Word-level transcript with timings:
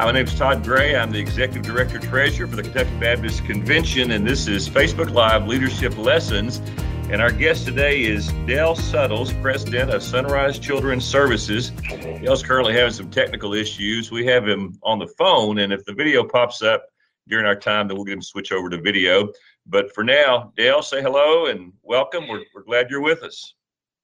Hi, 0.00 0.06
my 0.06 0.12
name 0.12 0.24
is 0.24 0.34
Todd 0.34 0.64
Gray. 0.64 0.96
I'm 0.96 1.10
the 1.10 1.18
Executive 1.18 1.62
Director 1.62 1.98
Treasurer 1.98 2.46
for 2.46 2.56
the 2.56 2.62
Kentucky 2.62 2.98
Baptist 2.98 3.44
Convention, 3.44 4.12
and 4.12 4.26
this 4.26 4.48
is 4.48 4.66
Facebook 4.66 5.10
Live 5.10 5.46
Leadership 5.46 5.94
Lessons. 5.98 6.62
And 7.10 7.20
our 7.20 7.30
guest 7.30 7.66
today 7.66 8.04
is 8.04 8.32
Dale 8.46 8.74
Suttles, 8.74 9.30
President 9.42 9.90
of 9.90 10.02
Sunrise 10.02 10.58
Children's 10.58 11.04
Services. 11.04 11.68
Dale's 11.90 12.42
currently 12.42 12.72
having 12.72 12.94
some 12.94 13.10
technical 13.10 13.52
issues. 13.52 14.10
We 14.10 14.24
have 14.24 14.48
him 14.48 14.78
on 14.82 14.98
the 14.98 15.06
phone, 15.18 15.58
and 15.58 15.70
if 15.70 15.84
the 15.84 15.92
video 15.92 16.24
pops 16.24 16.62
up 16.62 16.86
during 17.28 17.44
our 17.44 17.54
time, 17.54 17.86
then 17.86 17.98
we'll 17.98 18.06
get 18.06 18.14
him 18.14 18.22
switch 18.22 18.52
over 18.52 18.70
to 18.70 18.80
video. 18.80 19.28
But 19.66 19.94
for 19.94 20.02
now, 20.02 20.50
Dale, 20.56 20.80
say 20.80 21.02
hello 21.02 21.44
and 21.44 21.74
welcome. 21.82 22.26
We're, 22.26 22.44
we're 22.54 22.62
glad 22.62 22.88
you're 22.88 23.02
with 23.02 23.22
us. 23.22 23.52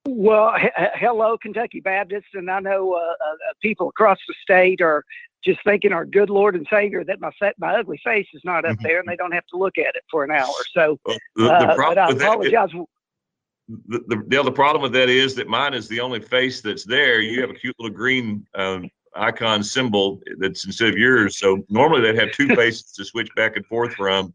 Well, 0.06 0.52
he- 0.60 0.68
hello, 0.94 1.38
Kentucky 1.38 1.80
Baptists, 1.80 2.34
and 2.34 2.50
I 2.50 2.60
know 2.60 2.92
uh, 2.92 2.98
uh, 2.98 3.54
people 3.62 3.88
across 3.88 4.18
the 4.28 4.34
state 4.42 4.82
are 4.82 5.02
just 5.46 5.60
thanking 5.64 5.92
our 5.92 6.04
good 6.04 6.28
Lord 6.28 6.56
and 6.56 6.66
Savior 6.70 7.04
that 7.04 7.20
my 7.20 7.30
my 7.58 7.76
ugly 7.76 8.00
face 8.04 8.26
is 8.34 8.42
not 8.44 8.64
up 8.64 8.76
Mhm. 8.76 8.82
there, 8.82 8.98
and 8.98 9.08
they 9.08 9.16
don't 9.16 9.32
have 9.32 9.46
to 9.46 9.56
look 9.56 9.78
at 9.78 9.94
it 9.94 10.02
for 10.10 10.24
an 10.24 10.32
hour. 10.32 10.52
So, 10.74 10.98
Well, 11.06 11.18
the, 11.36 11.42
the 11.44 11.50
uh, 11.50 11.66
but 11.66 11.76
problem 11.76 12.04
I 12.04 12.08
with 12.08 12.18
that, 12.18 12.32
apologize. 12.32 12.70
the, 13.68 14.24
the, 14.28 14.42
the 14.42 14.52
problem 14.52 14.82
with 14.82 14.92
that 14.92 15.08
is 15.08 15.34
that 15.36 15.48
mine 15.48 15.74
is 15.74 15.88
the 15.88 16.00
only 16.00 16.20
face 16.20 16.60
that's 16.60 16.84
there. 16.84 17.20
You 17.20 17.40
have 17.40 17.50
a 17.50 17.54
cute 17.54 17.74
little 17.78 17.96
green 17.96 18.46
um, 18.54 18.90
icon 19.14 19.62
symbol 19.62 20.20
that's 20.38 20.66
instead 20.66 20.88
of 20.90 20.98
yours. 20.98 21.38
So 21.38 21.64
normally 21.68 22.02
they'd 22.02 22.18
have 22.18 22.32
two 22.32 22.48
faces 22.56 22.92
to 22.92 23.04
switch 23.04 23.28
back 23.36 23.56
and 23.56 23.64
forth 23.66 23.94
from, 23.94 24.34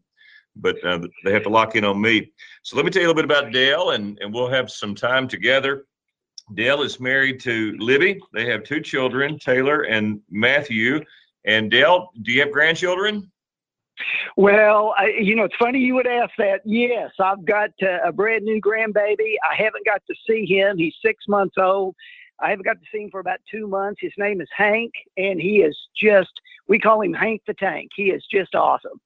but 0.56 0.82
uh, 0.84 1.00
they 1.24 1.32
have 1.32 1.44
to 1.44 1.48
lock 1.48 1.76
in 1.76 1.84
on 1.84 2.00
me. 2.00 2.32
So 2.62 2.76
let 2.76 2.84
me 2.84 2.90
tell 2.90 3.02
you 3.02 3.08
a 3.08 3.10
little 3.10 3.22
bit 3.22 3.30
about 3.30 3.52
Dale, 3.52 3.90
and, 3.90 4.18
and 4.20 4.32
we'll 4.32 4.50
have 4.50 4.70
some 4.70 4.94
time 4.94 5.28
together. 5.28 5.86
Dale 6.54 6.82
is 6.82 7.00
married 7.00 7.40
to 7.40 7.76
Libby. 7.78 8.20
They 8.32 8.46
have 8.46 8.64
two 8.64 8.80
children, 8.80 9.38
Taylor 9.38 9.82
and 9.82 10.20
Matthew. 10.30 11.00
And 11.44 11.70
Dale, 11.70 12.10
do 12.22 12.32
you 12.32 12.40
have 12.40 12.52
grandchildren? 12.52 13.30
Well, 14.36 14.94
I, 14.96 15.08
you 15.20 15.36
know, 15.36 15.44
it's 15.44 15.56
funny 15.56 15.78
you 15.78 15.94
would 15.94 16.06
ask 16.06 16.32
that. 16.38 16.62
Yes, 16.64 17.10
I've 17.20 17.44
got 17.44 17.70
uh, 17.82 17.98
a 18.04 18.12
brand 18.12 18.44
new 18.44 18.60
grandbaby. 18.60 19.34
I 19.48 19.54
haven't 19.54 19.84
got 19.84 20.02
to 20.08 20.14
see 20.28 20.46
him. 20.46 20.78
He's 20.78 20.94
six 21.04 21.24
months 21.28 21.56
old. 21.58 21.94
I 22.40 22.50
haven't 22.50 22.64
got 22.64 22.80
to 22.80 22.86
see 22.92 23.02
him 23.02 23.10
for 23.10 23.20
about 23.20 23.38
two 23.50 23.68
months. 23.68 24.00
His 24.00 24.12
name 24.18 24.40
is 24.40 24.48
Hank, 24.56 24.92
and 25.16 25.40
he 25.40 25.62
is 25.62 25.76
just, 25.96 26.32
we 26.66 26.78
call 26.78 27.02
him 27.02 27.12
Hank 27.12 27.42
the 27.46 27.54
Tank. 27.54 27.90
He 27.94 28.10
is 28.10 28.24
just 28.32 28.54
awesome. 28.54 29.00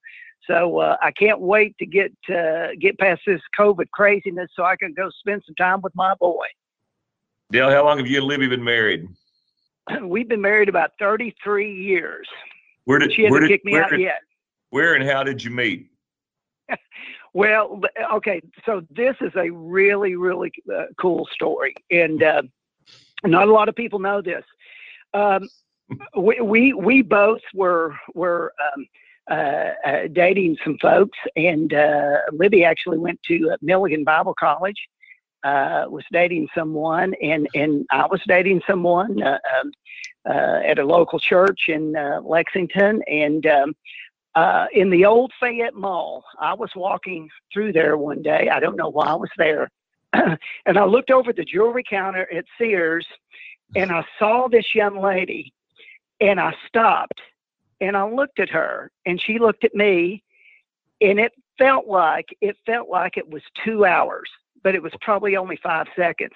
So 0.46 0.78
uh, 0.78 0.96
I 1.02 1.10
can't 1.10 1.40
wait 1.40 1.76
to 1.78 1.86
get 1.86 2.12
uh, 2.32 2.68
get 2.80 2.98
past 2.98 3.22
this 3.26 3.40
COVID 3.58 3.90
craziness 3.90 4.48
so 4.54 4.64
I 4.64 4.76
can 4.76 4.94
go 4.94 5.10
spend 5.10 5.42
some 5.44 5.56
time 5.56 5.80
with 5.82 5.94
my 5.96 6.14
boy. 6.14 6.46
Dale, 7.50 7.70
how 7.70 7.84
long 7.84 7.98
have 7.98 8.06
you 8.06 8.18
and 8.18 8.26
Libby 8.26 8.48
been 8.48 8.64
married? 8.64 9.08
We've 10.02 10.28
been 10.28 10.40
married 10.40 10.68
about 10.68 10.92
33 10.98 11.72
years. 11.72 12.28
Where 12.84 12.98
did 12.98 13.12
She 13.12 13.22
hasn't 13.24 13.42
did 13.42 13.48
kicked 13.48 13.64
me 13.64 13.78
out 13.78 13.98
yet. 13.98 14.20
where 14.70 14.94
and 14.94 15.08
how 15.08 15.22
did 15.22 15.42
you 15.42 15.50
meet? 15.50 15.90
Well, 17.34 17.82
okay, 18.14 18.40
so 18.64 18.80
this 18.88 19.14
is 19.20 19.32
a 19.36 19.50
really, 19.50 20.16
really 20.16 20.50
uh, 20.74 20.84
cool 20.98 21.28
story, 21.34 21.74
and 21.90 22.22
uh, 22.22 22.40
not 23.26 23.48
a 23.48 23.52
lot 23.52 23.68
of 23.68 23.76
people 23.76 23.98
know 23.98 24.22
this. 24.22 24.42
Um, 25.12 25.46
we, 26.16 26.40
we 26.40 26.72
we 26.72 27.02
both 27.02 27.42
were 27.52 27.94
were 28.14 28.54
um, 28.74 28.86
uh, 29.30 29.70
uh, 29.86 30.06
dating 30.14 30.56
some 30.64 30.78
folks, 30.80 31.18
and 31.36 31.74
uh, 31.74 32.20
Libby 32.32 32.64
actually 32.64 32.96
went 32.96 33.22
to 33.24 33.50
uh, 33.50 33.56
Milligan 33.60 34.02
Bible 34.02 34.32
College. 34.40 34.88
Uh, 35.44 35.84
was 35.88 36.04
dating 36.10 36.48
someone, 36.54 37.14
and 37.22 37.46
and 37.54 37.86
I 37.90 38.06
was 38.06 38.20
dating 38.26 38.62
someone 38.66 39.22
uh, 39.22 39.38
um, 39.60 39.72
uh, 40.28 40.60
at 40.64 40.78
a 40.78 40.84
local 40.84 41.20
church 41.20 41.68
in 41.68 41.94
uh, 41.94 42.20
Lexington, 42.24 43.02
and 43.06 43.46
um, 43.46 43.76
uh, 44.34 44.66
in 44.72 44.90
the 44.90 45.04
old 45.04 45.32
Fayette 45.40 45.74
Mall. 45.74 46.24
I 46.38 46.54
was 46.54 46.70
walking 46.76 47.28
through 47.52 47.72
there 47.72 47.96
one 47.96 48.22
day. 48.22 48.48
I 48.52 48.60
don't 48.60 48.76
know 48.76 48.90
why 48.90 49.06
I 49.06 49.14
was 49.14 49.30
there. 49.38 49.70
and 50.12 50.78
I 50.78 50.84
looked 50.84 51.10
over 51.10 51.32
the 51.32 51.44
jewelry 51.44 51.84
counter 51.88 52.28
at 52.32 52.44
Sears 52.58 53.06
and 53.74 53.90
I 53.90 54.04
saw 54.18 54.48
this 54.48 54.74
young 54.74 55.00
lady 55.00 55.52
and 56.20 56.38
I 56.40 56.54
stopped 56.68 57.20
and 57.80 57.96
I 57.96 58.08
looked 58.08 58.38
at 58.38 58.48
her 58.50 58.90
and 59.04 59.20
she 59.20 59.38
looked 59.38 59.64
at 59.64 59.74
me 59.74 60.22
and 61.00 61.18
it 61.18 61.32
felt 61.58 61.86
like 61.86 62.28
it 62.40 62.56
felt 62.64 62.88
like 62.88 63.16
it 63.16 63.28
was 63.28 63.42
two 63.64 63.84
hours, 63.84 64.30
but 64.66 64.74
it 64.74 64.82
was 64.82 64.90
probably 65.00 65.36
only 65.36 65.56
five 65.62 65.86
seconds. 65.94 66.32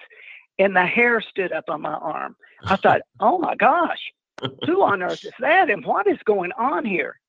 And 0.57 0.73
the 0.73 0.85
hair 0.85 1.19
stood 1.19 1.51
up 1.51 1.65
on 1.67 1.81
my 1.81 1.95
arm. 1.95 2.37
I 2.63 2.77
thought, 2.77 3.01
oh 3.19 3.37
my 3.37 3.55
gosh, 3.55 3.99
who 4.65 4.83
on 4.83 5.03
earth 5.03 5.25
is 5.25 5.33
that? 5.41 5.69
And 5.69 5.85
what 5.85 6.07
is 6.07 6.17
going 6.23 6.53
on 6.57 6.85
here? 6.85 7.19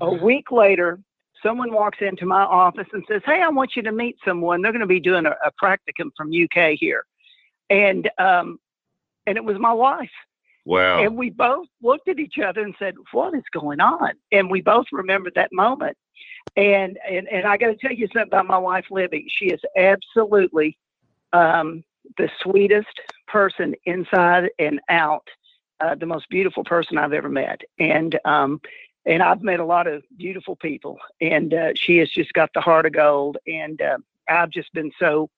A 0.00 0.10
week 0.10 0.50
later, 0.50 1.00
someone 1.42 1.70
walks 1.70 1.98
into 2.00 2.24
my 2.24 2.44
office 2.44 2.86
and 2.94 3.04
says, 3.06 3.20
Hey, 3.26 3.42
I 3.42 3.50
want 3.50 3.76
you 3.76 3.82
to 3.82 3.92
meet 3.92 4.16
someone. 4.24 4.62
They're 4.62 4.72
going 4.72 4.80
to 4.80 4.86
be 4.86 5.00
doing 5.00 5.26
a, 5.26 5.32
a 5.44 5.52
practicum 5.62 6.12
from 6.16 6.30
UK 6.32 6.78
here. 6.80 7.04
And, 7.68 8.08
um, 8.16 8.58
and 9.26 9.36
it 9.36 9.44
was 9.44 9.58
my 9.58 9.74
wife. 9.74 10.08
Wow. 10.64 11.02
And 11.04 11.14
we 11.14 11.28
both 11.28 11.66
looked 11.82 12.08
at 12.08 12.18
each 12.18 12.38
other 12.38 12.62
and 12.62 12.74
said, 12.78 12.94
What 13.12 13.34
is 13.34 13.44
going 13.52 13.80
on? 13.80 14.12
And 14.32 14.50
we 14.50 14.62
both 14.62 14.86
remembered 14.92 15.34
that 15.34 15.52
moment. 15.52 15.98
And, 16.58 16.98
and, 17.08 17.28
and 17.28 17.46
I 17.46 17.56
got 17.56 17.68
to 17.68 17.76
tell 17.76 17.92
you 17.92 18.08
something 18.08 18.22
about 18.24 18.48
my 18.48 18.58
wife, 18.58 18.86
Libby. 18.90 19.26
She 19.28 19.46
is 19.46 19.60
absolutely 19.76 20.76
um, 21.32 21.84
the 22.16 22.28
sweetest 22.42 23.00
person 23.28 23.76
inside 23.84 24.50
and 24.58 24.80
out, 24.88 25.28
uh, 25.78 25.94
the 25.94 26.06
most 26.06 26.28
beautiful 26.28 26.64
person 26.64 26.98
I've 26.98 27.12
ever 27.12 27.28
met. 27.28 27.60
And, 27.78 28.18
um, 28.24 28.60
and 29.06 29.22
I've 29.22 29.40
met 29.40 29.60
a 29.60 29.64
lot 29.64 29.86
of 29.86 30.02
beautiful 30.16 30.56
people, 30.56 30.98
and 31.20 31.54
uh, 31.54 31.68
she 31.76 31.98
has 31.98 32.10
just 32.10 32.32
got 32.32 32.50
the 32.54 32.60
heart 32.60 32.86
of 32.86 32.92
gold. 32.92 33.36
And 33.46 33.80
uh, 33.80 33.98
I've 34.28 34.50
just 34.50 34.72
been 34.72 34.90
so 34.98 35.30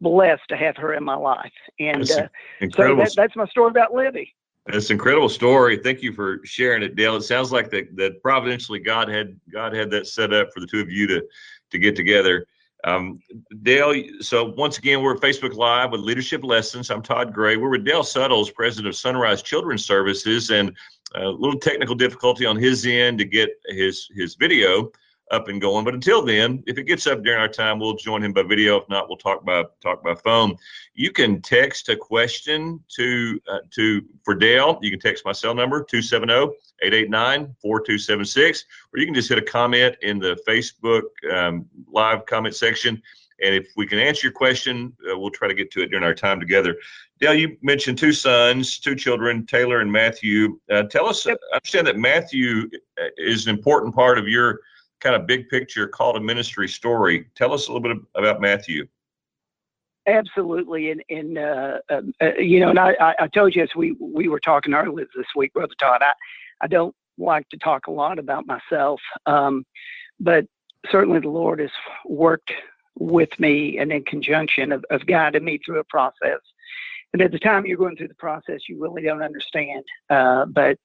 blessed 0.00 0.48
to 0.48 0.56
have 0.56 0.78
her 0.78 0.94
in 0.94 1.04
my 1.04 1.16
life. 1.16 1.52
And 1.78 2.00
That's 2.00 2.12
uh, 2.12 2.28
so 2.74 2.96
that, 2.96 3.12
that's 3.14 3.36
my 3.36 3.46
story 3.46 3.68
about 3.68 3.92
Libby. 3.92 4.34
That's 4.66 4.90
an 4.90 4.94
incredible 4.94 5.28
story. 5.28 5.76
Thank 5.76 6.02
you 6.02 6.12
for 6.12 6.40
sharing 6.44 6.82
it, 6.82 6.94
Dale. 6.94 7.16
It 7.16 7.22
sounds 7.22 7.50
like 7.50 7.70
that 7.70 7.96
that 7.96 8.22
providentially 8.22 8.78
God 8.78 9.08
had 9.08 9.38
God 9.52 9.74
had 9.74 9.90
that 9.90 10.06
set 10.06 10.32
up 10.32 10.52
for 10.52 10.60
the 10.60 10.66
two 10.66 10.80
of 10.80 10.90
you 10.90 11.06
to 11.08 11.22
to 11.70 11.78
get 11.78 11.96
together. 11.96 12.46
Um, 12.84 13.20
Dale, 13.62 13.94
so 14.20 14.52
once 14.56 14.78
again, 14.78 15.02
we're 15.02 15.16
Facebook 15.16 15.54
Live 15.54 15.92
with 15.92 16.00
Leadership 16.00 16.44
Lessons. 16.44 16.90
I'm 16.90 17.02
Todd 17.02 17.32
Gray. 17.32 17.56
We're 17.56 17.70
with 17.70 17.84
Dale 17.84 18.02
Suttles, 18.02 18.50
president 18.50 18.88
of 18.88 18.96
Sunrise 18.96 19.42
Children's 19.42 19.84
Services, 19.84 20.50
and 20.50 20.76
a 21.14 21.28
little 21.28 21.58
technical 21.58 21.94
difficulty 21.94 22.46
on 22.46 22.56
his 22.56 22.86
end 22.86 23.18
to 23.18 23.24
get 23.24 23.50
his 23.66 24.08
his 24.14 24.36
video 24.36 24.92
up 25.30 25.48
and 25.48 25.60
going. 25.60 25.84
But 25.84 25.94
until 25.94 26.22
then, 26.22 26.62
if 26.66 26.78
it 26.78 26.84
gets 26.84 27.06
up 27.06 27.22
during 27.22 27.40
our 27.40 27.48
time, 27.48 27.78
we'll 27.78 27.96
join 27.96 28.22
him 28.22 28.32
by 28.32 28.42
video. 28.42 28.76
If 28.76 28.88
not, 28.88 29.08
we'll 29.08 29.18
talk 29.18 29.44
by 29.44 29.64
talk 29.82 30.02
by 30.02 30.14
phone. 30.14 30.56
You 30.94 31.10
can 31.10 31.40
text 31.40 31.88
a 31.88 31.96
question 31.96 32.82
to 32.96 33.40
uh, 33.50 33.58
to 33.70 34.02
for 34.24 34.34
Dale. 34.34 34.78
You 34.82 34.90
can 34.90 35.00
text 35.00 35.24
my 35.24 35.32
cell 35.32 35.54
number 35.54 35.84
270-889-4276 35.84 38.64
or 38.92 38.98
you 38.98 39.06
can 39.06 39.14
just 39.14 39.28
hit 39.28 39.38
a 39.38 39.42
comment 39.42 39.96
in 40.02 40.18
the 40.18 40.36
Facebook 40.46 41.02
um, 41.32 41.66
live 41.90 42.26
comment 42.26 42.54
section 42.54 43.02
and 43.42 43.54
if 43.54 43.72
we 43.76 43.86
can 43.86 43.98
answer 43.98 44.26
your 44.26 44.32
question, 44.32 44.96
uh, 45.10 45.18
we'll 45.18 45.30
try 45.30 45.48
to 45.48 45.54
get 45.54 45.70
to 45.72 45.82
it 45.82 45.88
during 45.88 46.04
our 46.04 46.14
time 46.14 46.38
together. 46.38 46.76
Dale, 47.20 47.34
you 47.34 47.56
mentioned 47.60 47.98
two 47.98 48.12
sons, 48.12 48.78
two 48.78 48.94
children, 48.94 49.46
Taylor 49.46 49.80
and 49.80 49.90
Matthew. 49.90 50.58
Uh, 50.70 50.84
tell 50.84 51.06
us, 51.06 51.26
I 51.26 51.36
understand 51.52 51.86
that 51.88 51.98
Matthew 51.98 52.70
uh, 53.00 53.06
is 53.16 53.46
an 53.46 53.54
important 53.54 53.94
part 53.94 54.18
of 54.18 54.28
your 54.28 54.60
kind 55.02 55.16
of 55.16 55.26
big 55.26 55.48
picture 55.48 55.88
call 55.88 56.14
to 56.14 56.20
ministry 56.20 56.68
story. 56.68 57.26
Tell 57.34 57.52
us 57.52 57.68
a 57.68 57.72
little 57.72 57.88
bit 57.88 58.02
about 58.14 58.40
Matthew. 58.40 58.86
Absolutely, 60.06 60.90
and 60.90 61.02
and 61.10 61.38
uh, 61.38 61.78
um, 61.90 62.12
uh, 62.20 62.34
you 62.34 62.60
know, 62.60 62.70
and 62.70 62.78
I, 62.78 63.14
I, 63.20 63.28
told 63.28 63.54
you 63.54 63.62
as 63.62 63.68
we 63.76 63.96
we 64.00 64.28
were 64.28 64.40
talking 64.40 64.74
earlier 64.74 65.06
this 65.14 65.26
week, 65.36 65.52
brother 65.52 65.74
Todd. 65.78 66.02
I 66.02 66.12
I 66.60 66.66
don't 66.66 66.94
like 67.18 67.48
to 67.50 67.58
talk 67.58 67.86
a 67.86 67.92
lot 67.92 68.18
about 68.18 68.46
myself, 68.46 69.00
um, 69.26 69.64
but 70.18 70.44
certainly 70.90 71.20
the 71.20 71.28
Lord 71.28 71.60
has 71.60 71.70
worked 72.04 72.52
with 72.98 73.30
me 73.38 73.78
and 73.78 73.92
in 73.92 74.04
conjunction 74.04 74.72
of, 74.72 74.84
of 74.90 75.06
guiding 75.06 75.44
me 75.44 75.58
through 75.64 75.78
a 75.78 75.84
process. 75.84 76.40
And 77.12 77.22
at 77.22 77.30
the 77.30 77.38
time 77.38 77.66
you're 77.66 77.76
going 77.76 77.96
through 77.96 78.08
the 78.08 78.14
process, 78.14 78.68
you 78.68 78.80
really 78.80 79.02
don't 79.02 79.22
understand. 79.22 79.84
Uh, 80.08 80.46
but 80.46 80.78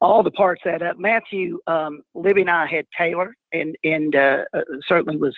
all 0.00 0.22
the 0.22 0.30
parts 0.30 0.62
add 0.66 0.82
up. 0.82 0.98
Matthew, 0.98 1.60
um, 1.66 2.02
Libby 2.14 2.42
and 2.42 2.50
I 2.50 2.66
had 2.66 2.86
Taylor, 2.96 3.34
and 3.52 3.76
and 3.84 4.14
uh, 4.14 4.44
uh, 4.52 4.62
certainly 4.86 5.16
was 5.16 5.36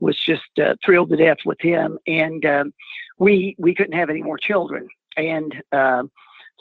was 0.00 0.18
just 0.18 0.44
uh, 0.62 0.74
thrilled 0.84 1.10
to 1.10 1.16
death 1.16 1.38
with 1.44 1.60
him. 1.60 1.98
And 2.06 2.44
um, 2.46 2.74
we 3.18 3.54
we 3.58 3.74
couldn't 3.74 3.98
have 3.98 4.10
any 4.10 4.22
more 4.22 4.38
children. 4.38 4.88
And 5.16 5.54
um, 5.72 6.10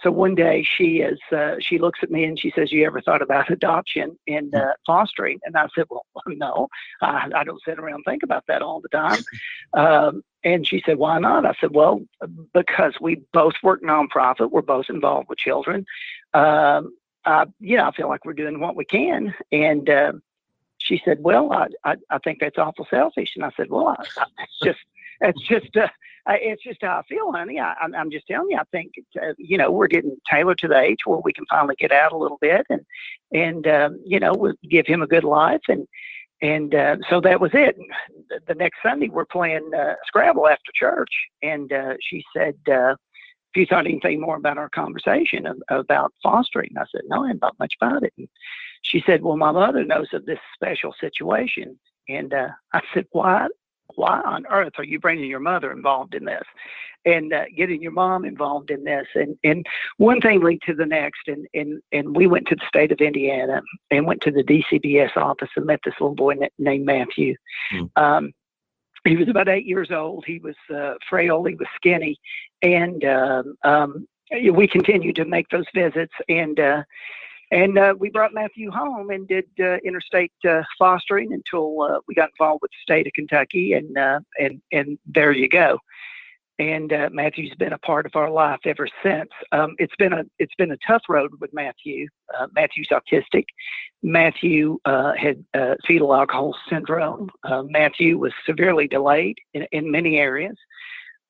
so 0.02 0.12
one 0.12 0.36
day 0.36 0.68
she 0.78 0.98
is 0.98 1.20
uh, 1.32 1.56
she 1.60 1.80
looks 1.80 2.00
at 2.04 2.12
me 2.12 2.26
and 2.26 2.40
she 2.40 2.52
says, 2.56 2.72
"You 2.72 2.86
ever 2.86 3.02
thought 3.02 3.22
about 3.22 3.50
adoption 3.50 4.18
and 4.28 4.54
uh, 4.54 4.74
fostering?" 4.86 5.40
And 5.46 5.56
I 5.56 5.68
said, 5.76 5.86
"Well, 5.90 6.06
no, 6.28 6.68
I, 7.02 7.30
I 7.34 7.44
don't 7.44 7.62
sit 7.64 7.80
around 7.80 7.96
and 7.96 8.06
think 8.06 8.24
about 8.24 8.46
that 8.48 8.62
all 8.62 8.82
the 8.82 8.90
time." 8.90 9.24
Um, 9.74 10.24
and 10.44 10.68
she 10.68 10.82
said, 10.86 10.98
"Why 10.98 11.20
not?" 11.20 11.46
I 11.46 11.54
said, 11.60 11.74
"Well, 11.74 12.02
because 12.54 12.94
we 13.00 13.22
both 13.34 13.56
work 13.64 13.82
nonprofit. 13.82 14.52
We're 14.52 14.62
both 14.62 14.90
involved 14.90 15.30
with 15.30 15.40
children." 15.40 15.86
Um, 16.34 16.94
uh, 17.26 17.46
yeah, 17.60 17.88
I 17.88 17.92
feel 17.92 18.08
like 18.08 18.24
we're 18.26 18.34
doing 18.34 18.60
what 18.60 18.76
we 18.76 18.86
can. 18.86 19.34
And 19.52 19.90
uh, 19.90 20.14
she 20.78 21.02
said, 21.04 21.18
well, 21.22 21.52
I, 21.52 21.68
I, 21.84 21.96
I 22.10 22.20
think 22.20 22.40
that's 22.40 22.58
awful 22.58 22.88
selfish. 22.90 23.32
And 23.36 23.44
I 23.44 23.52
said, 23.58 23.70
well, 23.70 23.88
I, 23.88 24.04
I, 24.18 24.46
just, 24.64 24.80
it's 25.22 25.42
just, 25.48 25.76
uh, 25.78 25.88
it's 26.28 26.64
just 26.64 26.82
how 26.82 27.00
I 27.00 27.04
feel, 27.08 27.32
honey. 27.32 27.60
I, 27.60 27.74
I'm, 27.82 27.94
I'm 27.94 28.12
just 28.12 28.28
telling 28.28 28.50
you. 28.50 28.58
I 28.58 28.64
think 28.72 28.94
uh, 29.22 29.34
you 29.38 29.58
know 29.58 29.72
we're 29.72 29.88
getting 29.88 30.18
tailored 30.30 30.58
to 30.60 30.68
the 30.68 30.80
age 30.80 31.00
where 31.06 31.20
we 31.24 31.34
can 31.34 31.46
finally 31.50 31.76
get 31.78 31.92
out 31.92 32.14
a 32.14 32.18
little 32.18 32.40
bit 32.42 32.66
and 32.70 32.82
and 33.34 33.68
um, 33.68 34.02
you 34.06 34.20
know 34.20 34.34
we'll 34.34 34.56
give 34.70 34.88
him 34.88 35.02
a 35.02 35.08
good 35.08 35.24
life 35.24 35.62
and 35.68 35.88
and 36.42 36.76
uh, 36.76 36.98
so 37.10 37.22
that 37.22 37.40
was 37.40 37.52
it. 37.54 37.78
The, 38.48 38.56
next 38.56 38.80
Sunday 38.84 39.10
we're 39.10 39.26
playing 39.26 39.72
uh, 39.78 39.94
Scrabble 40.08 40.48
after 40.48 40.72
church, 40.74 41.10
and 41.42 41.72
uh, 41.72 41.94
she 42.02 42.24
said, 42.36 42.56
uh, 42.68 42.96
"If 43.54 43.56
you 43.56 43.66
thought 43.66 43.88
anything 43.88 44.20
more 44.20 44.36
about 44.36 44.58
our 44.58 44.70
conversation 44.70 45.48
about 45.70 46.14
fostering," 46.22 46.72
I 46.78 46.84
said, 46.92 47.02
"No, 47.08 47.24
I 47.24 47.28
hadn't 47.28 47.40
thought 47.40 47.60
much 47.60 47.74
about 47.82 48.04
it." 48.04 48.14
And 48.18 48.28
she 48.82 49.02
said, 49.06 49.22
"Well, 49.22 49.38
my 49.38 49.52
mother 49.52 49.84
knows 49.86 50.08
of 50.14 50.26
this 50.26 50.40
special 50.54 50.94
situation," 51.00 51.80
and 52.10 52.34
uh, 52.34 52.50
I 52.74 52.82
said, 52.94 53.06
"Why? 53.12 53.48
Why 53.96 54.22
on 54.22 54.46
earth 54.48 54.74
are 54.78 54.84
you 54.84 55.00
bringing 55.00 55.30
your 55.30 55.40
mother 55.40 55.72
involved 55.72 56.16
in 56.16 56.26
this? 56.26 56.44
And 57.06 57.34
uh, 57.34 57.46
getting 57.56 57.82
your 57.84 57.92
mom 57.92 58.26
involved 58.26 58.72
in 58.72 58.84
this 58.84 59.06
and 59.14 59.38
and 59.44 59.64
one 59.98 60.20
thing 60.22 60.42
linked 60.42 60.66
to 60.66 60.74
the 60.74 60.88
next 60.88 61.28
and 61.28 61.46
and 61.54 61.80
and 61.92 62.16
we 62.16 62.26
went 62.26 62.48
to 62.48 62.56
the 62.56 62.66
state 62.68 62.92
of 62.92 63.00
indiana 63.00 63.62
and 63.92 64.08
went 64.08 64.22
to 64.22 64.32
the 64.32 64.44
dcbs 64.44 65.16
office 65.16 65.50
and 65.56 65.68
met 65.68 65.80
this 65.86 65.94
little 66.00 66.16
boy 66.16 66.34
named 66.58 66.86
matthew. 66.86 67.36
Mm. 67.72 67.90
um, 67.96 68.32
he 69.04 69.16
was 69.16 69.30
about 69.30 69.48
eight 69.48 69.68
years 69.68 69.92
old. 69.92 70.24
He 70.26 70.40
was 70.40 70.56
uh, 70.76 70.96
frail 71.08 71.44
he 71.44 71.54
was 71.54 71.68
skinny 71.76 72.18
and 72.64 73.06
um, 73.06 73.56
um, 73.64 74.08
we 74.32 74.68
continued 74.68 75.16
to 75.18 75.26
make 75.26 75.48
those 75.50 75.66
visits 75.76 76.14
and 76.28 76.60
uh, 76.60 76.84
and 77.56 77.78
uh, 77.78 77.96
we 77.98 78.10
brought 78.10 78.34
Matthew 78.34 78.70
home 78.70 79.12
and 79.12 79.26
did 79.26 79.46
uh, 79.62 79.78
interstate 79.78 80.34
uh, 80.48 80.62
fostering 80.78 81.32
until 81.32 81.82
uh, 81.84 82.00
we 82.06 82.14
got 82.14 82.30
involved 82.38 82.62
with 82.62 82.72
the 82.72 82.82
state 82.82 83.08
of 83.08 83.14
Kentucky, 83.14 83.74
and 83.74 83.98
uh, 83.98 84.20
and 84.38 84.62
and 84.74 85.00
there 85.06 85.32
you 85.32 85.48
go. 85.48 85.80
And 86.60 86.92
uh, 86.92 87.10
Matthew's 87.14 87.56
been 87.56 87.74
a 87.74 87.78
part 87.78 88.06
of 88.06 88.16
our 88.16 88.30
life 88.30 88.60
ever 88.66 88.88
since. 89.02 89.30
Um, 89.54 89.76
it's 89.78 89.96
been 89.98 90.12
a 90.12 90.26
it's 90.38 90.56
been 90.58 90.72
a 90.72 90.78
tough 90.86 91.04
road 91.08 91.32
with 91.40 91.54
Matthew. 91.54 92.08
Matthew's 92.54 92.90
autistic. 92.92 93.46
Matthew 94.04 94.78
had 94.86 95.46
fetal 95.88 96.14
alcohol 96.14 96.58
syndrome. 96.70 97.30
Matthew 97.70 98.18
was 98.18 98.34
severely 98.46 98.88
delayed 98.90 99.38
in, 99.54 99.66
in 99.72 99.90
many 99.90 100.18
areas. 100.18 100.58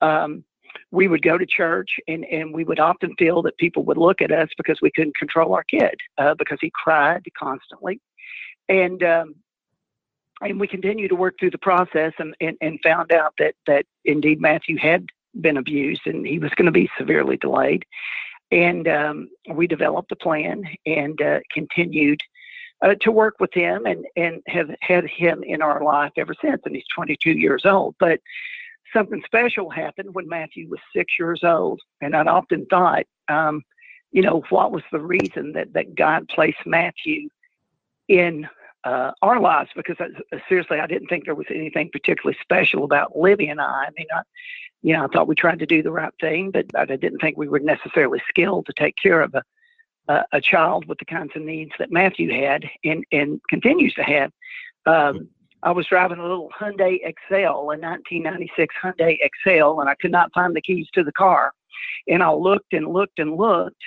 Um, 0.02 0.44
we 0.92 1.08
would 1.08 1.22
go 1.22 1.38
to 1.38 1.46
church 1.46 1.92
and, 2.08 2.26
and 2.26 2.54
we 2.54 2.64
would 2.64 2.80
often 2.80 3.16
feel 3.18 3.42
that 3.42 3.58
people 3.58 3.84
would 3.86 3.98
look 3.98 4.22
at 4.22 4.32
us 4.32 4.50
because 4.58 4.80
we 4.82 4.92
couldn't 4.92 5.16
control 5.16 5.54
our 5.54 5.64
kid 5.64 5.96
uh, 6.18 6.34
because 6.36 6.58
he 6.62 6.72
cried 6.74 7.24
constantly. 7.38 8.00
And, 8.70 9.04
um, 9.04 9.36
and 10.42 10.60
we 10.60 10.68
continued 10.68 11.10
to 11.10 11.16
work 11.16 11.36
through 11.40 11.52
the 11.52 11.58
process 11.58 12.14
and, 12.20 12.36
and, 12.42 12.58
and 12.62 12.80
found 12.84 13.12
out 13.12 13.34
that, 13.40 13.56
that 13.68 13.86
indeed 14.04 14.42
Matthew 14.42 14.78
had 14.78 15.06
been 15.42 15.58
abused 15.58 16.06
and 16.06 16.26
he 16.26 16.40
was 16.40 16.52
going 16.52 16.66
to 16.66 16.72
be 16.72 16.90
severely 16.98 17.38
delayed. 17.38 17.86
And 18.52 18.88
um, 18.88 19.30
we 19.54 19.68
developed 19.68 20.12
a 20.12 20.16
plan 20.16 20.64
and 20.86 21.22
uh, 21.22 21.40
continued 21.52 22.22
uh, 22.82 22.96
to 23.02 23.12
work 23.12 23.36
with 23.40 23.54
him 23.54 23.86
and, 23.86 24.06
and 24.16 24.42
have 24.48 24.70
had 24.82 25.08
him 25.08 25.44
in 25.44 25.62
our 25.62 25.84
life 25.84 26.12
ever 26.18 26.36
since. 26.42 26.62
And 26.66 26.76
he's 26.76 26.86
22 26.94 27.32
years 27.32 27.66
old. 27.66 27.96
But 28.00 28.20
something 28.96 29.22
special 29.26 29.70
happened 29.70 30.14
when 30.14 30.28
Matthew 30.28 30.68
was 30.70 30.80
six 30.96 31.14
years 31.20 31.44
old. 31.44 31.82
And 32.02 32.16
I'd 32.16 32.28
often 32.28 32.66
thought, 32.68 33.04
um, 33.28 33.62
you 34.12 34.22
know, 34.22 34.44
what 34.50 34.72
was 34.72 34.84
the 34.92 35.00
reason 35.00 35.52
that, 35.54 35.74
that 35.74 35.96
God 35.96 36.28
placed 36.30 36.66
Matthew 36.66 37.30
in 38.08 38.48
uh, 38.86 39.12
our 39.22 39.40
lives? 39.40 39.70
Because 39.76 39.98
I, 40.00 40.40
seriously, 40.48 40.80
I 40.80 40.88
didn't 40.88 41.08
think 41.08 41.26
there 41.26 41.36
was 41.36 41.48
anything 41.50 41.90
particularly 41.92 42.38
special 42.42 42.86
about 42.86 43.18
Libby 43.18 43.48
and 43.48 43.60
I. 43.60 43.86
I 43.88 43.90
mean, 43.98 44.08
I, 44.16 44.22
you 44.82 44.94
know, 44.94 45.04
I 45.04 45.08
thought 45.08 45.28
we 45.28 45.36
tried 45.36 45.60
to 45.60 45.66
do 45.66 45.84
the 45.84 45.92
right 45.92 46.14
thing, 46.22 46.52
but 46.52 46.66
I 46.76 46.86
didn't 46.86 47.20
think 47.20 47.38
we 47.38 47.50
were 47.50 47.60
necessarily 47.60 48.22
skilled 48.30 48.68
to 48.68 48.74
take 48.74 48.96
care 49.02 49.22
of 49.22 49.34
a, 49.34 49.44
a, 50.08 50.24
a 50.34 50.42
child 50.42 50.86
with 50.88 51.00
the 51.00 51.06
kinds 51.06 51.32
of 51.36 51.42
needs 51.42 51.72
that 51.80 51.92
Matthew 51.92 52.32
had 52.32 52.66
and, 52.84 53.04
and 53.12 53.42
continues 53.50 53.94
to 53.96 54.04
have. 54.04 54.32
Um, 54.86 55.30
I 55.64 55.72
was 55.72 55.88
driving 55.88 56.20
a 56.20 56.22
little 56.22 56.50
Hyundai 56.60 57.00
Excel, 57.04 57.62
a 57.62 57.78
1996 57.78 58.76
Hyundai 58.84 59.18
Excel, 59.22 59.80
and 59.80 59.90
I 59.90 59.96
could 59.96 60.12
not 60.12 60.34
find 60.34 60.56
the 60.56 60.62
keys 60.62 60.88
to 60.94 61.04
the 61.04 61.12
car. 61.12 61.54
And 62.08 62.22
I 62.22 62.32
looked 62.32 62.74
and 62.74 62.88
looked 62.88 63.20
and 63.20 63.36
looked. 63.36 63.82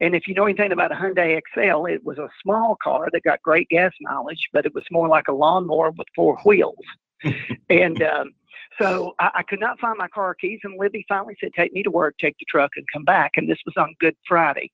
And 0.00 0.14
if 0.14 0.26
you 0.26 0.34
know 0.34 0.44
anything 0.44 0.72
about 0.72 0.92
a 0.92 0.94
Hyundai 0.94 1.36
Excel, 1.36 1.86
it 1.86 2.04
was 2.04 2.18
a 2.18 2.28
small 2.42 2.76
car 2.82 3.08
that 3.12 3.22
got 3.22 3.42
great 3.42 3.68
gas 3.68 3.92
mileage, 4.00 4.48
but 4.52 4.66
it 4.66 4.74
was 4.74 4.84
more 4.90 5.08
like 5.08 5.28
a 5.28 5.32
lawnmower 5.32 5.90
with 5.90 6.08
four 6.14 6.38
wheels. 6.44 6.74
and 7.70 8.02
um, 8.02 8.32
so 8.80 9.14
I, 9.18 9.30
I 9.36 9.42
could 9.42 9.60
not 9.60 9.78
find 9.78 9.98
my 9.98 10.08
car 10.08 10.34
keys. 10.34 10.60
And 10.64 10.78
Libby 10.78 11.04
finally 11.08 11.36
said, 11.38 11.50
Take 11.54 11.72
me 11.72 11.82
to 11.82 11.90
work, 11.90 12.14
take 12.18 12.36
the 12.38 12.46
truck, 12.48 12.70
and 12.76 12.86
come 12.92 13.04
back. 13.04 13.32
And 13.36 13.48
this 13.48 13.58
was 13.66 13.74
on 13.76 13.94
Good 14.00 14.16
Friday 14.26 14.70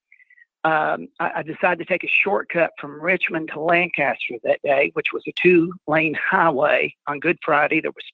um, 0.66 1.06
I, 1.20 1.30
I, 1.36 1.42
decided 1.44 1.78
to 1.78 1.84
take 1.84 2.02
a 2.02 2.08
shortcut 2.08 2.72
from 2.80 3.00
Richmond 3.00 3.50
to 3.52 3.60
Lancaster 3.60 4.34
that 4.42 4.60
day, 4.62 4.90
which 4.94 5.12
was 5.12 5.22
a 5.28 5.32
two 5.40 5.72
lane 5.86 6.14
highway 6.14 6.92
on 7.06 7.20
Good 7.20 7.38
Friday. 7.44 7.80
There 7.80 7.92
was 7.92 8.04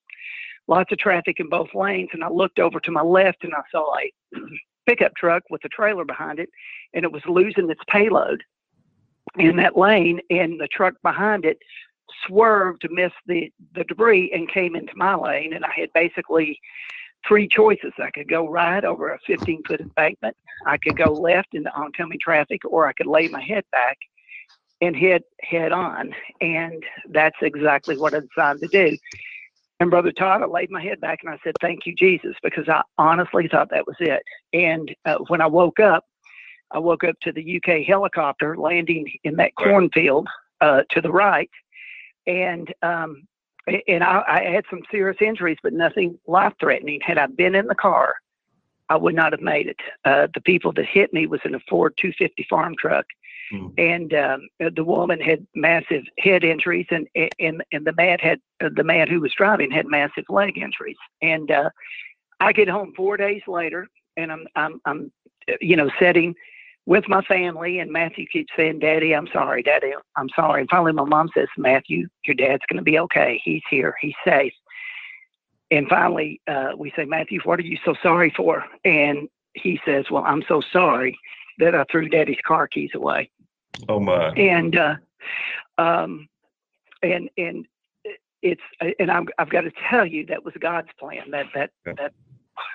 lots 0.69 0.93
of 0.93 0.99
traffic 0.99 1.41
in 1.41 1.49
both 1.49 1.75
lanes, 1.75 2.11
and 2.13 2.23
I 2.23 2.29
looked 2.29 2.59
over 2.59 2.79
to 2.79 2.91
my 2.91 3.01
left 3.01 3.43
and 3.43 3.55
I 3.55 3.63
saw 3.71 3.95
a 3.97 4.13
pickup 4.87 5.15
truck 5.17 5.43
with 5.49 5.65
a 5.65 5.71
trailer 5.71 6.05
behind 6.05 6.41
it, 6.41 6.51
and 6.93 7.07
it 7.07 7.13
was 7.13 7.23
losing 7.27 7.71
its 7.71 7.81
payload 7.89 8.43
in 9.39 9.57
that 9.57 9.79
lane, 9.79 10.21
and 10.29 10.61
the 10.61 10.69
truck 10.69 10.93
behind 11.03 11.47
it 11.47 11.57
swerved 12.27 12.83
to 12.83 12.91
miss 12.91 13.13
the, 13.27 13.51
the 13.75 13.85
debris 13.85 14.31
and 14.35 14.53
came 14.53 14.77
into 14.77 14.93
my 14.95 15.15
lane, 15.15 15.55
and 15.55 15.65
I 15.65 15.73
had 15.75 15.89
basically 15.95 16.61
three 17.27 17.49
choices. 17.49 17.93
I 17.99 18.11
could 18.11 18.29
go 18.29 18.49
right 18.49 18.85
over 18.85 19.11
a 19.11 19.19
15 19.27 19.63
foot 19.67 19.81
embankment. 19.81 20.37
I 20.67 20.77
could 20.77 20.97
go 20.97 21.13
left 21.13 21.55
into 21.55 21.75
oncoming 21.75 22.19
traffic, 22.21 22.63
or 22.65 22.87
I 22.87 22.93
could 22.93 23.07
lay 23.07 23.29
my 23.29 23.43
head 23.43 23.65
back 23.73 23.99
and 24.81 24.97
hit 24.97 25.25
head 25.41 25.73
on. 25.73 26.15
And 26.41 26.83
that's 27.11 27.37
exactly 27.43 27.97
what 27.97 28.15
I 28.15 28.21
decided 28.21 28.63
to 28.63 28.69
do. 28.69 28.97
And 29.81 29.91
Brother 29.91 30.13
Todd, 30.13 30.43
I 30.43 30.47
laid 30.47 30.71
my 30.71 30.83
head 30.83 31.01
back 31.01 31.21
and 31.23 31.33
I 31.33 31.39
said, 31.43 31.55
Thank 31.61 31.87
you, 31.87 31.95
Jesus, 31.95 32.37
because 32.43 32.69
I 32.69 32.83
honestly 32.99 33.49
thought 33.49 33.71
that 33.71 33.87
was 33.87 33.97
it. 33.99 34.23
And 34.53 34.95
uh, 35.05 35.17
when 35.29 35.41
I 35.41 35.47
woke 35.47 35.81
up, 35.81 36.05
I 36.71 36.79
woke 36.79 37.05
up 37.05 37.17
to 37.23 37.33
the 37.33 37.57
UK 37.57 37.85
helicopter 37.87 38.57
landing 38.57 39.11
in 39.25 39.37
that 39.37 39.55
cornfield 39.57 40.29
uh, 40.61 40.83
to 40.91 41.01
the 41.01 41.11
right. 41.11 41.51
And 42.27 42.73
um, 42.83 43.25
and 43.67 44.03
I, 44.03 44.23
I 44.27 44.43
had 44.51 44.65
some 44.71 44.81
serious 44.91 45.19
injuries, 45.21 45.59
but 45.63 45.73
nothing 45.73 46.19
life 46.27 46.53
threatening. 46.61 47.01
Had 47.01 47.19
I 47.19 47.27
been 47.27 47.55
in 47.55 47.67
the 47.67 47.75
car, 47.75 48.15
I 48.89 48.97
would 48.97 49.15
not 49.15 49.33
have 49.33 49.41
made 49.41 49.69
it. 49.69 49.81
Uh, 50.05 50.27
the 50.35 50.41
people 50.41 50.73
that 50.75 50.87
hit 50.87 51.13
me 51.13 51.27
was 51.27 51.41
in 51.45 51.55
a 51.55 51.61
Ford 51.69 51.95
250 51.97 52.47
farm 52.51 52.75
truck, 52.79 53.07
mm. 53.53 53.73
and 53.79 54.13
um, 54.15 54.49
the 54.75 54.85
woman 54.85 55.21
had 55.21 55.47
massive 55.55 56.03
head 56.19 56.45
injuries, 56.45 56.87
and 56.91 57.09
and 57.39 57.63
and 57.73 57.87
the 57.87 57.95
man 57.95 58.19
had 58.19 58.41
uh, 58.63 58.71
the 58.75 58.85
man 58.85 59.09
who 59.09 59.21
was 59.21 59.33
driving 59.37 59.71
had 59.71 59.87
massive 59.87 60.25
leg 60.29 60.59
injuries. 60.59 60.97
And 61.23 61.51
uh, 61.51 61.71
I 62.41 62.53
get 62.53 62.69
home 62.69 62.93
four 62.97 63.17
days 63.17 63.43
later, 63.47 63.87
and 64.17 64.33
I'm 64.33 64.47
I'm 64.57 64.81
I'm 64.85 65.13
you 65.61 65.77
know 65.77 65.91
setting 65.99 66.35
with 66.87 67.09
my 67.09 67.23
family, 67.23 67.79
and 67.79 67.93
Matthew 67.93 68.27
keeps 68.27 68.53
saying, 68.57 68.81
Daddy, 68.81 69.15
I'm 69.15 69.29
sorry, 69.33 69.63
Daddy, 69.63 69.93
I'm 70.17 70.29
sorry. 70.35 70.63
And 70.63 70.71
finally, 70.71 70.93
my 70.93 71.05
mom 71.05 71.31
says, 71.35 71.49
Matthew, 71.57 72.09
your 72.27 72.35
dad's 72.35 72.63
going 72.69 72.79
to 72.79 72.83
be 72.83 72.99
okay. 72.99 73.41
He's 73.45 73.63
here, 73.71 73.95
he's 74.01 74.15
safe. 74.25 74.53
And 75.71 75.89
finally, 75.89 76.41
uh, 76.49 76.73
we 76.77 76.93
say, 76.97 77.05
Matthew, 77.05 77.41
what 77.45 77.59
are 77.59 77.65
you 77.65 77.79
so 77.85 77.95
sorry 78.03 78.33
for? 78.37 78.65
And 78.85 79.29
he 79.55 79.81
says, 79.85 80.07
Well, 80.11 80.25
I'm 80.25 80.43
so 80.49 80.61
sorry 80.73 81.19
that 81.59 81.75
I 81.75 81.85
threw 81.91 82.09
Daddy's 82.09 82.41
car 82.47 82.67
keys 82.67 82.91
away. 82.95 83.31
Oh 83.89 84.01
my! 84.01 84.31
And 84.31 84.77
uh, 84.77 84.97
um, 85.79 86.29
and 87.03 87.31
and 87.39 87.67
it's 88.43 88.61
and 88.99 89.11
I'm, 89.11 89.29
I've 89.39 89.49
got 89.49 89.63
to 89.63 89.73
tell 89.89 90.05
you 90.05 90.27
that 90.27 90.45
was 90.45 90.55
God's 90.61 90.91
plan. 90.99 91.31
That 91.31 91.47
that 91.55 91.71
yeah. 91.87 91.95
that 91.97 92.13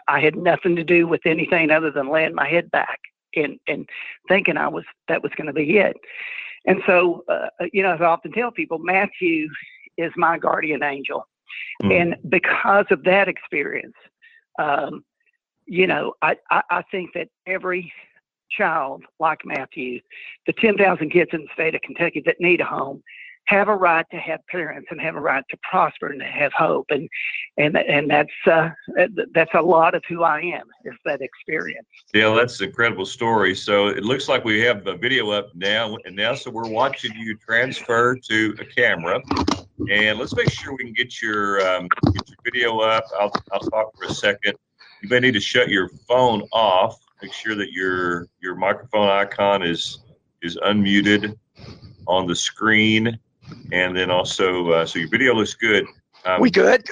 I 0.08 0.20
had 0.20 0.36
nothing 0.36 0.76
to 0.76 0.84
do 0.84 1.08
with 1.08 1.22
anything 1.26 1.70
other 1.70 1.92
than 1.92 2.10
laying 2.10 2.34
my 2.34 2.48
head 2.48 2.72
back 2.72 3.00
and 3.44 3.60
and 3.67 3.88
thinking 4.27 4.58
I 4.58 4.67
was 4.67 4.84
that 5.08 5.24
was 5.24 5.32
going 5.36 5.48
to 5.48 5.53
be 5.53 5.77
it. 5.77 5.98
And 6.65 6.82
so, 6.86 7.24
uh, 7.29 7.48
you 7.72 7.82
know, 7.82 7.94
as 7.94 8.01
I 8.01 8.06
often 8.06 8.32
tell 8.32 8.51
people, 8.51 8.77
Matthew 8.79 9.48
is 9.98 10.12
my 10.17 10.38
guardian 10.38 10.84
angel, 10.84 11.27
mm. 11.84 11.94
and 12.00 12.15
because 12.29 12.86
of 12.91 13.03
that 13.03 13.27
experience, 13.27 13.96
um, 14.60 15.03
you 15.65 15.88
know, 15.88 16.13
I, 16.22 16.36
I 16.51 16.62
I 16.70 16.82
think 16.91 17.13
that 17.13 17.29
every 17.46 17.91
child 18.50 19.03
like 19.20 19.39
Matthew, 19.46 20.00
the 20.46 20.53
10,000 20.53 21.10
kids 21.10 21.29
in 21.34 21.41
the 21.41 21.48
state 21.53 21.75
of 21.75 21.82
Kentucky 21.82 22.22
that 22.25 22.38
need 22.39 22.62
a 22.62 22.65
home, 22.65 23.03
have 23.48 23.70
a 23.70 23.75
right 23.75 24.06
to 24.12 24.18
have 24.18 24.46
parents 24.48 24.88
and 24.92 25.00
have 25.00 25.16
a 25.16 25.20
right 25.20 25.44
to 25.50 25.58
prosper 25.70 26.08
and 26.08 26.20
to 26.20 26.25
have 26.25 26.51
hope 26.54 26.86
and 26.89 27.10
and 27.58 27.77
and 27.77 28.10
that's 28.10 28.30
uh, 28.46 28.70
that's 29.34 29.54
a 29.54 29.62
lot 29.62 29.96
of 29.96 30.04
who 30.08 30.24
I 30.24 30.42
am 30.42 30.68
is 30.84 30.94
that 31.06 31.22
experience. 31.22 31.88
Yeah, 32.13 32.34
that's 32.36 32.60
an 32.60 32.68
incredible 32.68 33.06
story. 33.06 33.56
So 33.56 33.88
it 33.88 34.04
looks 34.04 34.27
like 34.27 34.44
we 34.44 34.60
have 34.62 34.84
the 34.84 34.96
video 34.96 35.32
up 35.32 35.50
now, 35.56 35.96
and 36.06 36.16
now 36.16 36.36
so 36.36 36.51
we're 36.51 36.70
watching 36.70 37.13
you 37.16 37.36
transfer 37.38 38.16
to 38.16 38.56
a 38.60 38.66
camera, 38.66 39.22
and 39.89 40.20
let's 40.20 40.36
make 40.36 40.51
sure 40.51 40.74
we 40.74 40.84
can 40.84 40.94
get 40.94 41.22
your 41.22 41.66
um, 41.68 41.88
get 42.13 42.27
your 42.27 42.38
video 42.44 42.80
up. 42.80 43.06
I'll 43.18 43.32
I'll 43.51 43.60
talk 43.62 43.96
for 43.98 44.06
a 44.06 44.13
second. 44.13 44.56
You 45.01 45.10
may 45.10 45.20
need 45.20 45.34
to 45.34 45.39
shut 45.39 45.70
your 45.70 45.89
phone 46.08 46.42
off. 46.51 46.98
Make 47.22 47.34
sure 47.34 47.56
that 47.56 47.72
your 47.72 48.27
your 48.42 48.56
microphone 48.56 49.08
icon 49.08 49.63
is 49.63 50.00
is 50.42 50.58
unmuted 50.58 51.38
on 52.08 52.27
the 52.27 52.36
screen 52.36 53.18
and 53.72 53.96
then 53.96 54.10
also 54.12 54.72
uh, 54.72 54.86
so 54.86 55.00
your 55.00 55.10
video 55.10 55.34
looks 55.34 55.54
good. 55.54 55.86
Um, 56.25 56.42
we 56.42 56.51
good? 56.51 56.86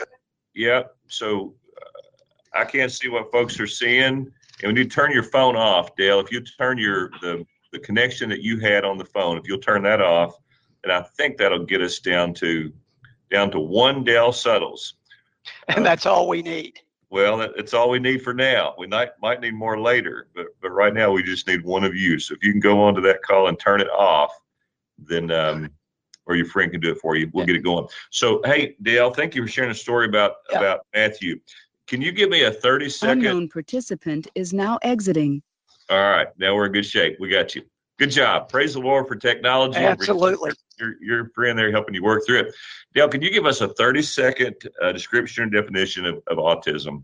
Yeah. 0.53 0.83
So 1.07 1.55
uh, 1.77 2.59
I 2.59 2.65
can't 2.65 2.91
see 2.91 3.09
what 3.09 3.31
folks 3.31 3.59
are 3.59 3.67
seeing, 3.67 4.13
and 4.13 4.33
when 4.63 4.75
you 4.75 4.85
turn 4.85 5.11
your 5.11 5.23
phone 5.23 5.55
off, 5.55 5.95
Dale, 5.95 6.19
if 6.19 6.31
you 6.31 6.41
turn 6.41 6.77
your 6.77 7.09
the 7.21 7.45
the 7.71 7.79
connection 7.79 8.29
that 8.29 8.41
you 8.41 8.59
had 8.59 8.85
on 8.85 8.97
the 8.97 9.05
phone, 9.05 9.37
if 9.37 9.47
you'll 9.47 9.59
turn 9.59 9.83
that 9.83 10.01
off, 10.01 10.35
and 10.83 10.91
I 10.91 11.01
think 11.17 11.37
that'll 11.37 11.65
get 11.65 11.81
us 11.81 11.99
down 11.99 12.33
to 12.35 12.71
down 13.31 13.51
to 13.51 13.59
one 13.59 14.03
Dale 14.03 14.31
Suttles. 14.31 14.95
And 15.67 15.79
uh, 15.79 15.83
that's 15.83 16.05
all 16.05 16.27
we 16.27 16.41
need. 16.41 16.79
Well, 17.09 17.41
it's 17.41 17.73
all 17.73 17.89
we 17.89 17.99
need 17.99 18.23
for 18.23 18.33
now. 18.33 18.73
We 18.77 18.87
might 18.87 19.09
might 19.21 19.41
need 19.41 19.53
more 19.53 19.79
later, 19.79 20.27
but 20.35 20.47
but 20.61 20.71
right 20.71 20.93
now 20.93 21.11
we 21.11 21.23
just 21.23 21.47
need 21.47 21.63
one 21.63 21.83
of 21.83 21.95
you. 21.95 22.19
So 22.19 22.33
if 22.33 22.43
you 22.43 22.51
can 22.51 22.59
go 22.59 22.81
onto 22.83 23.01
that 23.01 23.21
call 23.21 23.47
and 23.47 23.59
turn 23.59 23.81
it 23.81 23.89
off, 23.89 24.31
then 24.97 25.31
um, 25.31 25.69
or 26.27 26.35
your 26.35 26.45
friend 26.45 26.71
can 26.71 26.81
do 26.81 26.91
it 26.91 26.97
for 26.99 27.15
you. 27.15 27.29
We'll 27.33 27.43
yeah. 27.43 27.47
get 27.47 27.55
it 27.57 27.63
going. 27.63 27.87
So, 28.11 28.41
hey, 28.45 28.75
Dale, 28.81 29.11
thank 29.11 29.35
you 29.35 29.41
for 29.43 29.47
sharing 29.47 29.71
a 29.71 29.75
story 29.75 30.07
about 30.07 30.33
yeah. 30.51 30.59
about 30.59 30.85
Matthew. 30.93 31.39
Can 31.87 32.01
you 32.01 32.11
give 32.11 32.29
me 32.29 32.43
a 32.43 32.51
30 32.51 32.89
second? 32.89 33.19
Unknown 33.19 33.49
participant 33.49 34.27
is 34.35 34.53
now 34.53 34.79
exiting. 34.81 35.41
All 35.89 35.99
right, 35.99 36.27
now 36.39 36.55
we're 36.55 36.65
in 36.65 36.71
good 36.71 36.85
shape. 36.85 37.17
We 37.19 37.29
got 37.29 37.53
you. 37.53 37.61
Good 37.97 38.11
job. 38.11 38.49
Praise 38.49 38.73
the 38.73 38.79
Lord 38.79 39.07
for 39.07 39.15
technology. 39.15 39.79
Absolutely. 39.79 40.51
Your, 40.79 40.95
your 41.01 41.29
friend 41.29 41.57
there 41.57 41.71
helping 41.71 41.93
you 41.95 42.03
work 42.03 42.25
through 42.25 42.39
it. 42.39 42.55
Dale, 42.93 43.07
can 43.07 43.21
you 43.21 43.29
give 43.29 43.45
us 43.45 43.61
a 43.61 43.69
30 43.69 44.01
second 44.01 44.55
uh, 44.81 44.91
description 44.91 45.43
and 45.43 45.51
definition 45.51 46.05
of, 46.05 46.15
of 46.27 46.37
autism? 46.37 47.03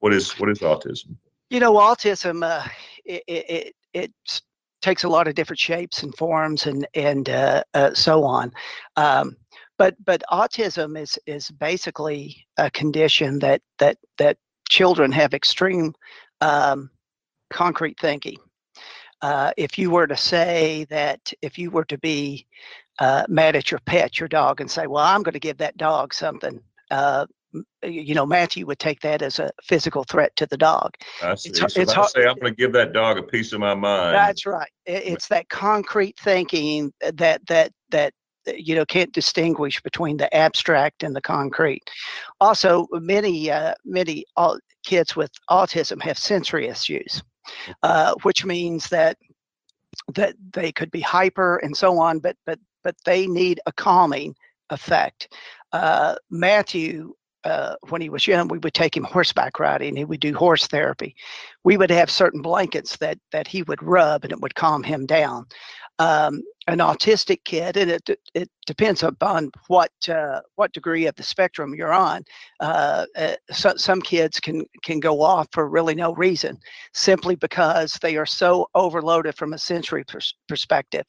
What 0.00 0.12
is 0.12 0.32
what 0.40 0.50
is 0.50 0.58
autism? 0.58 1.14
You 1.50 1.60
know, 1.60 1.74
autism, 1.74 2.42
uh, 2.42 2.66
it, 3.04 3.22
it, 3.28 3.74
it's 3.92 4.42
takes 4.82 5.04
a 5.04 5.08
lot 5.08 5.28
of 5.28 5.34
different 5.34 5.60
shapes 5.60 6.02
and 6.02 6.14
forms 6.16 6.66
and 6.66 6.86
and 6.94 7.30
uh, 7.30 7.62
uh, 7.74 7.94
so 7.94 8.24
on. 8.24 8.52
Um, 8.96 9.36
but 9.78 9.96
but 10.04 10.22
autism 10.30 10.98
is 11.00 11.18
is 11.26 11.50
basically 11.50 12.44
a 12.58 12.70
condition 12.70 13.38
that 13.38 13.62
that 13.78 13.96
that 14.18 14.36
children 14.68 15.10
have 15.12 15.34
extreme 15.34 15.94
um, 16.40 16.90
concrete 17.50 17.98
thinking. 18.00 18.36
Uh, 19.22 19.52
if 19.56 19.78
you 19.78 19.90
were 19.90 20.06
to 20.06 20.16
say 20.16 20.84
that 20.90 21.32
if 21.42 21.56
you 21.56 21.70
were 21.70 21.84
to 21.84 21.98
be 21.98 22.46
uh, 22.98 23.24
mad 23.28 23.54
at 23.54 23.70
your 23.70 23.80
pet, 23.86 24.18
your 24.18 24.28
dog, 24.28 24.60
and 24.60 24.70
say, 24.70 24.86
"Well, 24.86 25.04
I'm 25.04 25.22
going 25.22 25.32
to 25.32 25.40
give 25.40 25.58
that 25.58 25.76
dog 25.76 26.12
something," 26.12 26.60
uh, 26.90 27.26
you 27.82 28.14
know, 28.14 28.26
Matthew 28.26 28.66
would 28.66 28.78
take 28.78 29.00
that 29.00 29.22
as 29.22 29.38
a 29.38 29.50
physical 29.62 30.04
threat 30.04 30.34
to 30.36 30.46
the 30.46 30.56
dog. 30.56 30.94
I 31.22 31.34
see. 31.34 31.50
It's, 31.50 31.74
so 31.74 31.80
it's 31.80 31.92
hard, 31.92 32.10
say 32.10 32.26
I'm 32.26 32.38
going 32.38 32.52
to 32.52 32.56
give 32.56 32.72
that 32.72 32.92
dog 32.92 33.18
a 33.18 33.22
piece 33.22 33.52
of 33.52 33.60
my 33.60 33.74
mind. 33.74 34.14
That's 34.14 34.46
right. 34.46 34.70
It's 34.86 35.28
that 35.28 35.48
concrete 35.48 36.18
thinking 36.18 36.92
that 37.00 37.46
that 37.46 37.72
that 37.90 38.14
you 38.46 38.74
know 38.74 38.84
can't 38.84 39.12
distinguish 39.12 39.80
between 39.82 40.16
the 40.16 40.34
abstract 40.34 41.02
and 41.02 41.14
the 41.14 41.20
concrete. 41.20 41.82
Also, 42.40 42.86
many 42.92 43.50
uh, 43.50 43.74
many 43.84 44.24
kids 44.84 45.14
with 45.14 45.30
autism 45.50 46.00
have 46.02 46.18
sensory 46.18 46.68
issues, 46.68 47.22
uh, 47.82 48.14
which 48.22 48.44
means 48.44 48.88
that 48.88 49.16
that 50.14 50.34
they 50.52 50.72
could 50.72 50.90
be 50.90 51.00
hyper 51.00 51.58
and 51.58 51.76
so 51.76 51.98
on, 51.98 52.18
but 52.18 52.36
but 52.46 52.58
but 52.82 52.96
they 53.04 53.26
need 53.26 53.60
a 53.66 53.72
calming 53.72 54.34
effect. 54.70 55.34
Uh, 55.72 56.16
Matthew 56.30 57.14
uh, 57.44 57.76
when 57.88 58.00
he 58.00 58.08
was 58.08 58.26
young, 58.26 58.48
we 58.48 58.58
would 58.58 58.74
take 58.74 58.96
him 58.96 59.04
horseback 59.04 59.58
riding. 59.58 59.96
He 59.96 60.04
would 60.04 60.20
do 60.20 60.34
horse 60.34 60.66
therapy. 60.66 61.14
We 61.64 61.76
would 61.76 61.90
have 61.90 62.10
certain 62.10 62.42
blankets 62.42 62.96
that 62.98 63.18
that 63.32 63.48
he 63.48 63.62
would 63.64 63.82
rub, 63.82 64.24
and 64.24 64.32
it 64.32 64.40
would 64.40 64.54
calm 64.54 64.82
him 64.82 65.06
down 65.06 65.46
um, 66.02 66.42
an 66.68 66.78
autistic 66.78 67.44
kid, 67.44 67.76
and 67.76 67.90
it 67.90 68.10
it 68.34 68.50
depends 68.66 69.02
upon 69.02 69.50
what 69.68 69.92
uh, 70.08 70.40
what 70.56 70.72
degree 70.72 71.06
of 71.06 71.14
the 71.14 71.22
spectrum 71.22 71.74
you're 71.74 71.92
on. 71.92 72.22
Uh, 72.60 73.06
uh, 73.16 73.34
so, 73.50 73.74
some 73.76 74.00
kids 74.02 74.40
can 74.40 74.64
can 74.82 74.98
go 74.98 75.22
off 75.22 75.46
for 75.52 75.68
really 75.68 75.94
no 75.94 76.14
reason, 76.14 76.58
simply 76.92 77.36
because 77.36 77.94
they 78.02 78.16
are 78.16 78.26
so 78.26 78.66
overloaded 78.74 79.36
from 79.36 79.52
a 79.52 79.58
sensory 79.58 80.04
pers- 80.04 80.34
perspective, 80.48 81.06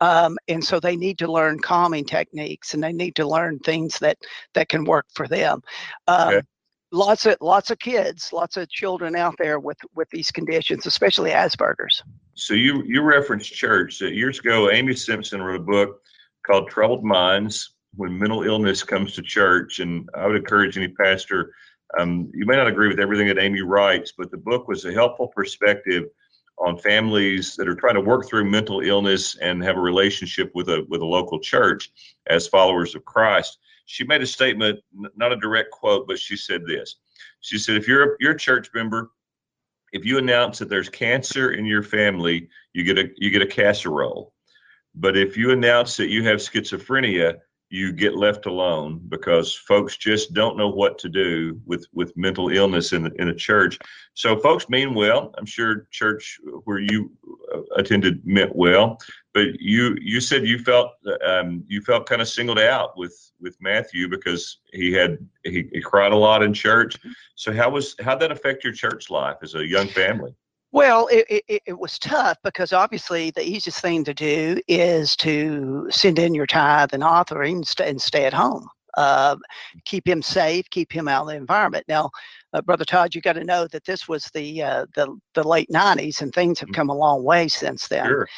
um, 0.00 0.36
and 0.48 0.62
so 0.62 0.78
they 0.78 0.96
need 0.96 1.18
to 1.18 1.30
learn 1.30 1.58
calming 1.58 2.04
techniques, 2.04 2.74
and 2.74 2.82
they 2.82 2.92
need 2.92 3.16
to 3.16 3.26
learn 3.26 3.58
things 3.60 3.98
that 3.98 4.18
that 4.54 4.68
can 4.68 4.84
work 4.84 5.06
for 5.14 5.26
them. 5.26 5.60
Um, 6.06 6.28
okay 6.34 6.46
lots 6.96 7.26
of 7.26 7.36
lots 7.40 7.70
of 7.70 7.78
kids, 7.78 8.32
lots 8.32 8.56
of 8.56 8.68
children 8.68 9.14
out 9.14 9.34
there 9.38 9.60
with 9.60 9.78
with 9.94 10.08
these 10.10 10.30
conditions, 10.30 10.86
especially 10.86 11.30
Asperger's. 11.30 12.02
So 12.34 12.54
you 12.54 12.82
you 12.84 13.02
referenced 13.02 13.52
church. 13.52 14.02
Uh, 14.02 14.06
years 14.06 14.38
ago, 14.38 14.70
Amy 14.70 14.94
Simpson 14.94 15.42
wrote 15.42 15.60
a 15.60 15.64
book 15.64 16.00
called 16.44 16.68
Troubled 16.68 17.04
Minds 17.04 17.74
When 17.94 18.18
Mental 18.18 18.42
Illness 18.42 18.82
Comes 18.82 19.14
to 19.14 19.22
Church, 19.22 19.80
and 19.80 20.08
I 20.14 20.26
would 20.26 20.36
encourage 20.36 20.76
any 20.76 20.88
pastor. 20.88 21.52
Um, 21.98 22.30
you 22.34 22.46
may 22.46 22.56
not 22.56 22.66
agree 22.66 22.88
with 22.88 22.98
everything 22.98 23.28
that 23.28 23.38
Amy 23.38 23.62
writes, 23.62 24.12
but 24.16 24.30
the 24.30 24.36
book 24.36 24.66
was 24.66 24.84
a 24.84 24.92
helpful 24.92 25.28
perspective 25.28 26.04
on 26.58 26.76
families 26.78 27.54
that 27.56 27.68
are 27.68 27.76
trying 27.76 27.94
to 27.94 28.00
work 28.00 28.26
through 28.26 28.50
mental 28.50 28.80
illness 28.80 29.36
and 29.36 29.62
have 29.62 29.76
a 29.76 29.80
relationship 29.80 30.50
with 30.54 30.68
a 30.68 30.84
with 30.88 31.02
a 31.02 31.06
local 31.06 31.38
church 31.38 31.90
as 32.28 32.48
followers 32.48 32.94
of 32.94 33.04
Christ 33.04 33.58
she 33.86 34.04
made 34.04 34.20
a 34.20 34.26
statement, 34.26 34.80
not 35.16 35.32
a 35.32 35.36
direct 35.36 35.70
quote, 35.70 36.06
but 36.06 36.18
she 36.18 36.36
said 36.36 36.66
this. 36.66 36.96
She 37.40 37.58
said, 37.58 37.76
if 37.76 37.88
you're 37.88 38.14
a, 38.14 38.16
you're 38.20 38.32
a 38.32 38.38
church 38.38 38.68
member, 38.74 39.10
if 39.92 40.04
you 40.04 40.18
announce 40.18 40.58
that 40.58 40.68
there's 40.68 40.88
cancer 40.88 41.52
in 41.52 41.64
your 41.64 41.82
family, 41.82 42.48
you 42.72 42.84
get 42.84 42.98
a 42.98 43.08
you 43.16 43.30
get 43.30 43.42
a 43.42 43.46
casserole. 43.46 44.32
But 44.94 45.16
if 45.16 45.36
you 45.36 45.52
announce 45.52 45.96
that 45.98 46.08
you 46.08 46.24
have 46.24 46.38
schizophrenia, 46.38 47.38
you 47.68 47.92
get 47.92 48.16
left 48.16 48.46
alone 48.46 49.00
because 49.08 49.54
folks 49.54 49.96
just 49.96 50.32
don't 50.32 50.56
know 50.56 50.68
what 50.68 50.98
to 50.98 51.08
do 51.08 51.60
with 51.66 51.86
with 51.92 52.16
mental 52.16 52.48
illness 52.48 52.92
in 52.92 53.10
in 53.20 53.28
a 53.28 53.34
church. 53.34 53.78
So 54.14 54.38
folks 54.38 54.68
mean 54.68 54.94
well. 54.94 55.32
I'm 55.36 55.46
sure 55.46 55.88
church 55.90 56.38
where 56.64 56.78
you 56.78 57.10
uh, 57.52 57.62
attended 57.76 58.24
meant 58.24 58.54
well, 58.54 58.98
but 59.34 59.48
you 59.58 59.96
you 60.00 60.20
said 60.20 60.46
you 60.46 60.58
felt 60.58 60.92
um, 61.26 61.64
you 61.66 61.80
felt 61.80 62.08
kind 62.08 62.22
of 62.22 62.28
singled 62.28 62.60
out 62.60 62.96
with 62.96 63.32
with 63.40 63.56
Matthew 63.60 64.08
because 64.08 64.58
he 64.72 64.92
had 64.92 65.18
he, 65.42 65.68
he 65.72 65.80
cried 65.80 66.12
a 66.12 66.16
lot 66.16 66.44
in 66.44 66.54
church. 66.54 66.96
So 67.34 67.52
how 67.52 67.70
was 67.70 67.96
how 68.00 68.14
that 68.16 68.30
affect 68.30 68.62
your 68.62 68.72
church 68.72 69.10
life 69.10 69.38
as 69.42 69.56
a 69.56 69.66
young 69.66 69.88
family? 69.88 70.34
Well, 70.76 71.06
it, 71.06 71.42
it, 71.48 71.62
it, 71.64 71.78
was 71.78 71.98
tough 71.98 72.36
because 72.44 72.74
obviously 72.74 73.30
the 73.30 73.42
easiest 73.42 73.80
thing 73.80 74.04
to 74.04 74.12
do 74.12 74.60
is 74.68 75.16
to 75.16 75.86
send 75.88 76.18
in 76.18 76.34
your 76.34 76.44
tithe 76.44 76.92
and 76.92 77.02
offering 77.02 77.56
and 77.56 77.66
stay, 77.66 77.88
and 77.88 77.98
stay 77.98 78.26
at 78.26 78.34
home. 78.34 78.68
Uh, 78.98 79.36
keep 79.86 80.06
him 80.06 80.20
safe, 80.20 80.68
keep 80.68 80.92
him 80.92 81.08
out 81.08 81.22
of 81.22 81.28
the 81.28 81.34
environment. 81.34 81.86
Now, 81.88 82.10
uh, 82.52 82.60
Brother 82.60 82.84
Todd, 82.84 83.14
you 83.14 83.22
got 83.22 83.34
to 83.34 83.44
know 83.44 83.66
that 83.68 83.86
this 83.86 84.06
was 84.06 84.26
the 84.34 84.62
uh, 84.62 84.86
the 84.94 85.18
the 85.34 85.48
late 85.48 85.70
'90s, 85.70 86.20
and 86.20 86.30
things 86.32 86.60
have 86.60 86.68
mm-hmm. 86.68 86.74
come 86.74 86.90
a 86.90 86.94
long 86.94 87.24
way 87.24 87.48
since 87.48 87.88
then. 87.88 88.06
Sure. 88.06 88.28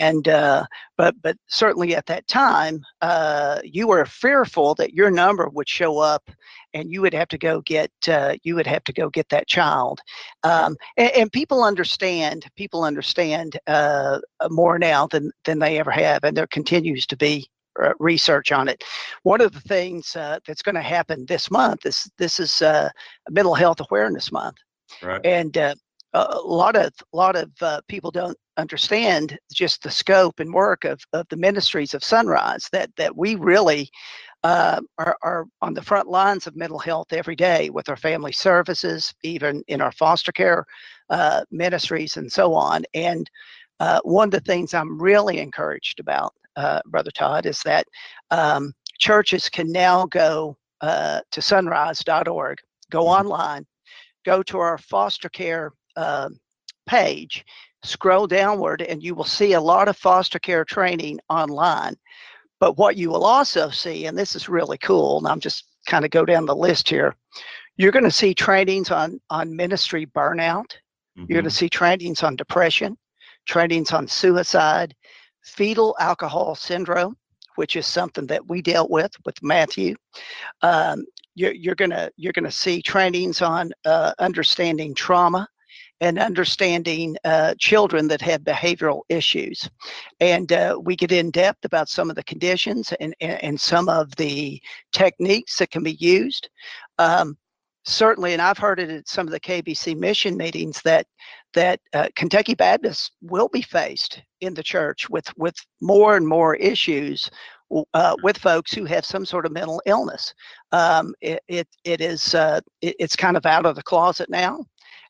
And 0.00 0.28
uh, 0.28 0.64
but 0.96 1.14
but 1.22 1.36
certainly 1.48 1.94
at 1.94 2.06
that 2.06 2.26
time, 2.26 2.82
uh, 3.02 3.60
you 3.64 3.88
were 3.88 4.06
fearful 4.06 4.74
that 4.76 4.94
your 4.94 5.10
number 5.10 5.50
would 5.50 5.68
show 5.68 5.98
up, 5.98 6.30
and 6.74 6.90
you 6.90 7.00
would 7.02 7.14
have 7.14 7.28
to 7.28 7.38
go 7.38 7.60
get 7.62 7.90
uh, 8.08 8.36
you 8.42 8.54
would 8.54 8.66
have 8.66 8.84
to 8.84 8.92
go 8.92 9.08
get 9.10 9.28
that 9.28 9.48
child. 9.48 10.00
Um, 10.42 10.76
and, 10.96 11.10
and, 11.12 11.32
people 11.32 11.62
understand 11.62 12.46
people 12.56 12.84
understand 12.84 13.58
uh, 13.66 14.20
more 14.50 14.78
now 14.78 15.06
than 15.06 15.30
than 15.44 15.58
they 15.58 15.78
ever 15.78 15.90
have, 15.90 16.24
and 16.24 16.36
there 16.36 16.46
continues 16.46 17.06
to 17.06 17.16
be 17.16 17.48
uh, 17.82 17.92
research 17.98 18.52
on 18.52 18.68
it. 18.68 18.84
One 19.22 19.40
of 19.40 19.52
the 19.52 19.60
things 19.60 20.14
uh, 20.16 20.38
that's 20.46 20.62
going 20.62 20.74
to 20.74 20.82
happen 20.82 21.24
this 21.26 21.50
month 21.50 21.86
is 21.86 22.10
this 22.18 22.38
is 22.40 22.62
uh, 22.62 22.90
Mental 23.30 23.54
Health 23.54 23.80
Awareness 23.80 24.30
Month, 24.30 24.56
right. 25.02 25.20
and 25.24 25.56
uh, 25.56 25.74
a 26.14 26.40
lot 26.40 26.76
of 26.76 26.92
a 27.12 27.16
lot 27.16 27.36
of 27.36 27.50
uh, 27.60 27.80
people 27.88 28.10
don't 28.10 28.36
understand 28.58 29.38
just 29.52 29.82
the 29.82 29.90
scope 29.90 30.38
and 30.40 30.52
work 30.52 30.84
of, 30.84 31.00
of 31.14 31.26
the 31.30 31.36
ministries 31.36 31.94
of 31.94 32.04
Sunrise. 32.04 32.68
That 32.72 32.90
that 32.96 33.16
we 33.16 33.34
really 33.34 33.90
uh, 34.44 34.80
are, 34.98 35.16
are 35.22 35.46
on 35.60 35.74
the 35.74 35.82
front 35.82 36.08
lines 36.08 36.46
of 36.46 36.56
mental 36.56 36.78
health 36.78 37.12
every 37.12 37.36
day 37.36 37.70
with 37.70 37.88
our 37.88 37.96
family 37.96 38.32
services, 38.32 39.14
even 39.22 39.62
in 39.68 39.80
our 39.80 39.92
foster 39.92 40.32
care 40.32 40.64
ministries 41.50 42.16
and 42.16 42.30
so 42.30 42.54
on. 42.54 42.84
And 42.94 43.30
one 44.02 44.28
of 44.28 44.32
the 44.32 44.40
things 44.40 44.74
I'm 44.74 45.00
really 45.00 45.38
encouraged 45.38 46.00
about 46.00 46.34
uh, 46.56 46.80
Brother 46.86 47.10
Todd, 47.10 47.46
is 47.46 47.62
that 47.62 47.86
um, 48.30 48.72
churches 48.98 49.48
can 49.48 49.70
now 49.70 50.06
go 50.06 50.56
uh, 50.80 51.20
to 51.30 51.42
sunrise.org, 51.42 52.58
go 52.90 53.04
mm-hmm. 53.04 53.26
online, 53.26 53.66
go 54.24 54.42
to 54.44 54.58
our 54.58 54.78
foster 54.78 55.28
care 55.28 55.72
uh, 55.96 56.28
page, 56.86 57.44
scroll 57.84 58.26
downward, 58.26 58.82
and 58.82 59.02
you 59.02 59.14
will 59.14 59.24
see 59.24 59.54
a 59.54 59.60
lot 59.60 59.88
of 59.88 59.96
foster 59.96 60.38
care 60.38 60.64
training 60.64 61.18
online. 61.28 61.96
But 62.62 62.78
what 62.78 62.96
you 62.96 63.10
will 63.10 63.24
also 63.24 63.70
see, 63.70 64.06
and 64.06 64.16
this 64.16 64.36
is 64.36 64.48
really 64.48 64.78
cool, 64.78 65.18
and 65.18 65.26
I'm 65.26 65.40
just 65.40 65.64
kind 65.88 66.04
of 66.04 66.12
go 66.12 66.24
down 66.24 66.46
the 66.46 66.54
list 66.54 66.88
here, 66.88 67.16
you're 67.76 67.90
going 67.90 68.04
to 68.04 68.10
see 68.12 68.34
trainings 68.34 68.92
on 68.92 69.20
on 69.30 69.56
ministry 69.56 70.06
burnout. 70.06 70.66
Mm-hmm. 71.18 71.24
You're 71.26 71.42
going 71.42 71.50
to 71.50 71.50
see 71.50 71.68
trainings 71.68 72.22
on 72.22 72.36
depression, 72.36 72.96
trainings 73.46 73.90
on 73.90 74.06
suicide, 74.06 74.94
fetal 75.42 75.96
alcohol 75.98 76.54
syndrome, 76.54 77.16
which 77.56 77.74
is 77.74 77.84
something 77.84 78.28
that 78.28 78.48
we 78.48 78.62
dealt 78.62 78.92
with 78.92 79.10
with 79.24 79.42
Matthew. 79.42 79.96
Um, 80.60 81.04
you're, 81.34 81.54
you're 81.54 81.74
gonna 81.74 82.12
you're 82.16 82.32
gonna 82.32 82.52
see 82.52 82.80
trainings 82.80 83.42
on 83.42 83.72
uh, 83.84 84.12
understanding 84.20 84.94
trauma 84.94 85.48
and 86.02 86.18
understanding 86.18 87.16
uh, 87.24 87.54
children 87.58 88.08
that 88.08 88.20
have 88.20 88.42
behavioral 88.42 89.02
issues. 89.08 89.70
And 90.18 90.52
uh, 90.52 90.76
we 90.82 90.96
get 90.96 91.12
in 91.12 91.30
depth 91.30 91.64
about 91.64 91.88
some 91.88 92.10
of 92.10 92.16
the 92.16 92.24
conditions 92.24 92.92
and, 93.00 93.14
and, 93.20 93.58
some 93.58 93.88
of 93.88 94.14
the 94.16 94.60
techniques 94.92 95.58
that 95.58 95.70
can 95.70 95.84
be 95.84 95.92
used. 95.92 96.48
Um, 96.98 97.38
certainly, 97.84 98.32
and 98.32 98.42
I've 98.42 98.58
heard 98.58 98.80
it 98.80 98.90
at 98.90 99.08
some 99.08 99.28
of 99.28 99.32
the 99.32 99.40
KBC 99.40 99.96
mission 99.96 100.36
meetings 100.36 100.82
that 100.82 101.06
that 101.54 101.80
uh, 101.92 102.08
Kentucky 102.16 102.54
Baptists 102.54 103.10
will 103.20 103.48
be 103.48 103.62
faced 103.62 104.22
in 104.40 104.54
the 104.54 104.62
church 104.62 105.08
with 105.08 105.26
with 105.36 105.54
more 105.80 106.16
and 106.16 106.26
more 106.26 106.56
issues 106.56 107.30
uh, 107.94 108.16
with 108.22 108.38
folks 108.38 108.72
who 108.72 108.84
have 108.84 109.04
some 109.04 109.24
sort 109.24 109.46
of 109.46 109.52
mental 109.52 109.80
illness. 109.86 110.34
Um, 110.72 111.14
it, 111.20 111.42
it, 111.48 111.68
it 111.84 112.00
is 112.00 112.34
uh, 112.34 112.60
it, 112.80 112.96
it's 112.98 113.16
kind 113.16 113.36
of 113.36 113.46
out 113.46 113.66
of 113.66 113.76
the 113.76 113.82
closet 113.82 114.28
now, 114.30 114.64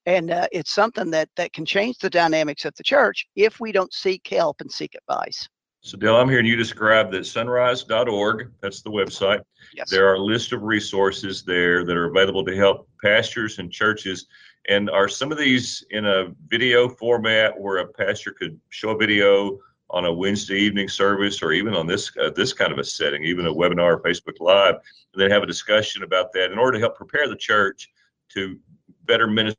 and 0.06 0.30
uh, 0.30 0.46
it's 0.52 0.72
something 0.72 1.10
that 1.10 1.28
that 1.36 1.52
can 1.52 1.64
change 1.64 1.98
the 1.98 2.10
dynamics 2.10 2.64
of 2.64 2.74
the 2.76 2.82
church 2.82 3.26
if 3.36 3.60
we 3.60 3.72
don't 3.72 3.92
seek 3.92 4.26
help 4.28 4.60
and 4.60 4.70
seek 4.70 4.94
advice. 4.94 5.48
So, 5.84 5.96
Dale, 5.98 6.16
I'm 6.16 6.28
hearing 6.28 6.46
you 6.46 6.54
describe 6.54 7.10
that 7.10 7.26
sunrise.org, 7.26 8.52
that's 8.60 8.82
the 8.82 8.90
website. 8.90 9.40
Yes. 9.74 9.90
There 9.90 10.08
are 10.08 10.14
a 10.14 10.20
list 10.20 10.52
of 10.52 10.62
resources 10.62 11.42
there 11.42 11.84
that 11.84 11.96
are 11.96 12.06
available 12.06 12.44
to 12.44 12.56
help 12.56 12.88
pastors 13.02 13.58
and 13.58 13.70
churches. 13.70 14.26
And 14.68 14.88
are 14.90 15.08
some 15.08 15.32
of 15.32 15.38
these 15.38 15.84
in 15.90 16.06
a 16.06 16.28
video 16.46 16.88
format 16.88 17.58
where 17.58 17.78
a 17.78 17.88
pastor 17.88 18.30
could 18.30 18.60
show 18.68 18.90
a 18.90 18.96
video 18.96 19.58
on 19.90 20.04
a 20.04 20.12
Wednesday 20.12 20.60
evening 20.60 20.88
service 20.88 21.42
or 21.42 21.50
even 21.50 21.74
on 21.74 21.88
this 21.88 22.12
uh, 22.16 22.30
this 22.30 22.52
kind 22.52 22.70
of 22.70 22.78
a 22.78 22.84
setting, 22.84 23.24
even 23.24 23.46
a 23.46 23.52
webinar 23.52 23.96
or 23.96 24.02
Facebook 24.02 24.38
Live, 24.38 24.76
and 24.76 25.20
then 25.20 25.32
have 25.32 25.42
a 25.42 25.46
discussion 25.46 26.04
about 26.04 26.32
that 26.32 26.52
in 26.52 26.58
order 26.58 26.78
to 26.78 26.80
help 26.80 26.96
prepare 26.96 27.28
the 27.28 27.36
church 27.36 27.90
to 28.30 28.56
better 29.04 29.26
minister 29.26 29.58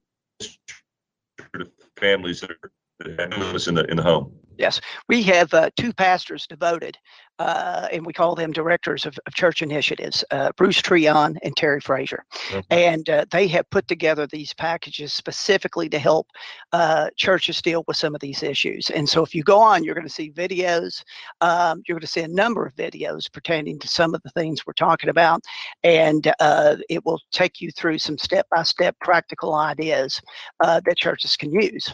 to 1.60 1.72
families 1.98 2.42
that 2.42 2.52
are 2.52 2.72
have 3.18 3.68
in 3.68 3.76
the 3.76 3.86
in 3.90 3.98
the 3.98 4.04
home. 4.04 4.34
Yes, 4.58 4.80
we 5.10 5.24
have 5.24 5.54
uh, 5.54 5.70
two 5.76 5.94
pastors 5.94 6.46
devoted, 6.48 6.98
uh, 7.40 7.88
and 7.92 8.06
we 8.06 8.14
call 8.14 8.36
them 8.36 8.52
directors 8.52 9.06
of, 9.06 9.18
of 9.26 9.34
church 9.34 9.62
initiatives, 9.62 10.24
uh, 10.32 10.52
Bruce 10.56 10.82
Treon 10.82 11.36
and 11.44 11.56
Terry 11.56 11.80
Frazier. 11.80 12.24
Mm-hmm. 12.50 12.60
And 12.70 13.10
uh, 13.10 13.26
they 13.32 13.48
have 13.48 13.70
put 13.70 13.88
together 13.88 14.28
these 14.28 14.54
packages 14.54 15.14
specifically 15.14 15.90
to 15.90 16.00
help 16.00 16.28
uh, 16.72 17.10
churches 17.16 17.62
deal 17.62 17.84
with 17.88 17.98
some 17.98 18.14
of 18.14 18.22
these 18.22 18.44
issues. 18.44 18.90
And 18.92 19.08
so 19.08 19.24
if 19.24 19.34
you 19.34 19.44
go 19.44 19.60
on, 19.60 19.84
you're 19.84 19.96
going 19.96 20.08
to 20.08 20.14
see 20.14 20.32
videos. 20.32 21.04
Um, 21.42 21.82
you're 21.88 21.96
going 21.96 22.02
to 22.02 22.08
see 22.08 22.22
a 22.22 22.28
number 22.28 22.66
of 22.66 22.76
videos 22.76 23.32
pertaining 23.32 23.80
to 23.80 23.88
some 23.88 24.14
of 24.14 24.22
the 24.24 24.30
things 24.32 24.66
we're 24.66 24.74
talking 24.74 25.10
about. 25.10 25.44
And 25.84 26.32
uh, 26.40 26.78
it 26.90 27.04
will 27.06 27.20
take 27.32 27.62
you 27.62 27.72
through 27.72 27.98
some 27.98 28.18
step 28.18 28.48
by 28.50 28.64
step 28.64 28.96
practical 29.02 29.56
ideas 29.56 30.22
that 30.60 30.98
churches 30.98 31.36
can 31.36 31.52
use. 31.52 31.94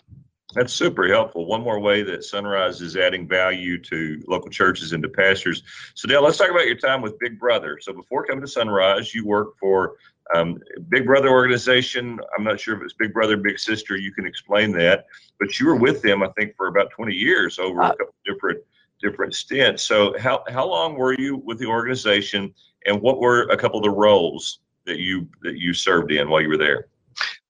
That's 0.55 0.73
super 0.73 1.07
helpful. 1.07 1.45
One 1.45 1.61
more 1.61 1.79
way 1.79 2.01
that 2.01 2.23
Sunrise 2.23 2.81
is 2.81 2.97
adding 2.97 3.27
value 3.27 3.79
to 3.83 4.23
local 4.27 4.49
churches 4.49 4.93
and 4.93 5.03
to 5.03 5.09
pastors. 5.09 5.61
So, 5.93 6.07
Dale, 6.07 6.23
let's 6.23 6.37
talk 6.37 6.49
about 6.49 6.65
your 6.65 6.75
time 6.75 7.01
with 7.01 7.19
Big 7.19 7.39
Brother. 7.39 7.77
So, 7.79 7.93
before 7.93 8.25
coming 8.25 8.41
to 8.41 8.47
Sunrise, 8.47 9.13
you 9.13 9.25
worked 9.27 9.59
for 9.59 9.97
um, 10.33 10.57
Big 10.89 11.05
Brother 11.05 11.29
organization. 11.29 12.19
I'm 12.35 12.43
not 12.43 12.59
sure 12.59 12.75
if 12.75 12.81
it's 12.81 12.93
Big 12.93 13.13
Brother, 13.13 13.37
Big 13.37 13.59
Sister. 13.59 13.95
You 13.95 14.11
can 14.11 14.25
explain 14.25 14.71
that, 14.73 15.05
but 15.39 15.59
you 15.59 15.67
were 15.67 15.75
with 15.75 16.01
them, 16.01 16.23
I 16.23 16.29
think, 16.29 16.55
for 16.55 16.67
about 16.67 16.89
20 16.91 17.13
years 17.13 17.59
over 17.59 17.81
a 17.81 17.89
couple 17.89 18.15
different 18.25 18.59
different 18.99 19.35
stints. 19.35 19.83
So, 19.83 20.17
how 20.17 20.43
how 20.49 20.67
long 20.67 20.95
were 20.95 21.13
you 21.13 21.37
with 21.37 21.59
the 21.59 21.67
organization, 21.67 22.53
and 22.87 22.99
what 23.01 23.19
were 23.19 23.43
a 23.49 23.57
couple 23.57 23.77
of 23.77 23.83
the 23.83 23.91
roles 23.91 24.59
that 24.85 24.97
you 24.97 25.27
that 25.43 25.59
you 25.59 25.75
served 25.75 26.11
in 26.11 26.27
while 26.27 26.41
you 26.41 26.49
were 26.49 26.57
there? 26.57 26.87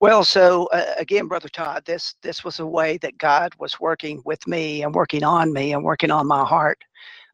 Well, 0.00 0.24
so 0.24 0.66
uh, 0.72 0.94
again, 0.96 1.28
Brother 1.28 1.48
Todd, 1.50 1.84
this 1.84 2.14
this 2.22 2.42
was 2.42 2.58
a 2.58 2.66
way 2.66 2.96
that 2.98 3.18
God 3.18 3.52
was 3.58 3.78
working 3.78 4.22
with 4.24 4.46
me 4.46 4.82
and 4.82 4.94
working 4.94 5.22
on 5.22 5.52
me 5.52 5.74
and 5.74 5.84
working 5.84 6.10
on 6.10 6.26
my 6.26 6.44
heart. 6.44 6.82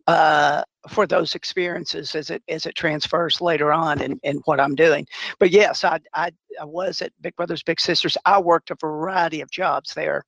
Uh, 0.09 0.65
for 0.89 1.07
those 1.07 1.35
experiences 1.35 2.15
as 2.15 2.31
it 2.31 2.43
as 2.49 2.67
it 2.67 2.75
transfers 2.75 3.41
later 3.41 3.73
on 3.73 4.01
in, 4.01 4.19
in 4.23 4.37
what 4.45 4.61
I'm 4.61 4.75
doing. 4.75 5.07
But 5.39 5.51
yes, 5.51 5.85
I, 5.85 6.01
I, 6.15 6.31
I 6.61 6.65
was 6.65 7.03
at 7.03 7.13
Big 7.21 7.37
Brothers 7.37 7.63
Big 7.63 7.81
Sisters. 7.81 8.17
I 8.25 8.41
worked 8.41 8.71
a 8.71 8.77
variety 8.81 9.41
of 9.41 9.51
jobs 9.51 9.95
there, 9.95 10.25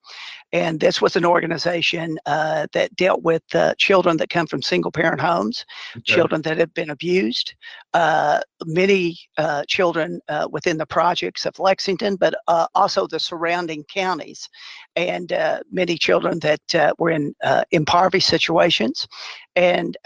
and 0.52 0.80
this 0.80 1.00
was 1.00 1.16
an 1.16 1.24
organization 1.24 2.18
uh, 2.26 2.66
that 2.72 2.94
dealt 2.96 3.22
with 3.22 3.42
uh, 3.54 3.74
children 3.76 4.16
that 4.16 4.30
come 4.30 4.46
from 4.46 4.62
single 4.62 4.90
parent 4.90 5.20
homes, 5.20 5.64
okay. 5.96 6.14
children 6.14 6.42
that 6.42 6.58
have 6.58 6.72
been 6.74 6.90
abused, 6.90 7.54
uh, 7.94 8.40
many 8.64 9.18
uh, 9.36 9.64
children 9.68 10.20
uh, 10.28 10.48
within 10.50 10.78
the 10.78 10.86
projects 10.86 11.46
of 11.46 11.58
Lexington, 11.58 12.16
but 12.16 12.34
uh, 12.48 12.66
also 12.74 13.06
the 13.06 13.20
surrounding 13.20 13.84
counties, 13.84 14.48
and 14.96 15.32
many 15.70 15.96
children 15.96 16.38
that 16.40 16.94
were 16.98 17.10
in 17.10 17.34
impoverished 17.70 18.28
situations, 18.28 19.06
and 19.56 19.96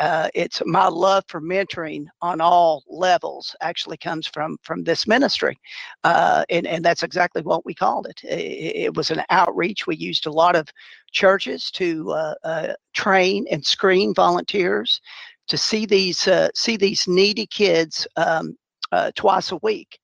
it's 0.42 0.60
my 0.66 0.88
love 0.88 1.24
for 1.28 1.40
mentoring 1.40 2.06
on 2.20 2.40
all 2.40 2.82
levels 2.88 3.54
actually 3.60 3.96
comes 3.96 4.26
from 4.26 4.58
from 4.62 4.82
this 4.82 5.06
ministry, 5.06 5.58
uh, 6.04 6.44
and 6.50 6.66
and 6.66 6.84
that's 6.84 7.04
exactly 7.04 7.42
what 7.42 7.64
we 7.64 7.74
called 7.74 8.06
it. 8.06 8.20
it. 8.24 8.76
it. 8.86 8.96
was 8.96 9.10
an 9.10 9.22
outreach. 9.30 9.86
We 9.86 9.96
used 9.96 10.26
a 10.26 10.32
lot 10.32 10.56
of 10.56 10.68
churches 11.12 11.70
to 11.72 12.10
uh, 12.10 12.34
uh, 12.44 12.72
train 12.92 13.46
and 13.50 13.64
screen 13.64 14.14
volunteers 14.14 15.00
to 15.48 15.56
see 15.56 15.86
these 15.86 16.26
uh, 16.28 16.48
see 16.54 16.76
these 16.76 17.06
needy 17.06 17.46
kids 17.46 18.06
um, 18.16 18.56
uh, 18.90 19.12
twice 19.14 19.52
a 19.52 19.56
week 19.62 19.98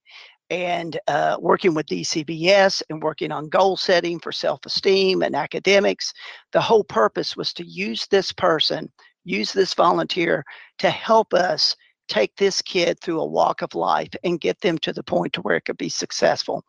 and 0.49 0.99
uh, 1.07 1.37
working 1.39 1.73
with 1.73 1.85
DCBS 1.85 2.81
and 2.89 3.03
working 3.03 3.31
on 3.31 3.49
goal 3.49 3.77
setting 3.77 4.19
for 4.19 4.31
self 4.31 4.65
esteem 4.65 5.21
and 5.21 5.35
academics. 5.35 6.13
The 6.53 6.61
whole 6.61 6.83
purpose 6.83 7.37
was 7.37 7.53
to 7.53 7.65
use 7.65 8.07
this 8.07 8.31
person 8.31 8.91
use 9.23 9.53
this 9.53 9.73
volunteer 9.73 10.43
to 10.79 10.89
help 10.89 11.33
us 11.33 11.75
take 12.09 12.35
this 12.35 12.61
kid 12.61 12.99
through 12.99 13.21
a 13.21 13.25
walk 13.25 13.61
of 13.61 13.75
life 13.75 14.09
and 14.23 14.41
get 14.41 14.59
them 14.61 14.77
to 14.79 14.91
the 14.91 15.03
point 15.03 15.31
to 15.33 15.41
where 15.41 15.55
it 15.55 15.65
could 15.65 15.77
be 15.77 15.89
successful. 15.89 16.63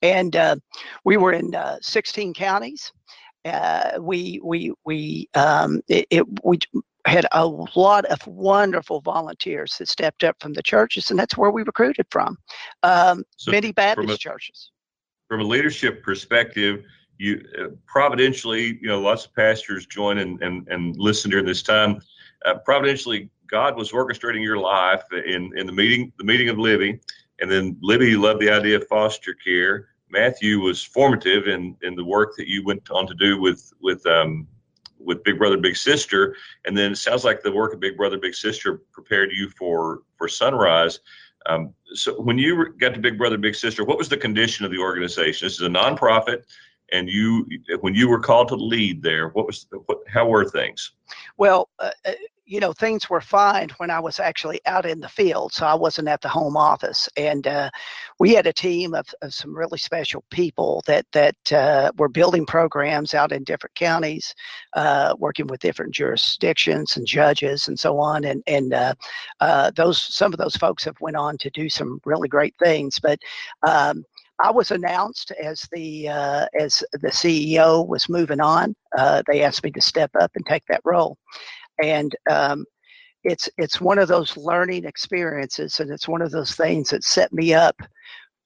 And 0.00 0.34
uh, 0.36 0.56
we 1.04 1.16
were 1.16 1.32
in 1.32 1.54
uh, 1.54 1.78
16 1.82 2.32
counties. 2.34 2.92
Uh, 3.44 3.98
we 4.00 4.40
we 4.42 4.72
we 4.86 5.28
um, 5.34 5.82
it, 5.88 6.06
it, 6.08 6.24
we 6.42 6.58
had 7.06 7.26
a 7.32 7.46
lot 7.46 8.06
of 8.06 8.26
wonderful 8.26 9.02
volunteers 9.02 9.76
that 9.78 9.88
stepped 9.88 10.24
up 10.24 10.36
from 10.40 10.54
the 10.54 10.62
churches, 10.62 11.10
and 11.10 11.18
that's 11.18 11.36
where 11.36 11.50
we 11.50 11.62
recruited 11.62 12.06
from. 12.10 12.38
Um, 12.82 13.22
so 13.36 13.50
many 13.50 13.72
Baptist 13.72 14.06
from 14.06 14.14
a, 14.14 14.16
churches. 14.16 14.70
From 15.28 15.40
a 15.40 15.44
leadership 15.44 16.02
perspective, 16.02 16.84
you 17.18 17.44
uh, 17.58 17.68
providentially, 17.86 18.78
you 18.80 18.88
know, 18.88 19.00
lots 19.00 19.24
of 19.26 19.34
pastors 19.34 19.86
join 19.86 20.18
and, 20.18 20.40
and, 20.42 20.66
and 20.68 20.96
listen 20.96 21.30
during 21.30 21.46
this 21.46 21.62
time. 21.62 22.00
Uh, 22.44 22.54
providentially, 22.64 23.30
God 23.46 23.76
was 23.76 23.92
orchestrating 23.92 24.42
your 24.42 24.58
life 24.58 25.04
in, 25.12 25.56
in 25.56 25.66
the 25.66 25.72
meeting, 25.72 26.12
the 26.18 26.24
meeting 26.24 26.48
of 26.48 26.58
Libby. 26.58 27.00
And 27.40 27.50
then 27.50 27.76
Libby 27.80 28.16
loved 28.16 28.40
the 28.40 28.50
idea 28.50 28.76
of 28.76 28.86
foster 28.88 29.34
care. 29.34 29.88
Matthew 30.08 30.60
was 30.60 30.82
formative 30.82 31.48
in, 31.48 31.76
in 31.82 31.94
the 31.96 32.04
work 32.04 32.36
that 32.36 32.48
you 32.48 32.64
went 32.64 32.90
on 32.90 33.06
to 33.06 33.14
do 33.14 33.40
with, 33.40 33.72
with, 33.80 34.04
um, 34.06 34.46
with 35.04 35.22
Big 35.24 35.38
Brother 35.38 35.58
Big 35.58 35.76
Sister, 35.76 36.36
and 36.64 36.76
then 36.76 36.92
it 36.92 36.96
sounds 36.96 37.24
like 37.24 37.42
the 37.42 37.52
work 37.52 37.74
of 37.74 37.80
Big 37.80 37.96
Brother 37.96 38.18
Big 38.18 38.34
Sister 38.34 38.82
prepared 38.92 39.30
you 39.32 39.48
for 39.50 40.02
for 40.16 40.28
Sunrise. 40.28 41.00
Um, 41.46 41.74
so 41.92 42.20
when 42.20 42.38
you 42.38 42.72
got 42.78 42.94
to 42.94 43.00
Big 43.00 43.18
Brother 43.18 43.36
Big 43.36 43.54
Sister, 43.54 43.84
what 43.84 43.98
was 43.98 44.08
the 44.08 44.16
condition 44.16 44.64
of 44.64 44.70
the 44.70 44.78
organization? 44.78 45.46
This 45.46 45.54
is 45.54 45.66
a 45.66 45.68
nonprofit 45.68 46.44
and 46.92 47.08
you 47.08 47.46
when 47.80 47.94
you 47.94 48.08
were 48.08 48.20
called 48.20 48.48
to 48.48 48.56
lead 48.56 49.02
there 49.02 49.28
what 49.30 49.46
was 49.46 49.66
what, 49.86 49.98
how 50.06 50.26
were 50.26 50.44
things 50.44 50.92
well 51.36 51.68
uh, 51.78 51.90
uh, 52.04 52.12
you 52.46 52.60
know, 52.60 52.72
things 52.72 53.08
were 53.08 53.20
fine 53.20 53.70
when 53.78 53.90
I 53.90 54.00
was 54.00 54.20
actually 54.20 54.60
out 54.66 54.84
in 54.84 55.00
the 55.00 55.08
field, 55.08 55.52
so 55.52 55.66
I 55.66 55.74
wasn't 55.74 56.08
at 56.08 56.20
the 56.20 56.28
home 56.28 56.56
office. 56.56 57.08
And 57.16 57.46
uh, 57.46 57.70
we 58.18 58.34
had 58.34 58.46
a 58.46 58.52
team 58.52 58.94
of, 58.94 59.06
of 59.22 59.32
some 59.32 59.56
really 59.56 59.78
special 59.78 60.24
people 60.30 60.82
that 60.86 61.06
that 61.12 61.52
uh, 61.52 61.92
were 61.96 62.08
building 62.08 62.44
programs 62.44 63.14
out 63.14 63.32
in 63.32 63.44
different 63.44 63.74
counties, 63.76 64.34
uh, 64.74 65.14
working 65.18 65.46
with 65.46 65.60
different 65.60 65.94
jurisdictions 65.94 66.96
and 66.96 67.06
judges 67.06 67.68
and 67.68 67.78
so 67.78 67.98
on. 67.98 68.24
And 68.24 68.42
and 68.46 68.74
uh, 69.40 69.70
those 69.74 69.98
some 69.98 70.32
of 70.32 70.38
those 70.38 70.56
folks 70.56 70.84
have 70.84 71.00
went 71.00 71.16
on 71.16 71.38
to 71.38 71.50
do 71.50 71.70
some 71.70 72.00
really 72.04 72.28
great 72.28 72.54
things. 72.62 72.98
But 72.98 73.18
um, 73.66 74.04
I 74.40 74.50
was 74.50 74.70
announced 74.70 75.30
as 75.32 75.66
the 75.72 76.08
uh, 76.08 76.46
as 76.58 76.82
the 76.92 77.08
CEO 77.08 77.86
was 77.86 78.08
moving 78.08 78.40
on. 78.40 78.74
Uh, 78.96 79.22
they 79.26 79.42
asked 79.42 79.62
me 79.62 79.70
to 79.72 79.80
step 79.80 80.10
up 80.20 80.32
and 80.34 80.44
take 80.44 80.64
that 80.68 80.80
role, 80.84 81.16
and 81.82 82.14
um, 82.28 82.64
it's 83.22 83.48
it's 83.58 83.80
one 83.80 83.98
of 83.98 84.08
those 84.08 84.36
learning 84.36 84.84
experiences, 84.84 85.78
and 85.78 85.90
it's 85.90 86.08
one 86.08 86.20
of 86.20 86.32
those 86.32 86.54
things 86.56 86.90
that 86.90 87.04
set 87.04 87.32
me 87.32 87.54
up 87.54 87.76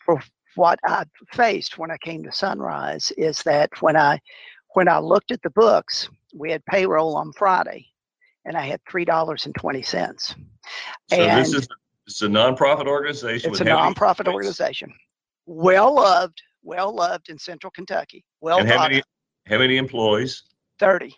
for 0.05 0.21
what 0.57 0.79
I 0.85 1.05
faced 1.33 1.79
when 1.79 1.91
I 1.91 1.97
came 1.99 2.23
to 2.25 2.33
Sunrise. 2.33 3.11
Is 3.17 3.43
that 3.45 3.71
when 3.81 3.97
I 3.97 4.21
when 4.75 4.89
I 4.89 4.99
looked 4.99 5.33
at 5.33 5.41
the 5.43 5.51
books, 5.51 6.11
we 6.35 6.51
had 6.53 6.65
payroll 6.67 7.17
on 7.17 7.33
Friday, 7.33 7.87
and 8.45 8.59
I 8.59 8.67
had 8.67 8.81
three 8.91 9.07
dollars 9.07 9.47
and 9.47 9.55
twenty 9.55 9.83
cents. 9.83 10.35
So 11.09 11.17
this 11.35 11.55
is 11.55 11.69
it's 12.07 12.21
a 12.23 12.29
nonprofit 12.29 12.87
organization. 12.87 13.51
It's 13.51 13.61
a 13.61 13.65
nonprofit 13.65 14.29
organization 14.29 14.93
well 15.49 15.95
loved, 15.95 16.43
well 16.63 16.95
loved 16.95 17.31
in 17.31 17.39
Central 17.39 17.71
Kentucky. 17.71 18.25
Well, 18.41 18.59
and 18.59 18.69
how 18.69 18.83
many 18.83 19.03
how 19.47 19.59
many 19.59 19.79
employees? 19.79 20.43
Thirty. 20.79 21.17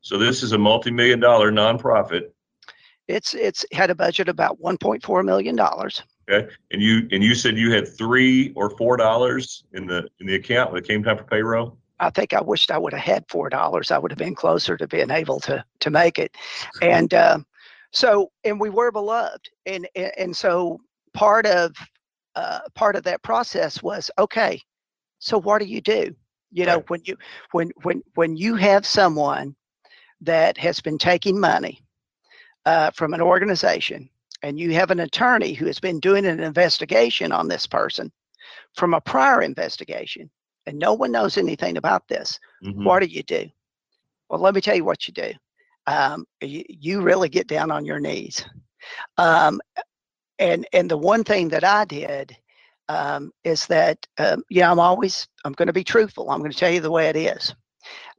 So 0.00 0.16
this 0.16 0.42
is 0.42 0.52
a 0.52 0.58
multi-million 0.58 1.20
dollar 1.20 1.52
nonprofit. 1.52 2.30
It's 3.06 3.34
it's 3.34 3.64
had 3.72 3.90
a 3.90 3.94
budget 3.94 4.28
about 4.28 4.60
1.4 4.60 5.24
million 5.24 5.54
dollars. 5.54 6.02
Okay, 6.30 6.50
and 6.72 6.82
you 6.82 7.08
and 7.12 7.22
you 7.22 7.34
said 7.34 7.56
you 7.56 7.72
had 7.72 7.86
three 7.96 8.52
or 8.54 8.70
four 8.70 8.96
dollars 8.96 9.64
in 9.72 9.86
the 9.86 10.08
in 10.20 10.26
the 10.26 10.34
account 10.34 10.72
when 10.72 10.82
it 10.82 10.88
came 10.88 11.02
time 11.02 11.18
for 11.18 11.24
payroll. 11.24 11.78
I 12.00 12.10
think 12.10 12.32
I 12.32 12.40
wished 12.40 12.70
I 12.70 12.78
would 12.78 12.92
have 12.92 13.02
had 13.02 13.24
four 13.28 13.48
dollars. 13.48 13.90
I 13.90 13.98
would 13.98 14.10
have 14.10 14.18
been 14.18 14.34
closer 14.34 14.76
to 14.76 14.86
being 14.86 15.10
able 15.10 15.40
to 15.40 15.64
to 15.80 15.90
make 15.90 16.18
it, 16.18 16.34
and 16.80 17.12
uh, 17.12 17.38
so 17.92 18.30
and 18.44 18.60
we 18.60 18.70
were 18.70 18.92
beloved, 18.92 19.48
and 19.66 19.88
and 19.94 20.36
so 20.36 20.78
part 21.14 21.46
of 21.46 21.74
uh, 22.38 22.60
part 22.76 22.94
of 22.94 23.02
that 23.02 23.22
process 23.22 23.82
was 23.82 24.12
okay. 24.16 24.60
So 25.18 25.38
what 25.38 25.58
do 25.58 25.64
you 25.66 25.80
do? 25.80 26.14
You 26.52 26.66
know, 26.66 26.76
right. 26.76 26.90
when 26.90 27.00
you 27.04 27.16
when 27.50 27.72
when 27.82 28.02
when 28.14 28.36
you 28.36 28.54
have 28.54 28.86
someone 28.86 29.56
that 30.20 30.56
has 30.58 30.80
been 30.80 30.98
taking 30.98 31.38
money 31.40 31.82
uh, 32.64 32.90
from 32.92 33.12
an 33.12 33.20
organization, 33.20 34.08
and 34.42 34.58
you 34.58 34.72
have 34.72 34.92
an 34.92 35.00
attorney 35.00 35.52
who 35.52 35.66
has 35.66 35.80
been 35.80 35.98
doing 35.98 36.26
an 36.26 36.38
investigation 36.38 37.32
on 37.32 37.48
this 37.48 37.66
person 37.66 38.12
from 38.76 38.94
a 38.94 39.00
prior 39.00 39.42
investigation, 39.42 40.30
and 40.66 40.78
no 40.78 40.94
one 40.94 41.10
knows 41.10 41.38
anything 41.38 41.76
about 41.76 42.06
this, 42.06 42.38
mm-hmm. 42.64 42.84
what 42.84 43.00
do 43.02 43.06
you 43.06 43.24
do? 43.24 43.46
Well, 44.30 44.40
let 44.40 44.54
me 44.54 44.60
tell 44.60 44.76
you 44.76 44.84
what 44.84 45.08
you 45.08 45.14
do. 45.14 45.32
Um, 45.88 46.24
you, 46.40 46.62
you 46.68 47.00
really 47.02 47.28
get 47.28 47.48
down 47.48 47.72
on 47.72 47.84
your 47.84 47.98
knees. 47.98 48.44
Um, 49.16 49.60
and 50.38 50.66
and 50.72 50.90
the 50.90 50.98
one 50.98 51.24
thing 51.24 51.48
that 51.48 51.64
I 51.64 51.84
did 51.84 52.36
um, 52.88 53.32
is 53.44 53.66
that 53.66 54.06
um, 54.18 54.42
yeah, 54.50 54.70
I'm 54.70 54.80
always 54.80 55.28
I'm 55.44 55.52
going 55.52 55.66
to 55.66 55.72
be 55.72 55.84
truthful. 55.84 56.30
I'm 56.30 56.40
going 56.40 56.52
to 56.52 56.58
tell 56.58 56.70
you 56.70 56.80
the 56.80 56.90
way 56.90 57.08
it 57.08 57.16
is. 57.16 57.54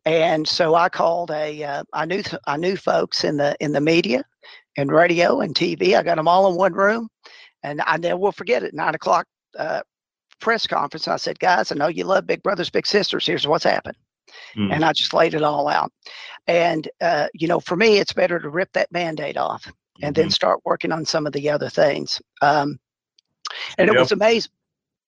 And 0.05 0.47
so 0.47 0.75
I 0.75 0.89
called 0.89 1.31
a 1.31 1.63
uh, 1.63 1.83
I 1.93 2.05
knew 2.05 2.23
I 2.47 2.57
knew 2.57 2.75
folks 2.75 3.23
in 3.23 3.37
the 3.37 3.55
in 3.59 3.71
the 3.71 3.81
media, 3.81 4.23
and 4.77 4.91
radio 4.91 5.41
and 5.41 5.53
TV. 5.53 5.95
I 5.95 6.03
got 6.03 6.15
them 6.15 6.27
all 6.27 6.49
in 6.49 6.55
one 6.57 6.73
room, 6.73 7.09
and 7.63 7.81
I 7.85 7.97
never 7.97 8.17
will 8.17 8.31
forget 8.31 8.63
it. 8.63 8.73
Nine 8.73 8.95
o'clock 8.95 9.27
uh, 9.57 9.81
press 10.39 10.65
conference. 10.65 11.07
I 11.07 11.17
said, 11.17 11.39
guys, 11.39 11.71
I 11.71 11.75
know 11.75 11.87
you 11.87 12.05
love 12.05 12.25
Big 12.25 12.41
Brothers 12.43 12.69
Big 12.69 12.87
Sisters. 12.87 13.25
Here's 13.25 13.47
what's 13.47 13.63
happened. 13.63 13.97
Mm. 14.55 14.73
And 14.73 14.85
I 14.85 14.93
just 14.93 15.13
laid 15.13 15.33
it 15.33 15.43
all 15.43 15.67
out. 15.67 15.91
And, 16.47 16.87
uh, 17.01 17.27
you 17.33 17.47
know, 17.47 17.59
for 17.59 17.75
me, 17.75 17.97
it's 17.97 18.13
better 18.13 18.39
to 18.39 18.49
rip 18.49 18.71
that 18.73 18.91
band 18.91 19.19
aid 19.19 19.37
off 19.37 19.71
and 20.01 20.15
mm-hmm. 20.15 20.23
then 20.23 20.29
start 20.31 20.59
working 20.65 20.91
on 20.91 21.05
some 21.05 21.25
of 21.25 21.33
the 21.33 21.49
other 21.49 21.69
things. 21.69 22.21
Um, 22.41 22.79
and 23.77 23.87
you 23.87 23.93
it 23.93 23.95
know, 23.95 24.01
was 24.01 24.11
amazing. 24.11 24.51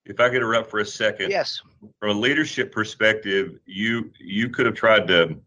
If 0.06 0.20
I 0.20 0.30
could 0.30 0.38
interrupt 0.38 0.70
for 0.70 0.80
a 0.80 0.86
second, 0.86 1.30
yes. 1.30 1.62
From 2.00 2.10
a 2.10 2.20
leadership 2.20 2.72
perspective, 2.72 3.60
you 3.66 4.12
you 4.20 4.50
could 4.50 4.66
have 4.66 4.76
tried 4.76 5.08
to 5.10 5.40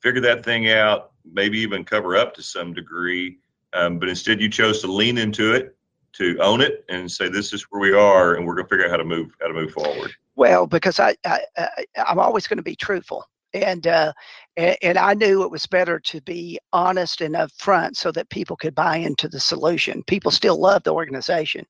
figure 0.00 0.20
that 0.20 0.44
thing 0.44 0.70
out, 0.70 1.12
maybe 1.24 1.58
even 1.58 1.84
cover 1.84 2.16
up 2.16 2.34
to 2.34 2.42
some 2.42 2.74
degree, 2.74 3.38
um, 3.72 3.98
but 3.98 4.08
instead 4.08 4.40
you 4.40 4.50
chose 4.50 4.82
to 4.82 4.86
lean 4.86 5.16
into 5.16 5.54
it, 5.54 5.74
to 6.12 6.38
own 6.40 6.60
it, 6.60 6.84
and 6.90 7.10
say 7.10 7.28
this 7.28 7.52
is 7.54 7.62
where 7.70 7.80
we 7.80 7.94
are, 7.94 8.34
and 8.34 8.46
we're 8.46 8.54
going 8.54 8.66
to 8.66 8.68
figure 8.68 8.84
out 8.84 8.90
how 8.90 8.98
to 8.98 9.04
move 9.04 9.34
how 9.40 9.48
to 9.48 9.54
move 9.54 9.72
forward. 9.72 10.12
Well, 10.36 10.66
because 10.66 11.00
I, 11.00 11.16
I, 11.24 11.40
I 11.56 11.86
I'm 12.06 12.18
always 12.18 12.46
going 12.46 12.58
to 12.58 12.62
be 12.62 12.76
truthful 12.76 13.24
and 13.54 13.86
uh, 13.86 14.12
and 14.56 14.98
I 14.98 15.14
knew 15.14 15.42
it 15.42 15.50
was 15.50 15.66
better 15.66 15.98
to 15.98 16.20
be 16.20 16.58
honest 16.72 17.20
and 17.20 17.34
upfront 17.34 17.96
so 17.96 18.12
that 18.12 18.28
people 18.28 18.56
could 18.56 18.74
buy 18.74 18.96
into 18.96 19.28
the 19.28 19.40
solution. 19.40 20.02
People 20.06 20.30
still 20.30 20.60
love 20.60 20.82
the 20.82 20.92
organization, 20.92 21.64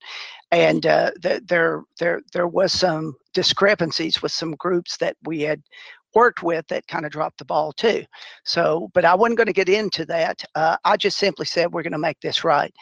and 0.50 0.86
uh, 0.86 1.12
there 1.20 1.82
there 1.98 2.22
there 2.32 2.48
was 2.48 2.72
some 2.72 3.14
discrepancies 3.34 4.22
with 4.22 4.32
some 4.32 4.52
groups 4.56 4.96
that 4.96 5.16
we 5.24 5.42
had 5.42 5.62
worked 6.14 6.42
with 6.42 6.66
that 6.68 6.86
kind 6.86 7.04
of 7.04 7.12
dropped 7.12 7.38
the 7.38 7.44
ball 7.44 7.72
too. 7.72 8.04
So, 8.44 8.88
but 8.94 9.04
I 9.04 9.14
wasn't 9.14 9.36
going 9.36 9.48
to 9.48 9.52
get 9.52 9.68
into 9.68 10.06
that. 10.06 10.44
Uh, 10.54 10.76
I 10.84 10.96
just 10.96 11.18
simply 11.18 11.44
said 11.46 11.72
we're 11.72 11.82
going 11.82 11.92
to 11.92 11.98
make 11.98 12.20
this 12.20 12.44
right. 12.44 12.72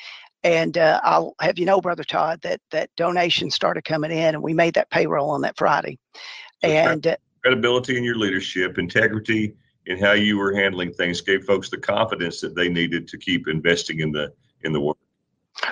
And 0.44 0.76
uh, 0.76 1.00
I'll 1.02 1.34
have 1.40 1.58
you 1.58 1.66
know, 1.66 1.80
Brother 1.80 2.04
Todd, 2.04 2.40
that 2.42 2.60
that 2.70 2.90
donations 2.96 3.54
started 3.54 3.84
coming 3.84 4.10
in, 4.10 4.34
and 4.34 4.42
we 4.42 4.54
made 4.54 4.74
that 4.74 4.90
payroll 4.90 5.30
on 5.30 5.40
that 5.42 5.56
Friday. 5.56 5.98
And 6.62 7.06
uh, 7.06 7.16
credibility 7.42 7.96
in 7.96 8.04
your 8.04 8.16
leadership, 8.16 8.78
integrity 8.78 9.54
in 9.86 9.98
how 9.98 10.12
you 10.12 10.38
were 10.38 10.54
handling 10.54 10.92
things 10.92 11.20
gave 11.20 11.44
folks 11.44 11.68
the 11.68 11.78
confidence 11.78 12.40
that 12.40 12.54
they 12.54 12.68
needed 12.68 13.08
to 13.08 13.18
keep 13.18 13.48
investing 13.48 14.00
in 14.00 14.12
the 14.12 14.32
in 14.62 14.72
the 14.72 14.80
work. 14.80 14.96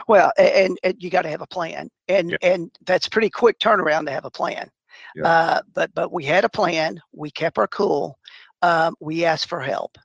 Well, 0.09 0.33
and, 0.37 0.79
and 0.83 1.03
you 1.03 1.11
got 1.11 1.23
to 1.23 1.31
have 1.31 1.41
a 1.41 1.47
plan, 1.47 1.91
and 2.09 2.31
yeah. 2.31 2.37
and 2.43 2.71
that's 2.85 3.09
pretty 3.09 3.31
quick 3.31 3.59
turnaround 3.59 4.07
to 4.07 4.13
have 4.13 4.25
a 4.25 4.31
plan. 4.31 4.71
Yeah. 5.15 5.27
Uh, 5.27 5.63
but 5.75 5.95
but 5.95 6.13
we 6.13 6.25
had 6.25 6.45
a 6.45 6.49
plan. 6.49 7.01
We 7.13 7.31
kept 7.31 7.59
our 7.59 7.69
cool. 7.69 8.19
Um, 8.63 8.95
we 9.01 9.25
asked 9.25 9.49
for 9.49 9.61
help, 9.61 9.97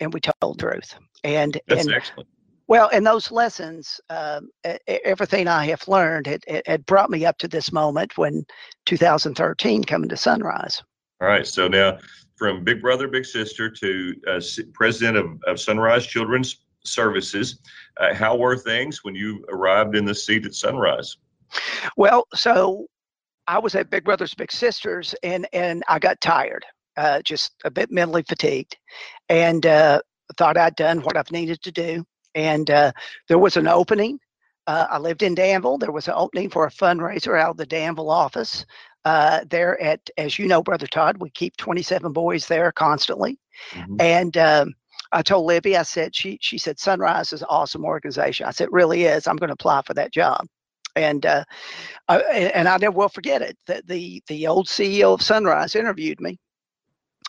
and 0.00 0.12
we 0.14 0.20
told 0.20 0.58
truth. 0.58 0.94
And 1.24 1.60
that's 1.66 1.86
and, 1.86 1.94
excellent. 1.94 2.28
Well, 2.68 2.90
and 2.92 3.06
those 3.06 3.30
lessons, 3.30 3.98
um, 4.10 4.50
everything 4.86 5.48
I 5.48 5.66
have 5.66 5.88
learned, 5.88 6.28
it, 6.28 6.44
it, 6.46 6.84
brought 6.84 7.08
me 7.08 7.24
up 7.24 7.38
to 7.38 7.48
this 7.48 7.72
moment 7.72 8.18
when 8.18 8.44
2013 8.84 9.84
coming 9.84 10.10
to 10.10 10.18
Sunrise. 10.18 10.82
All 11.20 11.28
right. 11.28 11.46
So 11.46 11.68
now 11.68 11.98
from 12.36 12.62
Big 12.62 12.80
Brother, 12.80 13.08
Big 13.08 13.26
Sister 13.26 13.68
to 13.68 14.14
uh, 14.28 14.40
president 14.72 15.16
of, 15.16 15.42
of 15.46 15.60
Sunrise 15.60 16.06
Children's 16.06 16.64
Services, 16.84 17.58
uh, 17.98 18.14
how 18.14 18.36
were 18.36 18.56
things 18.56 19.02
when 19.02 19.14
you 19.14 19.44
arrived 19.48 19.96
in 19.96 20.04
the 20.04 20.14
seat 20.14 20.46
at 20.46 20.54
Sunrise? 20.54 21.16
Well, 21.96 22.26
so 22.34 22.86
I 23.48 23.58
was 23.58 23.74
at 23.74 23.90
Big 23.90 24.04
Brothers 24.04 24.34
Big 24.34 24.52
Sisters, 24.52 25.14
and 25.22 25.46
and 25.52 25.82
I 25.88 25.98
got 25.98 26.20
tired, 26.20 26.64
uh, 26.96 27.20
just 27.22 27.52
a 27.64 27.70
bit 27.70 27.90
mentally 27.90 28.22
fatigued, 28.22 28.76
and 29.28 29.66
uh, 29.66 30.00
thought 30.36 30.56
I'd 30.56 30.76
done 30.76 31.00
what 31.00 31.16
I've 31.16 31.32
needed 31.32 31.60
to 31.62 31.72
do. 31.72 32.04
And 32.34 32.70
uh, 32.70 32.92
there 33.26 33.38
was 33.38 33.56
an 33.56 33.66
opening. 33.66 34.20
Uh, 34.66 34.86
I 34.90 34.98
lived 34.98 35.22
in 35.22 35.34
Danville. 35.34 35.78
There 35.78 35.90
was 35.92 36.08
an 36.08 36.14
opening 36.16 36.50
for 36.50 36.66
a 36.66 36.70
fundraiser 36.70 37.40
out 37.40 37.50
of 37.52 37.56
the 37.56 37.66
Danville 37.66 38.10
office 38.10 38.64
uh, 39.04 39.40
there 39.48 39.80
at, 39.80 40.08
as 40.16 40.38
you 40.38 40.46
know, 40.46 40.62
Brother 40.62 40.86
Todd, 40.86 41.18
we 41.20 41.30
keep 41.30 41.56
27 41.56 42.12
boys 42.12 42.46
there 42.46 42.72
constantly. 42.72 43.38
Mm-hmm. 43.72 43.96
And 44.00 44.36
um, 44.36 44.74
I 45.12 45.22
told 45.22 45.46
Libby, 45.46 45.76
I 45.76 45.82
said, 45.82 46.14
she, 46.14 46.38
she 46.40 46.58
said, 46.58 46.78
Sunrise 46.78 47.32
is 47.32 47.42
an 47.42 47.48
awesome 47.48 47.84
organization. 47.84 48.46
I 48.46 48.50
said, 48.50 48.64
it 48.64 48.72
really 48.72 49.04
is. 49.04 49.26
I'm 49.26 49.36
going 49.36 49.48
to 49.48 49.54
apply 49.54 49.82
for 49.82 49.94
that 49.94 50.12
job. 50.12 50.46
And 50.96 51.24
uh, 51.26 51.44
I, 52.08 52.18
and 52.20 52.68
I 52.68 52.76
never 52.78 52.96
will 52.96 53.08
forget 53.08 53.40
it. 53.40 53.56
That 53.66 53.86
the 53.86 54.20
the 54.26 54.48
old 54.48 54.66
CEO 54.66 55.14
of 55.14 55.22
Sunrise 55.22 55.76
interviewed 55.76 56.20
me, 56.20 56.40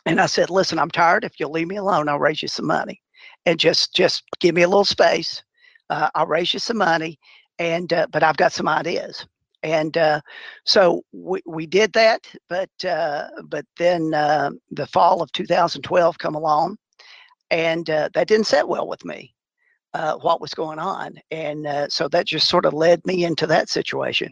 and 0.08 0.19
I 0.19 0.25
said, 0.25 0.49
"Listen, 0.49 0.79
I'm 0.79 0.89
tired. 0.89 1.23
If 1.23 1.39
you'll 1.39 1.51
leave 1.51 1.67
me 1.67 1.75
alone, 1.75 2.10
I'll 2.10 2.17
raise 2.17 2.41
you 2.41 2.47
some 2.47 2.65
money, 2.65 2.99
and 3.45 3.60
just 3.60 3.93
just 3.93 4.23
give 4.39 4.55
me 4.55 4.63
a 4.63 4.67
little 4.67 4.86
space. 4.86 5.43
Uh, 5.91 6.10
I'll 6.15 6.25
raise 6.25 6.51
you 6.51 6.60
some 6.60 6.77
money, 6.77 7.19
and 7.60 7.91
uh, 7.93 8.08
but 8.10 8.23
I've 8.23 8.38
got 8.38 8.53
some 8.53 8.67
ideas." 8.67 9.27
And 9.63 9.97
uh, 9.97 10.21
so 10.65 11.03
we, 11.11 11.41
we 11.45 11.65
did 11.65 11.91
that 11.93 12.27
but 12.47 12.69
uh, 12.85 13.27
but 13.45 13.65
then 13.77 14.13
uh, 14.13 14.49
the 14.71 14.87
fall 14.87 15.21
of 15.21 15.31
2012 15.31 16.17
come 16.17 16.35
along 16.35 16.77
and 17.51 17.89
uh, 17.89 18.09
that 18.13 18.27
didn't 18.27 18.47
set 18.47 18.67
well 18.67 18.87
with 18.87 19.03
me 19.05 19.33
uh, 19.93 20.15
what 20.17 20.41
was 20.41 20.53
going 20.53 20.79
on 20.79 21.15
and 21.31 21.65
uh, 21.65 21.87
so 21.89 22.07
that 22.07 22.27
just 22.27 22.47
sort 22.47 22.65
of 22.65 22.73
led 22.73 23.05
me 23.05 23.25
into 23.25 23.47
that 23.47 23.69
situation 23.69 24.31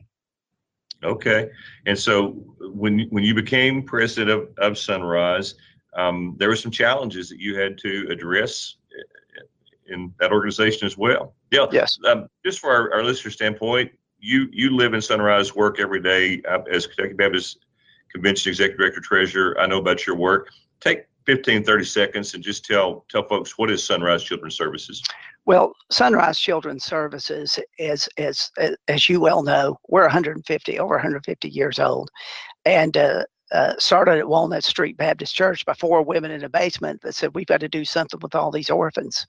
okay 1.03 1.49
and 1.85 1.97
so 1.97 2.29
when 2.73 3.01
when 3.09 3.23
you 3.23 3.33
became 3.33 3.83
president 3.83 4.29
of, 4.29 4.49
of 4.57 4.77
sunrise 4.77 5.55
um, 5.95 6.35
there 6.37 6.49
were 6.49 6.55
some 6.55 6.71
challenges 6.71 7.29
that 7.29 7.39
you 7.39 7.59
had 7.59 7.77
to 7.79 8.07
address 8.09 8.75
in 9.89 10.13
that 10.19 10.31
organization 10.31 10.85
as 10.85 10.97
well. 10.97 11.33
Yeah. 11.51 11.67
Yes. 11.71 11.97
Um, 12.05 12.27
just 12.45 12.59
for 12.59 12.71
our, 12.71 12.93
our 12.93 13.03
listener 13.03 13.31
standpoint, 13.31 13.91
you 14.19 14.47
you 14.51 14.75
live 14.75 14.93
in 14.93 15.01
Sunrise, 15.01 15.55
work 15.55 15.79
every 15.79 16.01
day 16.01 16.41
uh, 16.49 16.59
as 16.71 16.87
Kentucky 16.87 17.13
Baptist 17.13 17.65
Convention 18.11 18.49
Executive 18.49 18.77
Director 18.77 19.01
Treasurer. 19.01 19.59
I 19.59 19.67
know 19.67 19.79
about 19.79 20.05
your 20.05 20.15
work. 20.15 20.49
Take 20.79 21.05
15, 21.25 21.63
30 21.63 21.83
seconds 21.83 22.33
and 22.33 22.43
just 22.43 22.65
tell 22.65 23.05
tell 23.09 23.27
folks 23.27 23.57
what 23.57 23.69
is 23.69 23.83
Sunrise 23.83 24.23
Children's 24.23 24.55
Services. 24.55 25.03
Well, 25.45 25.73
Sunrise 25.91 26.39
Children's 26.39 26.83
Services 26.83 27.59
is, 27.77 28.09
as 28.17 28.51
as 28.87 29.09
you 29.09 29.21
well 29.21 29.43
know, 29.43 29.77
we're 29.87 30.01
150 30.01 30.79
over 30.79 30.95
150 30.95 31.49
years 31.49 31.79
old, 31.79 32.09
and 32.65 32.97
uh, 32.97 33.23
uh, 33.53 33.73
started 33.77 34.19
at 34.19 34.27
Walnut 34.27 34.63
Street 34.63 34.97
Baptist 34.97 35.33
Church 35.35 35.65
by 35.65 35.73
four 35.73 36.03
women 36.03 36.31
in 36.31 36.43
a 36.43 36.49
basement 36.49 37.01
that 37.01 37.15
said 37.15 37.33
we've 37.33 37.45
got 37.45 37.61
to 37.61 37.69
do 37.69 37.85
something 37.85 38.19
with 38.21 38.35
all 38.35 38.51
these 38.51 38.69
orphans, 38.69 39.25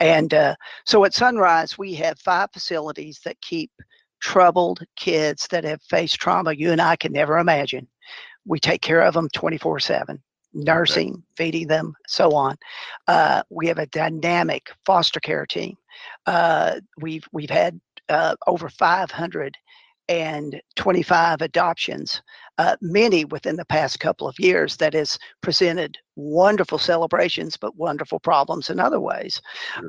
and 0.00 0.34
uh, 0.34 0.56
so 0.84 1.04
at 1.04 1.14
Sunrise 1.14 1.78
we 1.78 1.94
have 1.94 2.18
five 2.18 2.48
facilities 2.52 3.20
that 3.24 3.40
keep 3.40 3.70
troubled 4.22 4.80
kids 4.96 5.46
that 5.50 5.64
have 5.64 5.82
faced 5.82 6.20
trauma 6.20 6.52
you 6.52 6.72
and 6.72 6.80
I 6.80 6.96
can 6.96 7.12
never 7.12 7.38
imagine. 7.38 7.86
We 8.46 8.58
take 8.58 8.80
care 8.80 9.02
of 9.02 9.14
them 9.14 9.28
24 9.34 9.80
7 9.80 10.22
nursing, 10.54 11.10
okay. 11.10 11.22
feeding 11.36 11.66
them, 11.66 11.94
so 12.06 12.34
on. 12.34 12.56
Uh, 13.08 13.42
we 13.50 13.66
have 13.66 13.78
a 13.78 13.86
dynamic 13.86 14.70
foster 14.84 15.18
care 15.20 15.46
team. 15.46 15.76
Uh, 16.26 16.74
we've 17.00 17.24
we've 17.32 17.48
had 17.50 17.80
uh, 18.08 18.36
over 18.46 18.68
525 18.68 21.40
adoptions, 21.40 22.22
uh, 22.58 22.76
many 22.80 23.24
within 23.24 23.56
the 23.56 23.64
past 23.64 23.98
couple 24.00 24.28
of 24.28 24.38
years. 24.38 24.76
That 24.76 24.94
has 24.94 25.18
presented 25.40 25.98
wonderful 26.16 26.78
celebrations, 26.78 27.56
but 27.56 27.76
wonderful 27.76 28.20
problems 28.20 28.70
in 28.70 28.78
other 28.80 29.00
ways. 29.00 29.40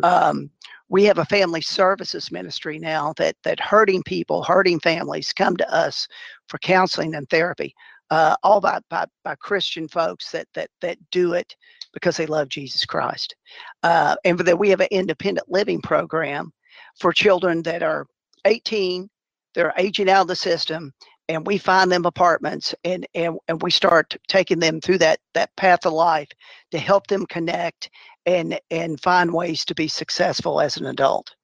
Um, 0.04 0.50
we 0.93 1.03
have 1.06 1.17
a 1.17 1.25
family 1.25 1.60
services 1.60 2.32
ministry 2.32 2.77
now 2.77 3.13
that 3.17 3.36
that 3.43 3.60
hurting 3.60 4.03
people, 4.03 4.43
hurting 4.43 4.79
families 4.79 5.34
come 5.34 5.58
to 5.58 5.73
us 5.73 6.08
for 6.47 6.60
counseling 6.60 7.15
and 7.15 7.27
therapy 7.32 7.73
uh, 8.12 8.36
all 8.43 8.62
by, 8.62 8.79
by, 8.91 9.03
by 9.23 9.34
Christian 9.36 9.88
folks 9.88 10.29
that 10.32 10.47
that 10.53 10.69
that 10.82 10.99
do 11.10 11.34
it 11.34 11.56
because 11.93 12.15
they 12.15 12.27
love 12.27 12.47
Jesus 12.47 12.86
Christ, 12.86 13.36
uh, 13.82 14.15
and 14.23 14.38
that 14.38 14.60
we 14.60 14.69
have 14.69 14.82
an 14.82 14.88
independent 14.91 15.51
living 15.51 15.82
program 15.82 16.53
for 16.99 17.12
children 17.12 17.63
that 17.63 17.82
are 17.82 18.06
18, 18.45 19.10
they're 19.56 19.73
aging 19.77 20.12
out 20.12 20.21
of 20.21 20.27
the 20.27 20.36
system, 20.36 20.93
and 21.27 21.47
we 21.47 21.58
find 21.58 21.91
them 21.91 22.06
apartments 22.06 22.75
and 22.84 23.08
and 23.15 23.39
and 23.47 23.60
we 23.63 23.71
start 23.71 24.15
taking 24.27 24.60
them 24.60 24.79
through 24.79 24.99
that 24.99 25.17
that 25.34 25.56
path 25.56 25.88
of 25.88 25.93
life 25.93 26.29
to 26.69 26.77
help 26.77 27.08
them 27.08 27.25
connect 27.25 27.89
and 28.25 28.59
and 28.71 28.99
find 29.01 29.33
ways 29.33 29.65
to 29.65 29.75
be 29.75 29.88
successful 29.88 30.62
as 30.62 30.77
an 30.77 30.86
adult, 30.86 31.36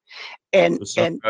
and 0.53 0.79
and. 0.97 1.21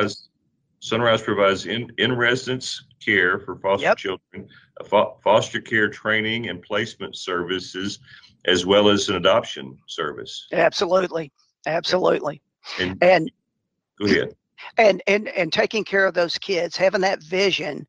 Sunrise 0.82 1.22
provides 1.22 1.66
in, 1.66 1.92
in 1.98 2.16
residence 2.16 2.86
care 3.04 3.40
for 3.40 3.58
foster 3.58 3.86
yep. 3.86 3.98
children, 3.98 4.48
fo- 4.86 5.18
foster 5.24 5.60
care 5.60 5.90
training 5.90 6.48
and 6.48 6.62
placement 6.62 7.18
services, 7.18 8.00
as 8.46 8.66
well 8.66 8.90
as 8.90 9.10
an 9.10 9.16
adoption 9.16 9.78
service. 9.88 10.48
Absolutely, 10.54 11.32
absolutely. 11.66 12.42
And, 12.80 12.98
and 13.02 13.32
go 14.00 14.06
ahead. 14.06 14.36
And 14.78 15.02
and 15.08 15.28
and 15.30 15.52
taking 15.52 15.84
care 15.84 16.06
of 16.06 16.14
those 16.14 16.38
kids, 16.38 16.78
having 16.78 17.02
that 17.02 17.24
vision 17.24 17.86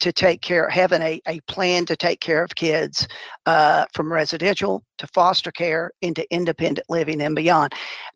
to 0.00 0.12
take 0.12 0.40
care, 0.42 0.68
having 0.68 1.02
a, 1.02 1.20
a 1.26 1.40
plan 1.42 1.86
to 1.86 1.96
take 1.96 2.20
care 2.20 2.42
of 2.42 2.54
kids 2.54 3.06
uh, 3.46 3.86
from 3.94 4.12
residential 4.12 4.84
to 4.98 5.06
foster 5.08 5.50
care 5.50 5.90
into 6.02 6.26
independent 6.32 6.86
living 6.88 7.22
and 7.22 7.36
beyond. 7.36 7.72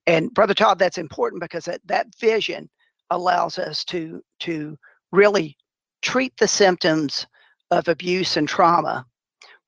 And 0.07 0.33
Brother 0.35 0.55
Todd, 0.55 0.79
that's 0.79 0.99
important 0.99 1.41
because 1.41 1.65
that, 1.67 1.81
that 1.87 2.07
vision 2.21 2.69
allows 3.11 3.59
us 3.59 3.85
to 3.85 4.23
to 4.41 4.77
really 5.13 5.57
treat 6.03 6.37
the 6.37 6.49
symptoms 6.49 7.27
of 7.71 7.89
abuse 7.89 8.37
and 8.37 8.49
trauma, 8.49 9.05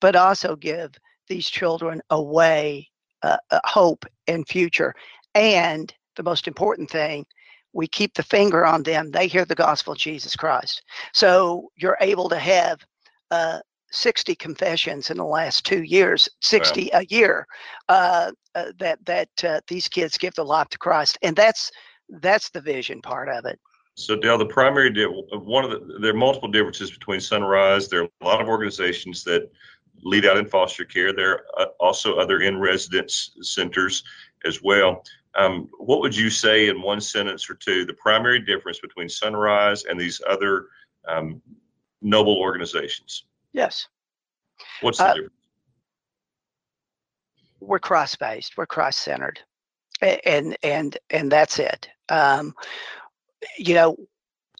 but 0.01 0.17
also 0.17 0.57
give 0.57 0.93
these 1.29 1.49
children 1.49 2.01
a 2.11 2.21
way, 2.21 2.89
uh, 3.23 3.37
a 3.51 3.61
hope 3.65 4.05
and 4.27 4.47
future. 4.49 4.95
And 5.35 5.93
the 6.17 6.23
most 6.23 6.49
important 6.49 6.91
thing, 6.91 7.25
we 7.73 7.87
keep 7.87 8.15
the 8.15 8.23
finger 8.23 8.67
on 8.67 8.83
them. 8.83 9.11
They 9.11 9.27
hear 9.27 9.45
the 9.45 9.55
gospel 9.55 9.93
of 9.93 9.99
Jesus 9.99 10.37
Christ. 10.37 10.83
So 11.13 11.71
you're 11.77 11.99
able 12.01 12.29
to 12.29 12.39
have 12.39 12.81
uh, 13.31 13.61
60 13.93 14.35
confessions 14.37 15.11
in 15.11 15.17
the 15.17 15.25
last 15.25 15.65
two 15.65 15.83
years, 15.83 16.29
60 16.41 16.91
wow. 16.93 17.01
a 17.01 17.05
year, 17.07 17.47
uh, 17.89 18.33
uh, 18.55 18.73
that 18.79 19.05
that 19.05 19.29
uh, 19.45 19.61
these 19.69 19.89
kids 19.89 20.19
give 20.19 20.35
their 20.35 20.45
life 20.45 20.69
to 20.69 20.79
Christ, 20.79 21.19
and 21.23 21.37
that's 21.37 21.71
that's 22.21 22.51
the 22.51 22.61
vision 22.61 23.01
part 23.01 23.29
of 23.29 23.45
it. 23.45 23.59
So, 23.95 24.17
Dale, 24.17 24.39
the 24.39 24.47
primary 24.47 24.91
one 25.33 25.65
of 25.65 25.71
the 25.71 25.99
there 26.01 26.13
are 26.13 26.17
multiple 26.17 26.49
differences 26.49 26.91
between 26.91 27.21
Sunrise. 27.21 27.89
There 27.89 28.03
are 28.03 28.09
a 28.21 28.25
lot 28.25 28.41
of 28.41 28.49
organizations 28.49 29.25
that 29.25 29.51
lead 30.03 30.25
out 30.25 30.37
in 30.37 30.47
foster 30.47 30.85
care. 30.85 31.13
There 31.13 31.33
are 31.33 31.45
uh, 31.59 31.67
also 31.79 32.17
other 32.17 32.41
in 32.41 32.59
residence 32.59 33.33
centers 33.43 34.03
as 34.45 34.63
well. 34.63 35.05
Um, 35.37 35.69
what 35.79 36.01
would 36.01 36.17
you 36.17 36.31
say 36.31 36.69
in 36.69 36.83
one 36.83 37.01
sentence 37.01 37.49
or 37.49 37.55
two 37.55 37.85
the 37.85 37.95
primary 37.95 38.41
difference 38.41 38.81
between 38.81 39.09
Sunrise 39.09 39.85
and 39.85 39.99
these 40.01 40.21
other 40.29 40.67
um, 41.09 41.41
noble 42.03 42.39
organizations? 42.39 43.25
Yes. 43.53 43.87
What's 44.81 44.99
the 44.99 45.05
uh, 45.05 45.15
difference? 45.15 45.35
We're 47.61 47.79
cross 47.79 48.17
based. 48.17 48.57
We're 48.57 48.67
cross 48.67 48.97
centered, 48.97 49.39
and 50.01 50.57
and 50.63 50.97
and 51.11 51.31
that's 51.31 51.59
it. 51.59 51.89
Um, 52.09 52.55
you 53.59 53.75
know, 53.75 53.97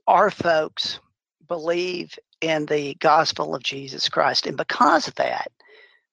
our 0.07 0.31
folks 0.31 1.01
believe 1.49 2.19
in 2.41 2.67
the 2.67 2.95
gospel 2.95 3.55
of 3.55 3.63
Jesus 3.63 4.09
Christ. 4.09 4.47
And 4.47 4.57
because 4.57 5.09
of 5.09 5.15
that, 5.17 5.51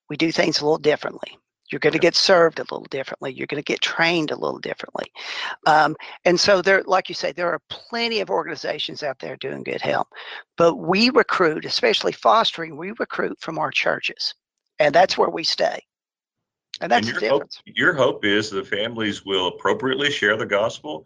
we 0.09 0.17
do 0.17 0.31
things 0.31 0.59
a 0.59 0.63
little 0.63 0.77
differently. 0.77 1.37
You're 1.69 1.79
going 1.79 1.93
to 1.93 1.99
get 1.99 2.15
served 2.15 2.59
a 2.59 2.63
little 2.63 2.87
differently. 2.89 3.33
You're 3.33 3.47
going 3.47 3.61
to 3.61 3.65
get 3.65 3.81
trained 3.81 4.31
a 4.31 4.37
little 4.37 4.59
differently. 4.59 5.11
Um, 5.65 5.95
and 6.25 6.39
so 6.39 6.61
there, 6.61 6.83
like 6.85 7.09
you 7.09 7.15
say, 7.15 7.31
there 7.31 7.51
are 7.51 7.61
plenty 7.69 8.19
of 8.19 8.29
organizations 8.29 9.03
out 9.03 9.19
there 9.19 9.35
doing 9.35 9.63
good 9.63 9.81
help. 9.81 10.07
But 10.55 10.75
we 10.75 11.09
recruit, 11.09 11.65
especially 11.65 12.13
fostering, 12.13 12.77
we 12.77 12.93
recruit 12.99 13.37
from 13.41 13.59
our 13.59 13.71
churches. 13.71 14.33
And 14.79 14.93
that's 14.93 15.17
where 15.17 15.29
we 15.29 15.43
stay. 15.43 15.81
And 16.81 16.91
that's 16.91 17.07
and 17.07 17.17
the 17.17 17.21
difference. 17.21 17.57
Hope, 17.57 17.75
your 17.75 17.93
hope 17.93 18.23
is 18.23 18.49
the 18.49 18.63
families 18.63 19.25
will 19.25 19.47
appropriately 19.47 20.11
share 20.11 20.37
the 20.37 20.45
gospel 20.45 21.05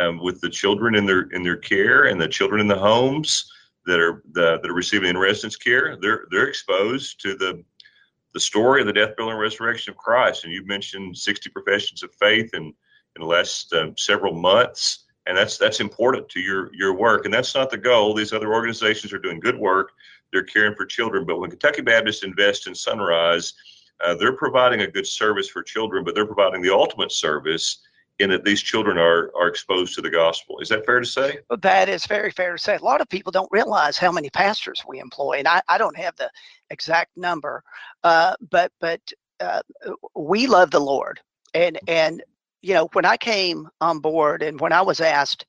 um, 0.00 0.22
with 0.22 0.40
the 0.40 0.50
children 0.50 0.94
in 0.94 1.06
their 1.06 1.22
in 1.32 1.42
their 1.42 1.56
care 1.56 2.04
and 2.04 2.20
the 2.20 2.28
children 2.28 2.60
in 2.60 2.68
the 2.68 2.78
homes 2.78 3.50
that 3.86 3.98
are 3.98 4.22
the, 4.32 4.58
that 4.60 4.70
are 4.70 4.74
receiving 4.74 5.08
in 5.08 5.16
residence 5.16 5.56
care. 5.56 5.96
They're 6.00 6.26
they're 6.30 6.48
exposed 6.48 7.20
to 7.22 7.34
the 7.34 7.64
the 8.36 8.40
story 8.40 8.82
of 8.82 8.86
the 8.86 8.92
death, 8.92 9.16
burial, 9.16 9.32
and 9.32 9.40
resurrection 9.40 9.92
of 9.92 9.96
Christ. 9.96 10.44
And 10.44 10.52
you've 10.52 10.66
mentioned 10.66 11.16
60 11.16 11.48
professions 11.48 12.02
of 12.02 12.12
faith 12.16 12.52
in 12.52 12.64
in 12.64 13.22
the 13.22 13.24
last 13.24 13.72
uh, 13.72 13.92
several 13.96 14.34
months, 14.34 15.04
and 15.24 15.34
that's 15.34 15.56
that's 15.56 15.80
important 15.80 16.28
to 16.28 16.40
your 16.40 16.68
your 16.74 16.92
work. 16.92 17.24
And 17.24 17.32
that's 17.32 17.54
not 17.54 17.70
the 17.70 17.78
goal. 17.78 18.12
These 18.12 18.34
other 18.34 18.52
organizations 18.52 19.14
are 19.14 19.18
doing 19.18 19.40
good 19.40 19.56
work. 19.56 19.92
They're 20.34 20.42
caring 20.42 20.74
for 20.74 20.84
children. 20.84 21.24
But 21.24 21.40
when 21.40 21.48
Kentucky 21.48 21.80
Baptist 21.80 22.24
invests 22.24 22.66
in 22.66 22.74
Sunrise, 22.74 23.54
uh, 24.04 24.14
they're 24.16 24.36
providing 24.36 24.82
a 24.82 24.86
good 24.86 25.06
service 25.06 25.48
for 25.48 25.62
children, 25.62 26.04
but 26.04 26.14
they're 26.14 26.26
providing 26.26 26.60
the 26.60 26.74
ultimate 26.74 27.12
service 27.12 27.78
in 28.18 28.30
that 28.30 28.44
these 28.44 28.62
children 28.62 28.98
are 28.98 29.30
are 29.36 29.48
exposed 29.48 29.94
to 29.94 30.02
the 30.02 30.10
gospel. 30.10 30.58
Is 30.60 30.68
that 30.70 30.86
fair 30.86 31.00
to 31.00 31.06
say? 31.06 31.38
That 31.60 31.88
is 31.88 32.06
very 32.06 32.30
fair 32.30 32.52
to 32.52 32.58
say. 32.58 32.76
A 32.76 32.84
lot 32.84 33.00
of 33.00 33.08
people 33.08 33.32
don't 33.32 33.50
realize 33.52 33.98
how 33.98 34.12
many 34.12 34.30
pastors 34.30 34.82
we 34.86 35.00
employ, 35.00 35.38
and 35.38 35.48
I, 35.48 35.60
I 35.68 35.78
don't 35.78 35.96
have 35.96 36.16
the 36.16 36.30
exact 36.70 37.16
number, 37.16 37.62
uh, 38.04 38.34
but 38.50 38.72
but 38.80 39.00
uh, 39.40 39.60
we 40.14 40.46
love 40.46 40.70
the 40.70 40.80
Lord, 40.80 41.20
and 41.54 41.78
and 41.86 42.22
you 42.62 42.74
know 42.74 42.88
when 42.92 43.04
I 43.04 43.16
came 43.16 43.68
on 43.80 43.98
board 43.98 44.42
and 44.42 44.60
when 44.60 44.72
I 44.72 44.82
was 44.82 45.00
asked 45.00 45.46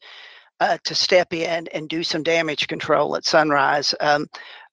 uh, 0.60 0.78
to 0.84 0.96
step 0.96 1.34
in 1.34 1.68
and 1.68 1.88
do 1.88 2.04
some 2.04 2.24
damage 2.24 2.68
control 2.68 3.16
at 3.16 3.26
Sunrise, 3.26 3.96
um, 4.02 4.28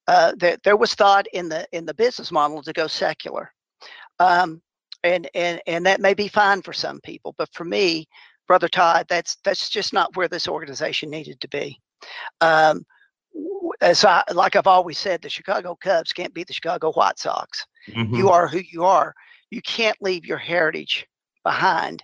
uh, 0.08 0.32
there 0.36 0.58
there 0.64 0.76
was 0.76 0.94
thought 0.94 1.26
in 1.32 1.48
the 1.48 1.66
in 1.72 1.86
the 1.86 1.94
business 1.94 2.32
model 2.32 2.62
to 2.62 2.72
go 2.72 2.86
secular. 2.86 3.52
Um, 4.18 4.62
and 5.04 5.28
and 5.34 5.60
and 5.66 5.86
that 5.86 6.00
may 6.00 6.14
be 6.14 6.26
fine 6.26 6.62
for 6.62 6.72
some 6.72 7.00
people, 7.02 7.34
but 7.38 7.52
for 7.52 7.64
me, 7.64 8.08
brother 8.48 8.68
Todd, 8.68 9.06
that's 9.08 9.36
that's 9.44 9.68
just 9.68 9.92
not 9.92 10.16
where 10.16 10.28
this 10.28 10.48
organization 10.48 11.10
needed 11.10 11.40
to 11.40 11.48
be. 11.48 11.78
Um, 12.40 12.84
as 13.80 14.04
I 14.04 14.24
like 14.32 14.56
I've 14.56 14.66
always 14.66 14.98
said, 14.98 15.22
the 15.22 15.28
Chicago 15.28 15.76
Cubs 15.80 16.12
can't 16.12 16.34
beat 16.34 16.48
the 16.48 16.54
Chicago 16.54 16.92
White 16.92 17.18
Sox. 17.18 17.64
Mm-hmm. 17.88 18.14
You 18.14 18.30
are 18.30 18.48
who 18.48 18.60
you 18.72 18.84
are. 18.84 19.14
You 19.50 19.60
can't 19.62 19.96
leave 20.00 20.24
your 20.24 20.38
heritage 20.38 21.06
behind. 21.44 22.02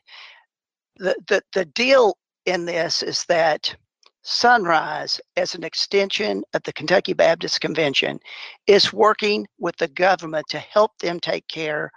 The 0.99 1.17
the 1.29 1.43
the 1.55 1.65
deal 1.65 2.17
in 2.45 2.67
this 2.67 3.03
is 3.03 3.25
that 3.27 3.75
Sunrise, 4.23 5.19
as 5.37 5.55
an 5.55 5.65
extension 5.65 6.43
of 6.53 6.63
the 6.65 6.75
Kentucky 6.75 7.15
Baptist 7.15 7.63
Convention, 7.63 8.21
is 8.67 8.93
working 8.93 9.47
with 9.59 9.77
the 9.79 9.89
government 9.89 10.47
to 10.51 10.59
help 10.59 10.99
them 10.99 11.19
take 11.21 11.49
care 11.49 11.91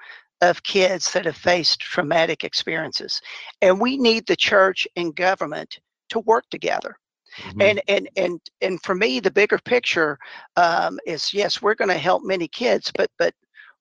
of 0.43 0.61
kids 0.63 1.11
that 1.13 1.25
have 1.25 1.37
faced 1.37 1.79
traumatic 1.79 2.43
experiences. 2.43 3.21
And 3.61 3.79
we 3.79 3.97
need 3.97 4.27
the 4.27 4.35
church 4.35 4.85
and 4.97 5.15
government 5.15 5.79
to 6.09 6.19
work 6.19 6.43
together. 6.49 6.97
Mm-hmm. 7.37 7.61
And 7.61 7.81
and 7.87 8.09
and 8.15 8.41
and 8.61 8.83
for 8.83 8.93
me, 8.93 9.19
the 9.19 9.31
bigger 9.31 9.57
picture 9.57 10.19
um, 10.55 10.99
is 11.07 11.33
yes, 11.33 11.61
we're 11.61 11.75
going 11.75 11.89
to 11.89 11.97
help 11.97 12.23
many 12.23 12.47
kids, 12.47 12.91
but 12.95 13.09
but 13.17 13.33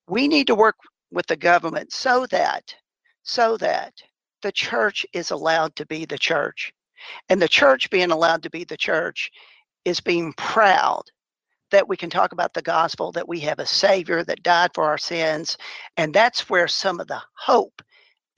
we 0.09 0.27
need 0.27 0.47
to 0.47 0.55
work 0.55 0.77
with 1.11 1.27
the 1.27 1.37
government 1.37 1.93
so 1.93 2.27
that 2.27 2.75
so 3.25 3.57
that 3.59 3.93
the 4.41 4.53
church 4.53 5.05
is 5.13 5.33
allowed 5.33 5.77
to 5.77 5.85
be 5.87 6.07
the 6.07 6.19
church, 6.19 6.73
and 7.29 7.43
the 7.43 7.49
church 7.49 7.91
being 7.91 8.11
allowed 8.11 8.43
to 8.45 8.51
be 8.51 8.65
the 8.65 8.77
church 8.77 9.31
is 9.85 10.01
being 10.01 10.33
proud 10.35 11.03
that 11.73 11.89
we 11.89 11.97
can 11.97 12.09
talk 12.09 12.33
about 12.33 12.55
the 12.55 12.63
gospel, 12.63 13.13
that 13.13 13.29
we 13.29 13.41
have 13.41 13.59
a 13.59 13.67
Savior 13.67 14.23
that 14.25 14.43
died 14.43 14.71
for 14.75 14.85
our 14.85 14.99
sins. 14.99 15.59
And 15.97 16.15
that's 16.15 16.49
where 16.49 16.69
some 16.69 17.01
of 17.01 17.09
the 17.09 17.21
hope 17.35 17.83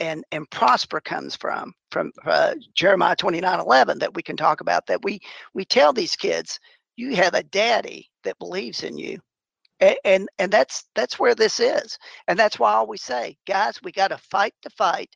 and, 0.01 0.25
and 0.33 0.51
prosper 0.51 1.01
comes 1.01 1.37
from, 1.37 1.73
from 1.91 2.11
uh, 2.25 2.55
Jeremiah 2.75 3.15
29 3.15 3.61
11, 3.61 3.99
that 3.99 4.15
we 4.15 4.23
can 4.23 4.37
talk 4.37 4.61
about, 4.61 4.87
that 4.87 5.05
we, 5.05 5.21
we 5.53 5.65
tell 5.65 5.93
these 5.93 6.17
kids, 6.17 6.59
you 6.97 7.15
have 7.17 7.35
a 7.35 7.43
daddy 7.43 8.09
that 8.25 8.39
believes 8.39 8.83
in 8.83 8.97
you. 8.97 9.21
And, 9.81 9.97
and, 10.05 10.29
and 10.39 10.53
that's 10.53 10.85
that's 10.95 11.19
where 11.19 11.35
this 11.35 11.59
is. 11.61 11.99
And 12.29 12.39
that's 12.39 12.59
why 12.59 12.73
I 12.73 12.77
always 12.77 13.03
say, 13.03 13.37
guys, 13.47 13.81
we 13.83 13.93
got 13.93 14.09
to 14.09 14.19
fight 14.19 14.55
the 14.63 14.71
fight. 14.71 15.11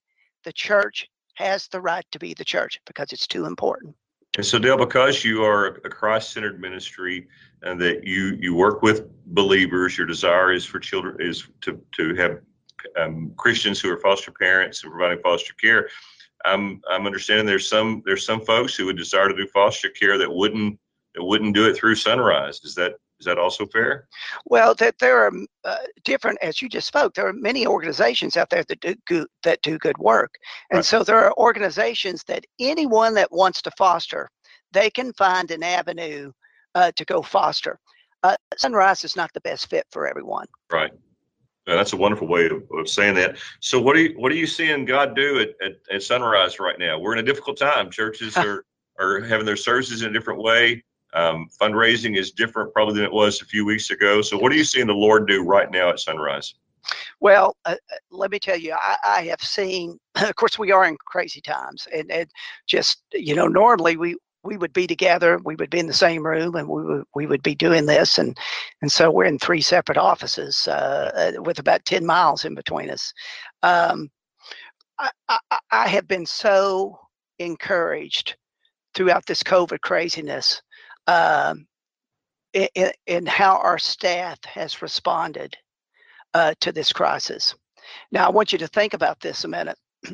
The 0.44 0.52
church 0.52 1.08
has 1.34 1.68
the 1.68 1.80
right 1.80 2.04
to 2.12 2.18
be 2.18 2.34
the 2.34 2.44
church 2.44 2.80
because 2.84 3.12
it's 3.12 3.28
too 3.28 3.46
important. 3.46 3.94
And 4.38 4.46
so, 4.46 4.60
Dale, 4.60 4.76
because 4.76 5.24
you 5.24 5.42
are 5.42 5.66
a 5.66 5.90
Christ-centered 5.90 6.60
ministry 6.60 7.26
and 7.62 7.80
that 7.80 8.06
you 8.06 8.38
you 8.40 8.54
work 8.54 8.82
with 8.82 9.10
believers, 9.34 9.98
your 9.98 10.06
desire 10.06 10.52
is 10.52 10.64
for 10.64 10.78
children 10.78 11.16
is 11.18 11.48
to 11.62 11.82
to 11.96 12.14
have 12.14 12.38
um, 12.96 13.32
Christians 13.36 13.80
who 13.80 13.90
are 13.90 13.98
foster 13.98 14.30
parents 14.30 14.84
and 14.84 14.92
providing 14.92 15.20
foster 15.24 15.54
care. 15.54 15.88
I'm 16.44 16.80
I'm 16.88 17.04
understanding 17.04 17.46
there's 17.46 17.68
some 17.68 18.00
there's 18.06 18.24
some 18.24 18.40
folks 18.40 18.76
who 18.76 18.86
would 18.86 18.96
desire 18.96 19.28
to 19.28 19.34
do 19.34 19.48
foster 19.48 19.88
care 19.88 20.16
that 20.18 20.32
wouldn't 20.32 20.78
that 21.16 21.24
wouldn't 21.24 21.56
do 21.56 21.68
it 21.68 21.74
through 21.74 21.96
Sunrise. 21.96 22.60
Is 22.62 22.76
that 22.76 22.94
is 23.20 23.26
that 23.26 23.38
also 23.38 23.66
fair? 23.66 24.06
Well, 24.46 24.74
that 24.76 24.98
there 24.98 25.26
are 25.26 25.32
uh, 25.64 25.76
different, 26.04 26.38
as 26.40 26.62
you 26.62 26.68
just 26.68 26.86
spoke, 26.86 27.14
there 27.14 27.26
are 27.26 27.32
many 27.32 27.66
organizations 27.66 28.36
out 28.36 28.50
there 28.50 28.64
that 28.68 28.80
do 28.80 28.94
good, 29.06 29.26
that 29.42 29.60
do 29.62 29.78
good 29.78 29.98
work, 29.98 30.34
and 30.70 30.78
right. 30.78 30.84
so 30.84 31.02
there 31.02 31.18
are 31.18 31.34
organizations 31.36 32.22
that 32.24 32.44
anyone 32.60 33.14
that 33.14 33.32
wants 33.32 33.60
to 33.62 33.70
foster, 33.72 34.30
they 34.72 34.90
can 34.90 35.12
find 35.14 35.50
an 35.50 35.62
avenue 35.62 36.30
uh, 36.74 36.92
to 36.96 37.04
go 37.04 37.22
foster. 37.22 37.78
Uh, 38.22 38.36
Sunrise 38.56 39.04
is 39.04 39.16
not 39.16 39.32
the 39.32 39.40
best 39.40 39.68
fit 39.70 39.86
for 39.90 40.06
everyone. 40.06 40.46
Right. 40.72 40.90
that's 41.66 41.92
a 41.92 41.96
wonderful 41.96 42.28
way 42.28 42.46
of, 42.46 42.62
of, 42.72 42.88
saying 42.88 43.14
that. 43.16 43.36
So, 43.60 43.80
what 43.80 43.96
are 43.96 44.00
you 44.00 44.14
what 44.18 44.32
are 44.32 44.36
you 44.36 44.46
seeing 44.46 44.84
God 44.84 45.16
do 45.16 45.40
at, 45.40 45.50
at, 45.64 45.72
at 45.92 46.02
Sunrise 46.02 46.60
right 46.60 46.78
now? 46.78 46.98
We're 46.98 47.14
in 47.14 47.20
a 47.20 47.22
difficult 47.22 47.58
time. 47.58 47.90
Churches 47.90 48.36
are 48.36 48.64
are 48.98 49.20
having 49.20 49.46
their 49.46 49.56
services 49.56 50.02
in 50.02 50.10
a 50.10 50.12
different 50.12 50.42
way. 50.42 50.82
Um, 51.14 51.48
fundraising 51.60 52.16
is 52.16 52.32
different 52.32 52.72
probably 52.72 52.94
than 52.94 53.04
it 53.04 53.12
was 53.12 53.40
a 53.40 53.46
few 53.46 53.64
weeks 53.64 53.90
ago. 53.90 54.20
So, 54.20 54.36
what 54.36 54.52
are 54.52 54.56
you 54.56 54.64
seeing 54.64 54.86
the 54.86 54.92
Lord 54.92 55.26
do 55.26 55.42
right 55.42 55.70
now 55.70 55.88
at 55.90 56.00
Sunrise? 56.00 56.54
Well, 57.20 57.56
uh, 57.64 57.76
uh 57.90 57.96
let 58.10 58.30
me 58.30 58.38
tell 58.38 58.56
you, 58.56 58.74
I, 58.74 58.96
I, 59.04 59.22
have 59.24 59.42
seen. 59.42 59.98
Of 60.22 60.34
course, 60.36 60.58
we 60.58 60.72
are 60.72 60.84
in 60.84 60.96
crazy 61.06 61.40
times, 61.40 61.86
and, 61.94 62.10
and 62.10 62.28
just 62.66 63.02
you 63.14 63.34
know, 63.34 63.48
normally 63.48 63.96
we 63.96 64.16
we 64.44 64.56
would 64.56 64.72
be 64.72 64.86
together, 64.86 65.38
we 65.44 65.56
would 65.56 65.70
be 65.70 65.78
in 65.78 65.86
the 65.86 65.92
same 65.92 66.24
room, 66.24 66.54
and 66.56 66.68
we 66.68 66.82
would 66.82 67.04
we 67.14 67.26
would 67.26 67.42
be 67.42 67.54
doing 67.54 67.86
this, 67.86 68.18
and 68.18 68.36
and 68.82 68.90
so 68.92 69.10
we're 69.10 69.24
in 69.24 69.38
three 69.38 69.60
separate 69.60 69.98
offices 69.98 70.68
uh, 70.68 71.32
uh 71.36 71.42
with 71.42 71.58
about 71.58 71.84
ten 71.84 72.04
miles 72.04 72.44
in 72.44 72.54
between 72.54 72.90
us. 72.90 73.12
Um, 73.62 74.10
I, 74.98 75.10
I, 75.28 75.58
I 75.70 75.88
have 75.88 76.08
been 76.08 76.26
so 76.26 76.98
encouraged 77.38 78.36
throughout 78.94 79.26
this 79.26 79.42
COVID 79.42 79.80
craziness 79.80 80.60
um, 81.08 81.66
in, 82.52 82.92
in, 83.06 83.26
how 83.26 83.56
our 83.58 83.78
staff 83.78 84.38
has 84.44 84.82
responded 84.82 85.56
uh, 86.34 86.54
to 86.60 86.70
this 86.70 86.92
crisis. 86.92 87.54
Now, 88.12 88.26
I 88.26 88.30
want 88.30 88.52
you 88.52 88.58
to 88.58 88.68
think 88.68 88.94
about 88.94 89.20
this 89.20 89.44
a 89.44 89.48
minute. 89.48 89.78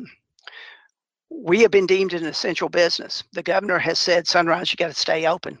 we 1.29 1.61
have 1.61 1.71
been 1.71 1.85
deemed 1.85 2.13
an 2.13 2.25
essential 2.25 2.69
business. 2.69 3.23
The 3.33 3.43
governor 3.43 3.77
has 3.77 3.99
said, 3.99 4.25
Sunrise, 4.25 4.71
you 4.71 4.77
got 4.77 4.87
to 4.87 4.93
stay 4.93 5.27
open. 5.27 5.57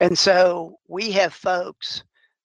And 0.00 0.16
so 0.16 0.78
we 0.88 1.10
have 1.12 1.34
folks 1.34 2.04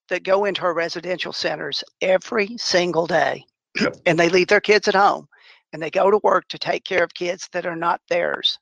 that 0.09 0.23
go 0.23 0.45
into 0.45 0.63
our 0.63 0.73
residential 0.73 1.33
centers 1.33 1.83
every 2.01 2.57
single 2.57 3.05
day 3.05 3.45
yep. 3.79 3.95
and 4.05 4.17
they 4.17 4.29
leave 4.29 4.47
their 4.47 4.61
kids 4.61 4.87
at 4.87 4.95
home 4.95 5.27
and 5.73 5.81
they 5.81 5.89
go 5.89 6.09
to 6.09 6.19
work 6.23 6.47
to 6.47 6.57
take 6.57 6.83
care 6.83 7.03
of 7.03 7.13
kids 7.13 7.49
that 7.51 7.65
are 7.65 7.75
not 7.75 8.01
theirs. 8.09 8.57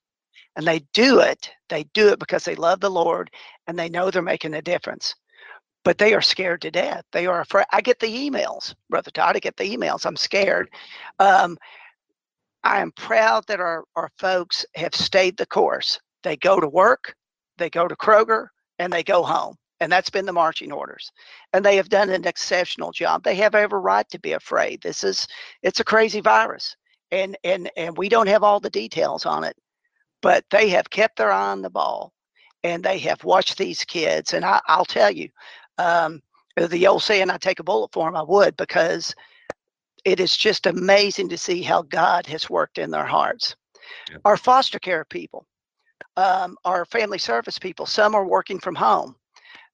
And 0.56 0.66
they 0.66 0.80
do 0.94 1.20
it, 1.20 1.50
they 1.70 1.84
do 1.94 2.10
it 2.10 2.20
because 2.20 2.46
they 2.46 2.56
love 2.56 2.80
the 2.80 2.90
Lord 2.90 3.30
and 3.68 3.78
they 3.78 3.90
know 3.90 4.10
they're 4.10 4.22
making 4.22 4.54
a 4.54 4.62
difference. 4.62 5.16
But 5.84 5.98
they 5.98 6.14
are 6.14 6.22
scared 6.22 6.62
to 6.62 6.72
death. 6.72 7.04
They 7.12 7.28
are 7.28 7.42
afraid. 7.42 7.66
I 7.72 7.82
get 7.82 8.00
the 8.00 8.08
emails, 8.08 8.74
Brother 8.90 9.12
Todd. 9.12 9.36
I 9.36 9.40
get 9.40 9.58
the 9.58 9.76
emails. 9.76 10.06
I'm 10.06 10.16
scared. 10.16 10.70
Um, 11.20 11.58
I 12.64 12.82
am 12.82 12.92
proud 12.94 13.46
that 13.48 13.60
our, 13.60 13.84
our 13.96 14.10
folks 14.18 14.66
have 14.76 14.96
stayed 14.96 15.38
the 15.38 15.46
course. 15.46 16.00
They 16.24 16.36
go 16.38 16.60
to 16.60 16.68
work, 16.68 17.14
they 17.58 17.70
go 17.70 17.88
to 17.88 17.96
Kroger, 17.96 18.48
and 18.80 18.92
they 18.92 19.04
go 19.04 19.22
home. 19.22 19.56
And 19.80 19.92
that's 19.92 20.10
been 20.10 20.26
the 20.26 20.34
marching 20.34 20.72
orders. 20.72 21.12
And 21.54 21.64
they 21.64 21.76
have 21.76 21.90
done 21.90 22.10
an 22.10 22.26
exceptional 22.26 22.92
job. 22.92 23.24
They 23.24 23.36
have 23.36 23.54
every 23.54 23.80
right 23.80 24.08
to 24.10 24.20
be 24.20 24.32
afraid. 24.32 24.82
This 24.82 25.04
is 25.04 25.28
it's 25.62 25.80
a 25.82 25.84
crazy 25.84 26.22
virus. 26.22 26.76
And 27.12 27.38
and 27.44 27.70
and 27.78 27.96
we 27.98 28.10
don't 28.10 28.28
have 28.28 28.42
all 28.42 28.60
the 28.60 28.70
details 28.70 29.26
on 29.26 29.44
it 29.44 29.56
but 30.22 30.44
they 30.50 30.70
have 30.70 30.90
kept 30.90 31.18
their 31.18 31.32
eye 31.32 31.52
on 31.52 31.62
the 31.62 31.70
ball 31.70 32.14
and 32.64 32.84
they 32.84 32.98
have 33.00 33.24
watched 33.24 33.58
these 33.58 33.84
kids. 33.84 34.34
And 34.34 34.44
I, 34.44 34.60
will 34.76 34.86
tell 34.86 35.12
you, 35.12 35.30
um, 35.78 36.22
the 36.58 36.88
old 36.88 37.04
saying, 37.04 37.30
I 37.30 37.38
take 37.38 37.60
a 37.60 37.64
bullet 37.64 37.92
for 37.92 38.08
them, 38.08 38.16
I 38.16 38.24
would, 38.24 38.58
because 38.58 39.14
it 40.04 40.20
is 40.20 40.36
just 40.36 40.66
amazing 40.66 41.30
to 41.30 41.38
see 41.38 41.62
how 41.62 41.82
God 41.84 42.26
has 42.28 42.50
worked 42.50 42.78
in 42.78 42.92
their 42.92 43.06
hearts. 43.06 43.56
Our 44.24 44.38
foster 44.38 44.80
care 44.80 45.06
people, 45.06 45.46
um, 46.18 46.58
our 46.66 46.86
family 46.86 47.18
service 47.18 47.60
people, 47.60 47.86
some 47.86 48.16
are 48.16 48.26
working 48.26 48.60
from 48.60 48.76
home. 48.76 49.16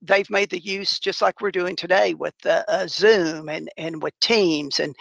They've 0.01 0.29
made 0.29 0.49
the 0.49 0.59
use, 0.59 0.99
just 0.99 1.21
like 1.21 1.41
we're 1.41 1.51
doing 1.51 1.75
today, 1.75 2.15
with 2.15 2.33
uh, 2.45 2.63
uh, 2.67 2.87
Zoom 2.87 3.49
and, 3.49 3.69
and 3.77 4.01
with 4.01 4.19
Teams 4.19 4.79
and 4.79 4.95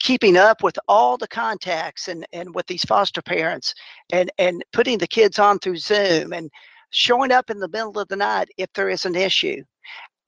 keeping 0.00 0.36
up 0.36 0.62
with 0.62 0.78
all 0.88 1.16
the 1.16 1.28
contacts 1.28 2.08
and, 2.08 2.26
and 2.32 2.54
with 2.54 2.66
these 2.66 2.84
foster 2.84 3.22
parents 3.22 3.74
and, 4.12 4.30
and 4.38 4.64
putting 4.72 4.98
the 4.98 5.06
kids 5.06 5.38
on 5.38 5.58
through 5.58 5.76
Zoom 5.76 6.32
and 6.32 6.50
showing 6.90 7.32
up 7.32 7.50
in 7.50 7.58
the 7.58 7.68
middle 7.68 7.98
of 7.98 8.08
the 8.08 8.16
night 8.16 8.48
if 8.56 8.72
there 8.74 8.88
is 8.88 9.04
an 9.06 9.14
issue. 9.14 9.62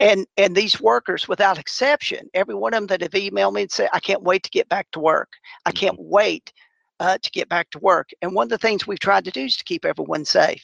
And 0.01 0.27
and 0.37 0.55
these 0.55 0.81
workers, 0.81 1.27
without 1.27 1.59
exception, 1.59 2.29
every 2.33 2.55
one 2.55 2.73
of 2.73 2.79
them 2.79 2.87
that 2.87 3.01
have 3.01 3.21
emailed 3.21 3.55
me 3.55 3.63
and 3.63 3.71
said, 3.71 3.89
I 3.93 3.99
can't 3.99 4.23
wait 4.23 4.45
to 4.45 4.51
get 4.51 4.69
back 4.69 4.89
to 4.93 5.01
work. 5.01 5.33
I 5.67 5.73
can't 5.73 5.99
mm-hmm. 5.99 6.11
wait 6.11 6.53
uh, 7.01 7.19
to 7.21 7.31
get 7.33 7.49
back 7.49 7.69
to 7.71 7.81
work. 7.81 8.11
And 8.23 8.33
one 8.33 8.45
of 8.45 8.51
the 8.51 8.59
things 8.59 8.87
we've 8.87 9.01
tried 9.01 9.25
to 9.25 9.33
do 9.33 9.45
is 9.45 9.57
to 9.57 9.65
keep 9.65 9.85
everyone 9.85 10.25
safe. 10.25 10.63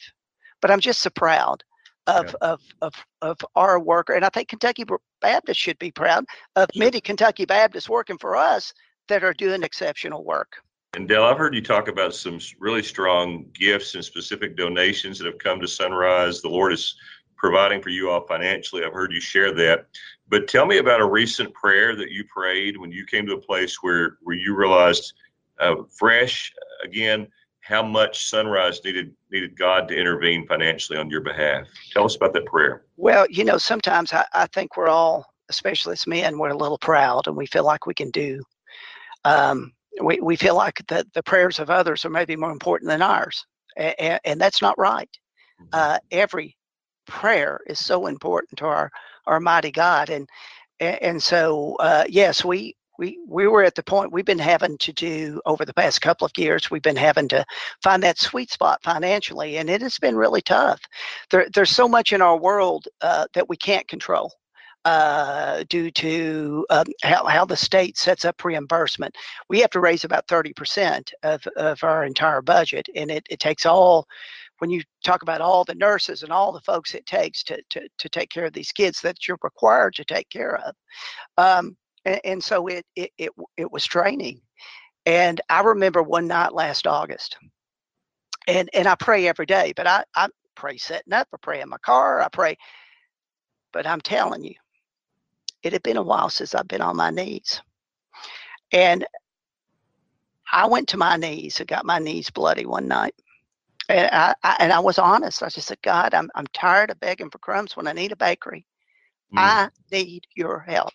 But 0.61 0.71
I'm 0.71 0.79
just 0.79 1.01
so 1.01 1.09
proud 1.09 1.63
of, 2.07 2.27
yeah. 2.27 2.49
of, 2.49 2.61
of, 2.81 2.93
of 3.21 3.37
our 3.55 3.79
worker. 3.79 4.13
And 4.13 4.23
I 4.23 4.29
think 4.29 4.47
Kentucky 4.47 4.85
Baptist 5.21 5.59
should 5.59 5.79
be 5.79 5.91
proud 5.91 6.25
of 6.55 6.69
many 6.75 7.01
Kentucky 7.01 7.45
Baptists 7.45 7.89
working 7.89 8.17
for 8.17 8.37
us 8.37 8.73
that 9.07 9.23
are 9.23 9.33
doing 9.33 9.63
exceptional 9.63 10.23
work. 10.23 10.57
And 10.95 11.09
Dale, 11.09 11.25
I've 11.25 11.37
heard 11.37 11.53
you 11.53 11.61
talk 11.61 11.89
about 11.89 12.15
some 12.15 12.39
really 12.59 12.81
strong 12.81 13.45
gifts 13.53 13.95
and 13.95 14.05
specific 14.05 14.55
donations 14.55 15.19
that 15.19 15.25
have 15.25 15.39
come 15.39 15.59
to 15.59 15.67
Sunrise. 15.67 16.41
The 16.41 16.47
Lord 16.49 16.71
is 16.71 16.95
providing 17.35 17.81
for 17.81 17.89
you 17.89 18.09
all 18.09 18.25
financially. 18.25 18.83
I've 18.85 18.93
heard 18.93 19.11
you 19.11 19.19
share 19.19 19.53
that. 19.55 19.87
But 20.29 20.47
tell 20.47 20.65
me 20.65 20.77
about 20.77 21.01
a 21.01 21.05
recent 21.05 21.53
prayer 21.53 21.95
that 21.95 22.11
you 22.11 22.23
prayed 22.23 22.77
when 22.77 22.91
you 22.91 23.05
came 23.05 23.27
to 23.27 23.33
a 23.33 23.41
place 23.41 23.83
where 23.83 24.17
where 24.21 24.37
you 24.37 24.55
realized 24.55 25.13
uh, 25.59 25.75
fresh 25.89 26.53
again 26.83 27.27
how 27.59 27.83
much 27.83 28.29
Sunrise 28.29 28.79
needed 28.85 29.13
needed 29.31 29.57
God 29.57 29.87
to 29.89 29.95
intervene 29.95 30.47
financially 30.47 30.97
on 30.97 31.09
your 31.09 31.21
behalf. 31.21 31.67
Tell 31.91 32.05
us 32.05 32.15
about 32.15 32.33
that 32.33 32.45
prayer. 32.45 32.85
Well, 32.95 33.27
you 33.29 33.43
know, 33.43 33.57
sometimes 33.57 34.13
I, 34.13 34.25
I 34.33 34.47
think 34.47 34.77
we're 34.77 34.87
all, 34.87 35.25
especially 35.49 35.93
as 35.93 36.07
men, 36.07 36.37
we're 36.37 36.49
a 36.49 36.57
little 36.57 36.77
proud 36.77 37.27
and 37.27 37.35
we 37.35 37.47
feel 37.47 37.65
like 37.65 37.85
we 37.85 37.93
can 37.93 38.11
do 38.11 38.41
um, 39.25 39.73
we, 40.01 40.19
we 40.21 40.35
feel 40.35 40.55
like 40.55 40.81
the, 40.87 41.05
the 41.13 41.23
prayers 41.23 41.59
of 41.59 41.69
others 41.69 42.05
are 42.05 42.09
maybe 42.09 42.35
more 42.35 42.51
important 42.51 42.89
than 42.89 43.01
ours. 43.01 43.45
And, 43.75 44.19
and 44.23 44.41
that's 44.41 44.61
not 44.61 44.77
right. 44.77 45.09
Mm-hmm. 45.61 45.69
Uh, 45.73 45.97
every 46.11 46.55
prayer 47.07 47.59
is 47.67 47.79
so 47.79 48.07
important 48.07 48.57
to 48.59 48.65
our, 48.65 48.89
our 49.25 49.39
mighty 49.39 49.71
God. 49.71 50.09
And, 50.09 50.29
and 50.79 51.21
so, 51.21 51.75
uh, 51.79 52.05
yes, 52.07 52.45
we, 52.45 52.75
we, 52.97 53.19
we 53.27 53.47
were 53.47 53.63
at 53.63 53.75
the 53.75 53.83
point 53.83 54.11
we've 54.11 54.25
been 54.25 54.39
having 54.39 54.77
to 54.77 54.93
do 54.93 55.41
over 55.45 55.65
the 55.65 55.73
past 55.73 56.01
couple 56.01 56.25
of 56.25 56.31
years, 56.37 56.71
we've 56.71 56.81
been 56.81 56.95
having 56.95 57.27
to 57.29 57.45
find 57.83 58.01
that 58.03 58.17
sweet 58.17 58.51
spot 58.51 58.81
financially, 58.83 59.57
and 59.57 59.69
it 59.69 59.81
has 59.81 59.99
been 59.99 60.15
really 60.15 60.41
tough. 60.41 60.79
There, 61.29 61.47
there's 61.53 61.71
so 61.71 61.87
much 61.87 62.13
in 62.13 62.21
our 62.21 62.37
world 62.37 62.87
uh, 63.01 63.27
that 63.33 63.49
we 63.49 63.57
can't 63.57 63.87
control. 63.87 64.31
Uh, 64.85 65.63
due 65.67 65.89
to 65.89 66.65
um, 66.69 66.85
how, 67.03 67.25
how 67.25 67.43
the 67.43 67.55
state 67.55 67.97
sets 67.97 68.23
up 68.23 68.43
reimbursement. 68.45 69.15
We 69.49 69.59
have 69.61 69.71
to 69.71 69.79
raise 69.79 70.03
about 70.03 70.27
30% 70.27 71.11
of, 71.23 71.45
of 71.57 71.83
our 71.83 72.05
entire 72.05 72.43
budget, 72.43 72.87
and 72.95 73.09
it, 73.09 73.25
it 73.29 73.39
takes 73.39 73.65
all, 73.65 74.05
when 74.59 74.69
you 74.69 74.83
talk 75.03 75.23
about 75.23 75.41
all 75.41 75.63
the 75.63 75.75
nurses 75.75 76.21
and 76.21 76.31
all 76.31 76.51
the 76.51 76.61
folks 76.61 76.93
it 76.93 77.05
takes 77.07 77.43
to, 77.45 77.59
to, 77.71 77.89
to 77.97 78.09
take 78.09 78.29
care 78.29 78.45
of 78.45 78.53
these 78.53 78.71
kids 78.71 79.01
that 79.01 79.27
you're 79.27 79.39
required 79.43 79.95
to 79.95 80.05
take 80.05 80.29
care 80.29 80.57
of. 80.57 80.75
Um, 81.37 81.75
and, 82.05 82.21
and, 82.23 82.43
so 82.43 82.67
it, 82.67 82.85
it, 82.95 83.09
it, 83.17 83.31
it 83.57 83.71
was 83.71 83.85
training. 83.85 84.39
And 85.07 85.41
I 85.49 85.61
remember 85.61 86.03
one 86.03 86.27
night 86.27 86.53
last 86.53 86.85
August, 86.85 87.37
and, 88.47 88.69
and 88.73 88.87
I 88.87 88.93
pray 88.93 89.27
every 89.27 89.47
day, 89.47 89.73
but 89.75 89.87
I, 89.87 90.03
I 90.15 90.27
pray 90.55 90.77
setting 90.77 91.13
up, 91.13 91.27
I 91.33 91.37
pray 91.41 91.61
in 91.61 91.69
my 91.69 91.77
car, 91.79 92.21
I 92.21 92.27
pray. 92.29 92.55
But 93.73 93.87
I'm 93.87 93.99
telling 93.99 94.43
you, 94.43 94.53
it 95.65 95.73
had 95.73 95.81
been 95.81 95.97
a 95.97 96.03
while 96.03 96.29
since 96.29 96.53
I've 96.53 96.67
been 96.67 96.81
on 96.81 96.95
my 96.95 97.09
knees. 97.09 97.59
And 98.71 99.03
I 100.51 100.67
went 100.67 100.87
to 100.89 100.97
my 100.97 101.17
knees 101.17 101.59
and 101.59 101.67
got 101.67 101.87
my 101.87 101.97
knees 101.97 102.29
bloody 102.29 102.67
one 102.67 102.87
night. 102.87 103.15
And 103.89 104.07
I, 104.11 104.35
I 104.43 104.57
and 104.59 104.71
I 104.71 104.79
was 104.79 104.99
honest. 104.99 105.41
I 105.41 105.49
just 105.49 105.67
said, 105.67 105.81
God, 105.81 106.13
I'm 106.13 106.29
I'm 106.35 106.45
tired 106.53 106.91
of 106.91 106.99
begging 106.99 107.31
for 107.31 107.39
crumbs 107.39 107.75
when 107.75 107.87
I 107.87 107.93
need 107.93 108.11
a 108.11 108.15
bakery. 108.15 108.67
Mm. 109.33 109.39
I 109.39 109.69
need 109.91 110.27
your 110.35 110.59
help. 110.59 110.93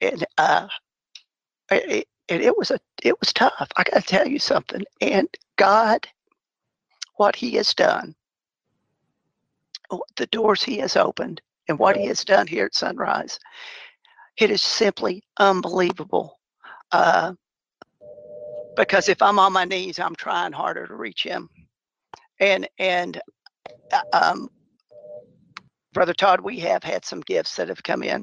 And 0.00 0.26
uh, 0.36 0.66
it, 1.70 2.08
it, 2.26 2.40
it 2.40 2.58
was 2.58 2.72
a 2.72 2.80
it 3.04 3.18
was 3.20 3.32
tough. 3.32 3.68
I 3.76 3.84
got 3.84 4.00
to 4.00 4.02
tell 4.02 4.26
you 4.26 4.40
something. 4.40 4.82
And 5.00 5.28
God, 5.54 6.08
what 7.14 7.36
He 7.36 7.52
has 7.52 7.74
done, 7.74 8.12
the 10.16 10.26
doors 10.26 10.64
He 10.64 10.78
has 10.78 10.96
opened, 10.96 11.40
and 11.68 11.78
what 11.78 11.96
he 11.96 12.06
has 12.06 12.24
done 12.24 12.46
here 12.46 12.66
at 12.66 12.74
Sunrise. 12.74 13.38
It 14.36 14.50
is 14.50 14.62
simply 14.62 15.22
unbelievable. 15.38 16.38
Uh, 16.92 17.32
because 18.76 19.08
if 19.08 19.22
I'm 19.22 19.38
on 19.38 19.52
my 19.52 19.64
knees, 19.64 19.98
I'm 19.98 20.14
trying 20.14 20.52
harder 20.52 20.86
to 20.86 20.94
reach 20.94 21.22
him. 21.22 21.48
And 22.38 22.68
and 22.78 23.20
uh, 23.92 24.02
um, 24.12 24.48
brother 25.92 26.12
Todd, 26.12 26.40
we 26.40 26.58
have 26.60 26.84
had 26.84 27.04
some 27.04 27.20
gifts 27.22 27.56
that 27.56 27.68
have 27.68 27.82
come 27.82 28.02
in, 28.02 28.22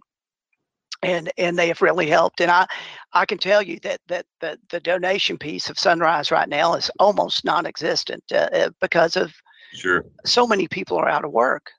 and 1.02 1.32
and 1.40 1.58
they 1.58 1.68
have 1.68 1.82
really 1.82 2.08
helped. 2.08 2.40
And 2.40 2.52
I 2.52 2.68
I 3.14 3.26
can 3.26 3.40
tell 3.40 3.64
you 3.64 3.80
that 3.80 4.00
that 4.08 4.28
the 4.40 4.60
the 4.70 4.80
donation 4.80 5.40
piece 5.40 5.72
of 5.72 5.80
Sunrise 5.80 6.30
right 6.30 6.48
now 6.48 6.76
is 6.76 6.92
almost 7.00 7.44
non-existent 7.44 8.24
uh, 8.32 8.50
uh 8.54 8.70
because 8.80 9.16
of 9.16 9.34
sure 9.74 10.06
so 10.24 10.46
many 10.46 10.68
people 10.68 10.98
are 10.98 11.10
out 11.10 11.26
of 11.26 11.32
work. 11.32 11.72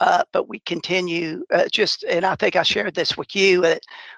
Uh, 0.00 0.22
but 0.32 0.48
we 0.48 0.58
continue 0.60 1.42
uh, 1.52 1.66
just, 1.72 2.04
and 2.04 2.24
I 2.26 2.34
think 2.34 2.54
I 2.54 2.62
shared 2.62 2.94
this 2.94 3.16
with 3.16 3.34
you. 3.34 3.64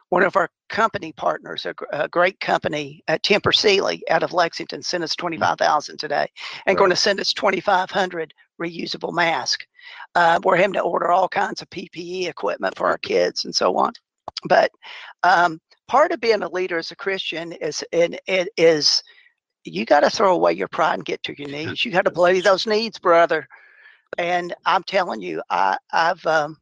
One 0.09 0.25
of 0.25 0.37
our 0.37 0.51
company 0.69 1.13
partners, 1.13 1.67
a, 1.67 1.75
a 1.93 2.09
great 2.09 2.41
company, 2.41 3.03
uh, 3.07 3.19
Tempur 3.23 3.55
Sealy 3.55 4.03
out 4.11 4.23
of 4.23 4.33
Lexington, 4.33 4.83
sent 4.83 5.05
us 5.05 5.15
mm. 5.15 5.39
five 5.39 5.59
thousand 5.59 5.99
today, 5.99 6.27
and 6.67 6.75
right. 6.75 6.79
going 6.79 6.91
to 6.91 6.97
send 6.97 7.21
us 7.21 7.33
twenty 7.33 7.61
five 7.61 7.91
hundred 7.91 8.35
reusable 8.61 9.13
masks. 9.13 9.67
Uh, 10.15 10.41
we're 10.43 10.57
having 10.57 10.73
to 10.73 10.81
order 10.81 11.11
all 11.11 11.29
kinds 11.29 11.63
of 11.63 11.71
PPE 11.71 12.29
equipment 12.29 12.77
for 12.77 12.89
our 12.89 12.99
kids 12.99 13.45
and 13.45 13.55
so 13.55 13.77
on. 13.77 13.93
But 14.49 14.71
um, 15.23 15.61
part 15.87 16.11
of 16.11 16.21
being 16.21 16.43
a 16.43 16.49
leader 16.49 16.79
as 16.79 16.91
a 16.91 16.97
Christian 16.97 17.53
is, 17.53 17.85
and 17.93 18.19
it 18.27 18.49
is, 18.57 19.03
you 19.65 19.85
got 19.85 20.01
to 20.01 20.11
throw 20.11 20.35
away 20.35 20.55
your 20.55 20.69
pride 20.69 20.95
and 20.95 21.05
get 21.05 21.23
to 21.25 21.39
your 21.39 21.49
knees. 21.49 21.85
You 21.85 21.93
got 21.93 22.05
to 22.05 22.11
bloody 22.19 22.41
those 22.41 22.67
needs, 22.67 22.99
brother 22.99 23.47
and 24.17 24.55
I'm 24.67 24.83
telling 24.85 25.21
you, 25.21 25.43
I, 25.51 25.77
I've. 25.93 26.25
Um, 26.27 26.59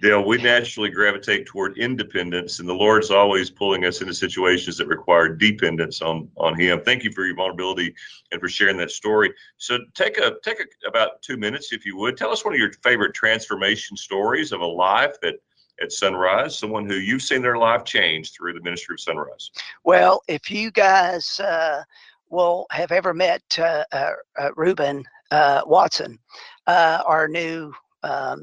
Dale, 0.00 0.24
we 0.24 0.38
naturally 0.38 0.88
gravitate 0.88 1.44
toward 1.44 1.76
independence, 1.76 2.58
and 2.58 2.66
the 2.66 2.74
Lord's 2.74 3.10
always 3.10 3.50
pulling 3.50 3.84
us 3.84 4.00
into 4.00 4.14
situations 4.14 4.78
that 4.78 4.86
require 4.86 5.28
dependence 5.28 6.00
on 6.00 6.28
on 6.36 6.58
Him. 6.58 6.80
Thank 6.80 7.04
you 7.04 7.12
for 7.12 7.26
your 7.26 7.36
vulnerability 7.36 7.94
and 8.32 8.40
for 8.40 8.48
sharing 8.48 8.78
that 8.78 8.90
story. 8.90 9.32
So, 9.58 9.78
take 9.94 10.16
a 10.18 10.36
take 10.42 10.60
a, 10.60 10.88
about 10.88 11.20
two 11.22 11.36
minutes, 11.36 11.72
if 11.72 11.84
you 11.84 11.96
would. 11.98 12.16
Tell 12.16 12.30
us 12.30 12.44
one 12.44 12.54
of 12.54 12.60
your 12.60 12.72
favorite 12.82 13.14
transformation 13.14 13.96
stories 13.96 14.52
of 14.52 14.60
a 14.60 14.66
life 14.66 15.16
that 15.20 15.34
at 15.82 15.92
Sunrise, 15.92 16.58
someone 16.58 16.88
who 16.88 16.96
you've 16.96 17.22
seen 17.22 17.42
their 17.42 17.58
life 17.58 17.84
change 17.84 18.32
through 18.32 18.54
the 18.54 18.62
ministry 18.62 18.94
of 18.94 19.00
Sunrise. 19.00 19.50
Well, 19.84 20.22
if 20.28 20.50
you 20.50 20.70
guys 20.70 21.40
uh, 21.40 21.82
will 22.30 22.66
have 22.70 22.92
ever 22.92 23.12
met 23.12 23.42
uh, 23.58 23.84
uh, 23.92 24.10
uh 24.38 24.50
Reuben 24.56 25.04
uh, 25.30 25.62
Watson, 25.66 26.18
uh, 26.66 27.02
our 27.06 27.28
new 27.28 27.72
um, 28.02 28.42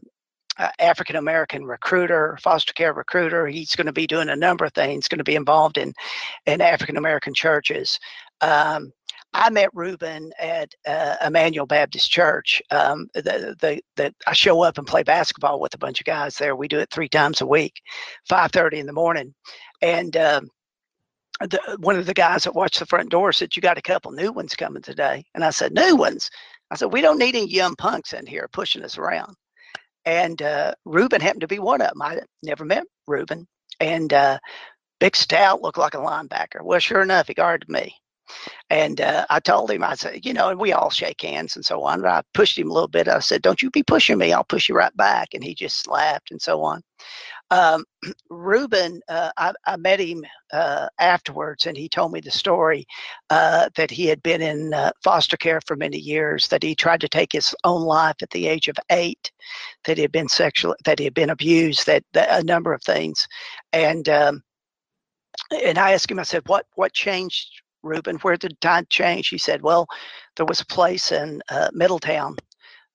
uh, 0.57 0.69
African 0.79 1.15
American 1.15 1.65
recruiter, 1.65 2.37
foster 2.41 2.73
care 2.73 2.93
recruiter. 2.93 3.47
He's 3.47 3.75
going 3.75 3.87
to 3.87 3.93
be 3.93 4.07
doing 4.07 4.29
a 4.29 4.35
number 4.35 4.65
of 4.65 4.73
things. 4.73 5.07
Going 5.07 5.19
to 5.19 5.23
be 5.23 5.35
involved 5.35 5.77
in 5.77 5.93
in 6.45 6.61
African 6.61 6.97
American 6.97 7.33
churches. 7.33 7.99
Um, 8.41 8.91
I 9.33 9.49
met 9.49 9.69
Reuben 9.73 10.31
at 10.39 10.73
uh, 10.85 11.15
Emmanuel 11.25 11.65
Baptist 11.65 12.11
Church. 12.11 12.61
Um, 12.69 13.07
the, 13.13 13.55
the, 13.61 13.81
the, 13.95 14.13
I 14.27 14.33
show 14.33 14.61
up 14.61 14.77
and 14.77 14.85
play 14.85 15.03
basketball 15.03 15.61
with 15.61 15.73
a 15.73 15.77
bunch 15.77 16.01
of 16.01 16.05
guys 16.05 16.35
there. 16.35 16.55
We 16.55 16.67
do 16.67 16.79
it 16.79 16.89
three 16.91 17.07
times 17.07 17.39
a 17.39 17.45
week, 17.45 17.81
5:30 18.29 18.79
in 18.79 18.87
the 18.87 18.93
morning, 18.93 19.33
and 19.81 20.15
um, 20.17 20.49
the, 21.39 21.77
one 21.79 21.97
of 21.97 22.05
the 22.05 22.13
guys 22.13 22.43
that 22.43 22.55
watched 22.55 22.79
the 22.79 22.85
front 22.85 23.09
door 23.09 23.31
said, 23.31 23.55
"You 23.55 23.61
got 23.61 23.77
a 23.77 23.81
couple 23.81 24.11
new 24.11 24.31
ones 24.33 24.55
coming 24.55 24.81
today," 24.81 25.23
and 25.33 25.43
I 25.45 25.51
said, 25.51 25.73
"New 25.73 25.95
ones." 25.95 26.29
I 26.71 26.75
said, 26.75 26.91
we 26.93 27.01
don't 27.01 27.19
need 27.19 27.35
any 27.35 27.47
young 27.47 27.75
punks 27.75 28.13
in 28.13 28.25
here 28.25 28.47
pushing 28.51 28.83
us 28.83 28.97
around. 28.97 29.35
And 30.05 30.41
uh, 30.41 30.73
Reuben 30.85 31.21
happened 31.21 31.41
to 31.41 31.47
be 31.47 31.59
one 31.59 31.81
of 31.81 31.89
them. 31.89 32.01
I 32.01 32.21
never 32.41 32.65
met 32.65 32.85
Reuben. 33.07 33.45
And 33.79 34.11
uh, 34.13 34.39
big 34.99 35.15
stout 35.15 35.61
looked 35.61 35.77
like 35.77 35.93
a 35.93 35.97
linebacker. 35.97 36.63
Well, 36.63 36.79
sure 36.79 37.01
enough, 37.01 37.27
he 37.27 37.33
guarded 37.33 37.69
me. 37.69 37.93
And 38.69 39.01
uh, 39.01 39.25
I 39.29 39.39
told 39.39 39.71
him, 39.71 39.83
I 39.83 39.95
said, 39.95 40.25
you 40.25 40.33
know, 40.33 40.49
and 40.49 40.59
we 40.59 40.73
all 40.73 40.89
shake 40.89 41.21
hands 41.21 41.55
and 41.55 41.65
so 41.65 41.83
on. 41.83 42.01
But 42.01 42.11
I 42.11 42.21
pushed 42.33 42.57
him 42.57 42.69
a 42.69 42.73
little 42.73 42.87
bit. 42.87 43.07
I 43.07 43.19
said, 43.19 43.41
don't 43.41 43.61
you 43.61 43.69
be 43.69 43.83
pushing 43.83 44.17
me. 44.17 44.33
I'll 44.33 44.43
push 44.43 44.69
you 44.69 44.75
right 44.75 44.95
back. 44.95 45.29
And 45.33 45.43
he 45.43 45.53
just 45.53 45.87
laughed 45.87 46.31
and 46.31 46.41
so 46.41 46.63
on. 46.63 46.81
Um, 47.51 47.83
Reuben, 48.29 49.01
uh, 49.09 49.31
I, 49.37 49.53
I, 49.65 49.75
met 49.75 49.99
him 49.99 50.23
uh, 50.53 50.87
afterwards, 50.99 51.65
and 51.65 51.77
he 51.77 51.89
told 51.89 52.13
me 52.13 52.21
the 52.21 52.31
story 52.31 52.87
uh, 53.29 53.69
that 53.75 53.91
he 53.91 54.05
had 54.05 54.23
been 54.23 54.41
in 54.41 54.73
uh, 54.73 54.91
foster 55.03 55.37
care 55.37 55.59
for 55.67 55.75
many 55.75 55.97
years. 55.97 56.47
That 56.47 56.63
he 56.63 56.73
tried 56.73 57.01
to 57.01 57.09
take 57.09 57.31
his 57.31 57.53
own 57.63 57.81
life 57.81 58.15
at 58.21 58.29
the 58.31 58.47
age 58.47 58.69
of 58.69 58.77
eight. 58.89 59.31
That 59.85 59.97
he 59.97 60.01
had 60.01 60.13
been 60.13 60.29
sexual, 60.29 60.75
that 60.85 60.97
he 60.97 61.05
had 61.05 61.13
been 61.13 61.29
abused. 61.29 61.85
That, 61.85 62.03
that 62.13 62.41
a 62.41 62.43
number 62.43 62.73
of 62.73 62.81
things, 62.83 63.27
and 63.73 64.07
um, 64.07 64.41
and 65.63 65.77
I 65.77 65.91
asked 65.91 66.09
him. 66.09 66.19
I 66.19 66.23
said, 66.23 66.47
"What 66.47 66.65
what 66.75 66.93
changed, 66.93 67.61
Reuben? 67.83 68.17
Where 68.17 68.37
did 68.37 68.59
time 68.61 68.85
change?" 68.89 69.29
He 69.29 69.37
said, 69.37 69.61
"Well, 69.61 69.87
there 70.35 70.45
was 70.45 70.61
a 70.61 70.65
place 70.65 71.11
in 71.11 71.41
uh, 71.49 71.69
Middletown 71.73 72.37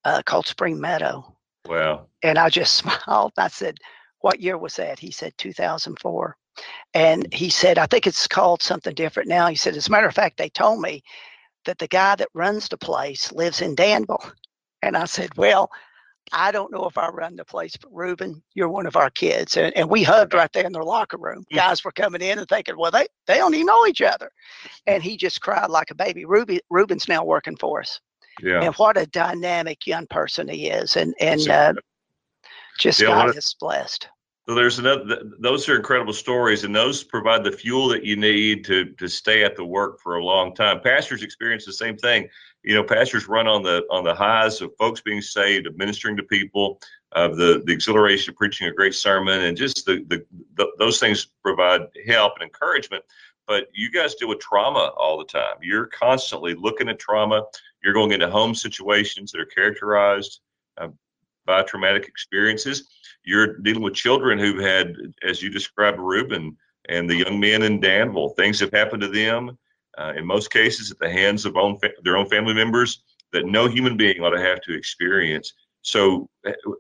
uh, 0.05 0.23
called 0.25 0.47
Spring 0.47 0.81
Meadow." 0.81 1.37
Wow. 1.67 2.07
And 2.23 2.39
I 2.39 2.49
just 2.49 2.77
smiled. 3.07 3.33
I 3.37 3.49
said 3.49 3.79
what 4.27 4.41
year 4.41 4.59
was 4.59 4.75
that? 4.77 4.99
He 4.99 5.13
said 5.13 5.33
2004. 5.39 6.37
And 6.95 7.33
he 7.33 7.51
said, 7.51 7.79
I 7.79 7.87
think 7.87 8.07
it's 8.07 8.27
called 8.27 8.63
something 8.63 8.95
different 8.95 9.29
now. 9.29 9.47
He 9.47 9.55
said, 9.55 9.77
as 9.77 9.89
a 9.89 9.91
matter 9.91 10.09
of 10.09 10.15
fact, 10.15 10.37
they 10.37 10.49
told 10.49 10.81
me 10.81 11.03
that 11.65 11.79
the 11.79 11.87
guy 11.87 12.17
that 12.17 12.29
runs 12.35 12.69
the 12.69 12.79
place 12.79 13.31
lives 13.31 13.61
in 13.61 13.75
Danville. 13.75 14.33
And 14.83 14.97
I 14.97 15.05
said, 15.05 15.37
well, 15.37 15.71
I 16.33 16.51
don't 16.51 16.73
know 16.73 16.87
if 16.87 16.99
I 16.99 17.09
run 17.09 17.37
the 17.37 17.45
place, 17.45 17.77
but 17.77 17.95
Reuben, 17.95 18.43
you're 18.55 18.69
one 18.69 18.87
of 18.87 18.97
our 18.97 19.11
kids. 19.11 19.57
And, 19.57 19.77
and 19.77 19.89
we 19.89 20.03
hugged 20.03 20.35
right 20.35 20.53
there 20.53 20.67
in 20.67 20.73
their 20.73 20.83
locker 20.83 21.19
room. 21.19 21.45
Mm. 21.53 21.57
Guys 21.57 21.85
were 21.85 21.93
coming 21.93 22.21
in 22.21 22.39
and 22.39 22.49
thinking, 22.49 22.77
well, 22.77 22.91
they, 22.91 23.07
they 23.27 23.37
don't 23.37 23.55
even 23.55 23.67
know 23.67 23.87
each 23.87 24.03
other. 24.03 24.31
And 24.87 25.03
he 25.03 25.17
just 25.17 25.41
cried 25.41 25.71
like 25.71 25.91
a 25.91 25.95
baby. 25.95 26.25
Ruby, 26.25 26.61
Reuben's 26.71 27.09
now 27.09 27.25
working 27.25 27.57
for 27.57 27.81
us. 27.81 28.01
Yeah. 28.43 28.63
And 28.63 28.75
what 28.75 28.99
a 28.99 29.07
dynamic 29.07 29.87
young 29.87 30.07
person 30.09 30.49
he 30.49 30.69
is. 30.69 30.97
And, 30.97 31.15
and 31.21 31.49
uh, 31.49 31.75
just 32.79 33.01
yeah, 33.01 33.09
God 33.09 33.37
is 33.37 33.57
blessed. 33.59 34.09
So 34.49 34.55
there's 34.55 34.79
another. 34.79 35.23
Those 35.41 35.69
are 35.69 35.77
incredible 35.77 36.13
stories, 36.13 36.63
and 36.63 36.75
those 36.75 37.03
provide 37.03 37.43
the 37.43 37.51
fuel 37.51 37.89
that 37.89 38.05
you 38.05 38.15
need 38.15 38.65
to 38.67 38.85
to 38.93 39.09
stay 39.09 39.43
at 39.43 39.57
the 39.57 39.65
work 39.65 40.01
for 40.01 40.17
a 40.17 40.25
long 40.25 40.55
time. 40.55 40.81
Pastors 40.81 41.25
experience 41.25 41.65
the 41.65 41.73
same 41.73 41.97
thing. 41.97 42.29
You 42.67 42.75
know, 42.75 42.85
pastors 42.85 43.29
run 43.29 43.47
on 43.47 43.63
the 43.63 43.85
on 43.91 44.05
the 44.05 44.15
highs 44.15 44.61
of 44.61 44.77
folks 44.77 45.01
being 45.01 45.23
saved, 45.23 45.67
of 45.67 45.79
ministering 45.79 46.17
to 46.17 46.23
people, 46.23 46.81
of 47.13 47.37
the 47.37 47.63
the 47.65 47.73
exhilaration 47.73 48.31
of 48.33 48.37
preaching 48.37 48.67
a 48.69 48.73
great 48.73 48.95
sermon, 48.95 49.41
and 49.43 49.57
just 49.57 49.87
the, 49.87 50.05
the, 50.09 50.25
the 50.57 50.67
those 50.79 51.01
things 51.01 51.29
provide 51.43 51.83
help 52.07 52.35
and 52.35 52.43
encouragement. 52.43 53.05
But 53.47 53.69
you 53.73 53.91
guys 53.91 54.17
deal 54.17 54.29
with 54.29 54.41
trauma 54.41 54.93
all 54.97 55.17
the 55.17 55.25
time. 55.25 55.57
You're 55.63 55.87
constantly 55.87 56.55
looking 56.55 56.89
at 56.89 56.99
trauma. 56.99 57.45
You're 57.83 57.95
going 57.95 58.13
into 58.13 58.29
home 58.29 58.55
situations 58.55 59.31
that 59.33 59.41
are 59.41 59.47
characterized 59.47 60.41
uh, 60.77 60.89
by 61.47 61.63
traumatic 61.63 62.09
experiences 62.09 62.89
you're 63.27 63.59
dealing 63.59 63.83
with 63.83 63.95
children 63.95 64.39
who've 64.39 64.65
had, 64.65 64.97
as 65.23 65.43
you 65.43 65.51
described, 65.51 65.99
Reuben 65.99 66.57
and 66.89 67.11
the 67.11 67.17
young 67.17 67.39
men 67.39 67.63
in 67.63 67.81
Danville. 67.81 68.31
Things 68.31 68.61
have 68.61 68.71
happened 68.71 69.03
to 69.03 69.09
them, 69.09 69.59
uh, 69.99 70.13
in 70.17 70.27
most 70.27 70.51
cases, 70.51 70.91
at 70.91 70.99
the 70.99 71.11
hands 71.11 71.45
of 71.45 71.57
own 71.57 71.79
fa- 71.79 71.93
their 72.03 72.17
own 72.17 72.29
family 72.29 72.55
members 72.55 73.03
that 73.33 73.47
no 73.47 73.67
human 73.67 73.97
being 73.97 74.23
ought 74.23 74.31
to 74.31 74.41
have 74.41 74.61
to 74.63 74.75
experience. 74.75 75.53
So, 75.83 76.29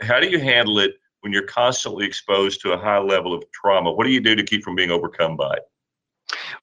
how 0.02 0.20
do 0.20 0.28
you 0.28 0.38
handle 0.38 0.78
it 0.78 0.94
when 1.20 1.32
you're 1.32 1.46
constantly 1.46 2.06
exposed 2.06 2.60
to 2.62 2.72
a 2.72 2.78
high 2.78 2.98
level 2.98 3.34
of 3.34 3.44
trauma? 3.52 3.92
What 3.92 4.04
do 4.04 4.10
you 4.10 4.20
do 4.20 4.34
to 4.34 4.42
keep 4.42 4.62
from 4.62 4.74
being 4.74 4.90
overcome 4.90 5.36
by 5.36 5.54
it? 5.54 5.62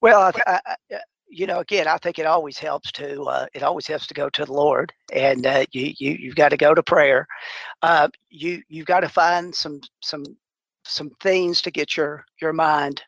Well, 0.01 0.31
I, 0.47 0.59
I, 0.65 0.99
you 1.33 1.47
know, 1.47 1.59
again, 1.59 1.87
I 1.87 1.97
think 1.97 2.19
it 2.19 2.25
always 2.25 2.57
helps 2.57 2.91
to 2.93 3.23
uh, 3.23 3.45
it 3.53 3.63
always 3.63 3.87
helps 3.87 4.07
to 4.07 4.13
go 4.13 4.29
to 4.29 4.45
the 4.45 4.53
Lord, 4.53 4.93
and 5.11 5.45
uh, 5.45 5.65
you 5.71 5.93
you 5.97 6.11
you've 6.11 6.35
got 6.35 6.49
to 6.49 6.57
go 6.57 6.73
to 6.73 6.83
prayer. 6.83 7.27
Uh, 7.81 8.09
you 8.29 8.61
you've 8.69 8.85
got 8.85 8.99
to 8.99 9.09
find 9.09 9.53
some 9.53 9.81
some 10.01 10.23
some 10.85 11.09
things 11.21 11.61
to 11.61 11.71
get 11.71 11.97
your 11.97 12.25
your 12.41 12.53
mind 12.53 13.01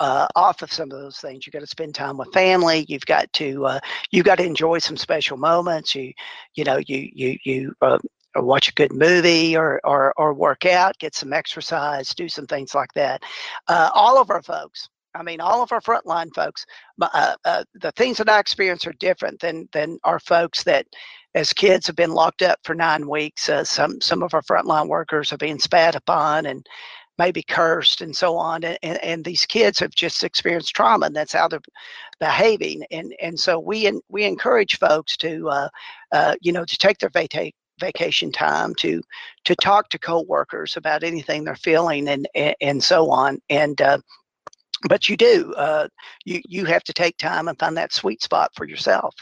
uh, 0.00 0.26
off 0.36 0.62
of 0.62 0.72
some 0.72 0.90
of 0.90 1.00
those 1.00 1.18
things. 1.18 1.46
You 1.46 1.52
got 1.52 1.60
to 1.60 1.66
spend 1.66 1.94
time 1.94 2.16
with 2.16 2.32
family. 2.32 2.84
You've 2.88 3.06
got 3.06 3.32
to 3.34 3.66
uh, 3.66 3.80
you 4.10 4.22
got 4.22 4.38
to 4.38 4.44
enjoy 4.44 4.78
some 4.78 4.96
special 4.96 5.36
moments. 5.36 5.94
You 5.94 6.12
you 6.54 6.64
know 6.64 6.78
you 6.86 7.10
you 7.12 7.38
you 7.44 7.74
uh, 7.82 7.98
watch 8.36 8.68
a 8.68 8.74
good 8.74 8.92
movie 8.92 9.56
or, 9.56 9.80
or 9.84 10.12
or 10.16 10.34
work 10.34 10.66
out, 10.66 10.98
get 10.98 11.14
some 11.14 11.32
exercise, 11.32 12.14
do 12.14 12.28
some 12.28 12.46
things 12.46 12.74
like 12.74 12.92
that. 12.94 13.22
Uh, 13.68 13.90
all 13.94 14.20
of 14.20 14.30
our 14.30 14.42
folks 14.42 14.88
I 15.14 15.22
mean, 15.22 15.40
all 15.40 15.62
of 15.62 15.72
our 15.72 15.80
frontline 15.80 16.32
folks, 16.34 16.64
uh, 17.00 17.34
uh, 17.44 17.64
the 17.74 17.92
things 17.92 18.18
that 18.18 18.28
I 18.28 18.38
experience 18.38 18.86
are 18.86 18.92
different 18.94 19.40
than 19.40 19.68
than 19.72 19.98
our 20.04 20.20
folks 20.20 20.62
that, 20.64 20.86
as 21.34 21.52
kids, 21.52 21.86
have 21.86 21.96
been 21.96 22.12
locked 22.12 22.42
up 22.42 22.60
for 22.62 22.74
nine 22.74 23.08
weeks. 23.08 23.48
Uh, 23.48 23.64
some 23.64 24.00
some 24.00 24.22
of 24.22 24.34
our 24.34 24.42
frontline 24.42 24.88
workers 24.88 25.32
are 25.32 25.38
being 25.38 25.58
spat 25.58 25.96
upon 25.96 26.46
and 26.46 26.66
maybe 27.18 27.42
cursed 27.42 28.00
and 28.00 28.16
so 28.16 28.36
on. 28.36 28.64
And, 28.64 28.78
and, 28.82 28.98
and 29.04 29.24
these 29.24 29.44
kids 29.44 29.78
have 29.80 29.94
just 29.94 30.24
experienced 30.24 30.74
trauma, 30.74 31.06
and 31.06 31.16
that's 31.16 31.32
how 31.32 31.48
they're 31.48 31.60
behaving. 32.20 32.84
And 32.90 33.14
and 33.20 33.38
so 33.38 33.58
we 33.58 33.90
we 34.08 34.24
encourage 34.24 34.78
folks 34.78 35.16
to, 35.18 35.48
uh, 35.48 35.68
uh, 36.12 36.34
you 36.40 36.52
know, 36.52 36.64
to 36.64 36.78
take 36.78 36.98
their 36.98 37.10
vacation 37.10 37.52
vacation 37.78 38.32
time 38.32 38.74
to 38.74 39.00
to 39.44 39.54
talk 39.56 39.88
to 39.88 39.98
coworkers 39.98 40.76
about 40.76 41.04
anything 41.04 41.44
they're 41.44 41.54
feeling 41.54 42.08
and 42.08 42.28
and, 42.34 42.54
and 42.60 42.82
so 42.82 43.08
on 43.10 43.38
and 43.50 43.80
uh, 43.80 43.98
but 44.88 45.08
you 45.08 45.16
do 45.16 45.54
uh, 45.54 45.88
you 46.24 46.40
you 46.48 46.64
have 46.64 46.84
to 46.84 46.92
take 46.92 47.16
time 47.16 47.48
and 47.48 47.58
find 47.58 47.76
that 47.76 47.92
sweet 47.92 48.22
spot 48.22 48.50
for 48.54 48.66
yourself 48.66 49.14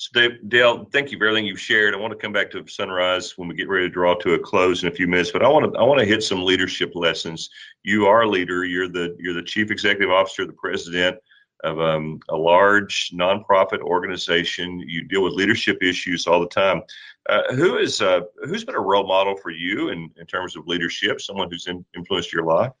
so 0.00 0.28
dale 0.48 0.86
thank 0.92 1.12
you 1.12 1.18
for 1.18 1.26
everything 1.26 1.44
you've 1.44 1.60
shared. 1.60 1.94
I 1.94 1.98
want 1.98 2.10
to 2.12 2.18
come 2.18 2.32
back 2.32 2.50
to 2.52 2.66
sunrise 2.66 3.36
when 3.36 3.48
we 3.48 3.54
get 3.54 3.68
ready 3.68 3.86
to 3.86 3.92
draw 3.92 4.14
to 4.14 4.32
a 4.32 4.38
close 4.38 4.82
in 4.82 4.88
a 4.88 4.94
few 4.94 5.06
minutes 5.06 5.30
but 5.30 5.44
i 5.44 5.48
want 5.48 5.70
to 5.70 5.78
i 5.78 5.82
want 5.82 6.00
to 6.00 6.06
hit 6.06 6.22
some 6.22 6.42
leadership 6.42 6.92
lessons. 6.94 7.50
You 7.82 8.06
are 8.06 8.22
a 8.22 8.28
leader. 8.28 8.64
You're 8.64 8.88
the 8.88 9.14
you're 9.18 9.34
the 9.34 9.42
chief 9.42 9.70
executive 9.70 10.10
officer 10.10 10.46
the 10.46 10.54
president 10.54 11.18
of 11.64 11.78
um, 11.78 12.18
a 12.30 12.36
large 12.36 13.10
nonprofit 13.12 13.80
organization. 13.80 14.80
You 14.80 15.06
deal 15.06 15.22
with 15.22 15.34
leadership 15.34 15.82
issues 15.82 16.26
all 16.26 16.40
the 16.40 16.48
time. 16.48 16.80
Uh, 17.28 17.54
who 17.54 17.76
is 17.76 18.00
uh, 18.00 18.20
who's 18.44 18.64
been 18.64 18.76
a 18.76 18.80
role 18.80 19.06
model 19.06 19.36
for 19.36 19.50
you 19.50 19.90
in, 19.90 20.10
in 20.16 20.24
terms 20.24 20.56
of 20.56 20.66
leadership 20.66 21.20
someone 21.20 21.50
who's 21.50 21.66
in, 21.66 21.84
influenced 21.94 22.32
your 22.32 22.46
life 22.46 22.72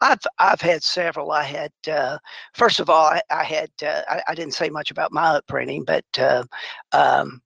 I've 0.00 0.20
I've 0.38 0.60
had 0.60 0.82
several. 0.82 1.32
I 1.32 1.42
had 1.42 1.72
uh, 1.90 2.18
first 2.54 2.80
of 2.80 2.90
all, 2.90 3.06
I, 3.06 3.22
I 3.30 3.44
had 3.44 3.70
uh, 3.82 4.02
I, 4.08 4.22
I, 4.28 4.34
didn't 4.34 4.54
say 4.54 4.68
much 4.68 4.90
about 4.90 5.12
my 5.12 5.36
upbringing, 5.36 5.84
but 5.84 6.04
uh, 6.18 6.44
um, 6.92 7.40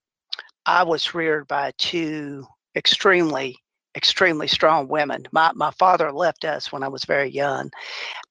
I 0.67 0.83
was 0.83 1.15
reared 1.15 1.49
by 1.49 1.73
two 1.79 2.47
extremely 2.77 3.57
extremely 3.97 4.49
strong 4.49 4.89
women. 4.89 5.27
My 5.33 5.53
my 5.55 5.71
father 5.73 6.13
left 6.13 6.45
us 6.45 6.73
when 6.73 6.83
I 6.83 6.89
was 6.89 7.05
very 7.05 7.31
young, 7.31 7.71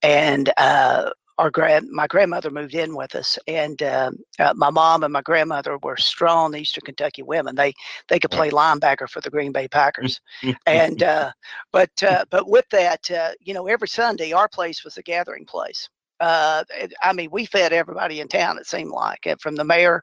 and 0.02 0.52
uh, 0.58 1.12
our 1.38 1.52
grand 1.52 1.88
my 1.92 2.08
grandmother 2.08 2.50
moved 2.50 2.74
in 2.76 2.96
with 2.96 3.16
us 3.16 3.38
and 3.48 3.82
uh, 3.84 4.12
uh, 4.40 4.54
my 4.56 4.70
mom 4.70 5.04
and 5.04 5.14
my 5.14 5.22
grandmother 5.22 5.78
were 5.84 5.98
strong 5.98 6.56
eastern 6.56 6.82
kentucky 6.86 7.24
women. 7.24 7.56
They 7.56 7.74
they 8.08 8.20
could 8.20 8.32
play 8.32 8.50
linebacker 8.50 9.10
for 9.10 9.22
the 9.22 9.30
green 9.30 9.52
bay 9.52 9.68
packers. 9.68 10.20
And 10.66 11.02
uh, 11.02 11.32
but 11.72 11.92
uh, 12.04 12.26
but 12.30 12.50
with 12.50 12.66
that 12.72 13.10
uh, 13.12 13.32
you 13.40 13.54
know 13.54 13.68
every 13.68 13.88
sunday 13.88 14.32
our 14.34 14.50
place 14.50 14.84
was 14.84 14.98
a 14.98 15.04
gathering 15.04 15.46
place 15.46 15.90
uh, 16.20 16.64
I 17.02 17.14
mean, 17.14 17.30
we 17.32 17.46
fed 17.46 17.74
everybody 17.74 18.20
in 18.22 18.28
town. 18.28 18.58
It 18.58 18.66
seemed 18.68 18.92
like, 18.92 19.28
from 19.40 19.56
the 19.56 19.64
mayor 19.64 20.02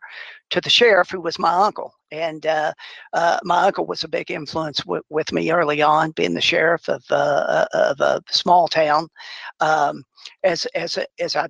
to 0.50 0.60
the 0.60 0.70
sheriff, 0.70 1.10
who 1.10 1.20
was 1.20 1.38
my 1.38 1.52
uncle. 1.52 1.92
And 2.10 2.46
uh, 2.46 2.72
uh, 3.12 3.38
my 3.42 3.64
uncle 3.64 3.86
was 3.86 4.04
a 4.04 4.08
big 4.08 4.30
influence 4.30 4.78
w- 4.78 5.02
with 5.10 5.32
me 5.32 5.50
early 5.50 5.82
on, 5.82 6.12
being 6.12 6.34
the 6.34 6.40
sheriff 6.40 6.88
of 6.88 7.02
uh, 7.10 7.66
of 7.74 8.00
a 8.00 8.22
small 8.30 8.68
town. 8.68 9.08
Um, 9.60 10.04
as 10.44 10.66
as 10.74 10.98
as 11.18 11.34
I 11.36 11.48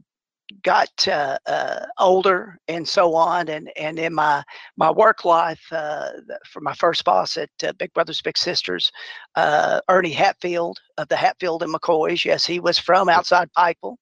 got 0.63 1.09
uh, 1.09 1.39
uh, 1.47 1.87
older 1.99 2.59
and 2.69 2.87
so 2.87 3.15
on 3.15 3.49
and 3.49 3.71
and 3.77 3.99
in 3.99 4.13
my 4.13 4.43
my 4.77 4.91
work 4.91 5.25
life 5.25 5.63
uh, 5.73 6.11
for 6.47 6.61
my 6.61 6.75
first 6.75 7.05
boss 7.05 7.37
at 7.37 7.51
uh, 7.63 7.73
big 7.79 7.93
brothers 7.95 8.21
big 8.21 8.37
sisters 8.37 8.93
uh, 9.37 9.81
ernie 9.89 10.13
hatfield 10.13 10.79
of 10.99 11.09
the 11.09 11.17
hatfield 11.17 11.63
and 11.63 11.73
mccoys 11.73 12.25
yes 12.25 12.45
he 12.45 12.61
was 12.61 12.79
from 12.79 13.09
outside 13.09 13.49
pikeville 13.57 13.97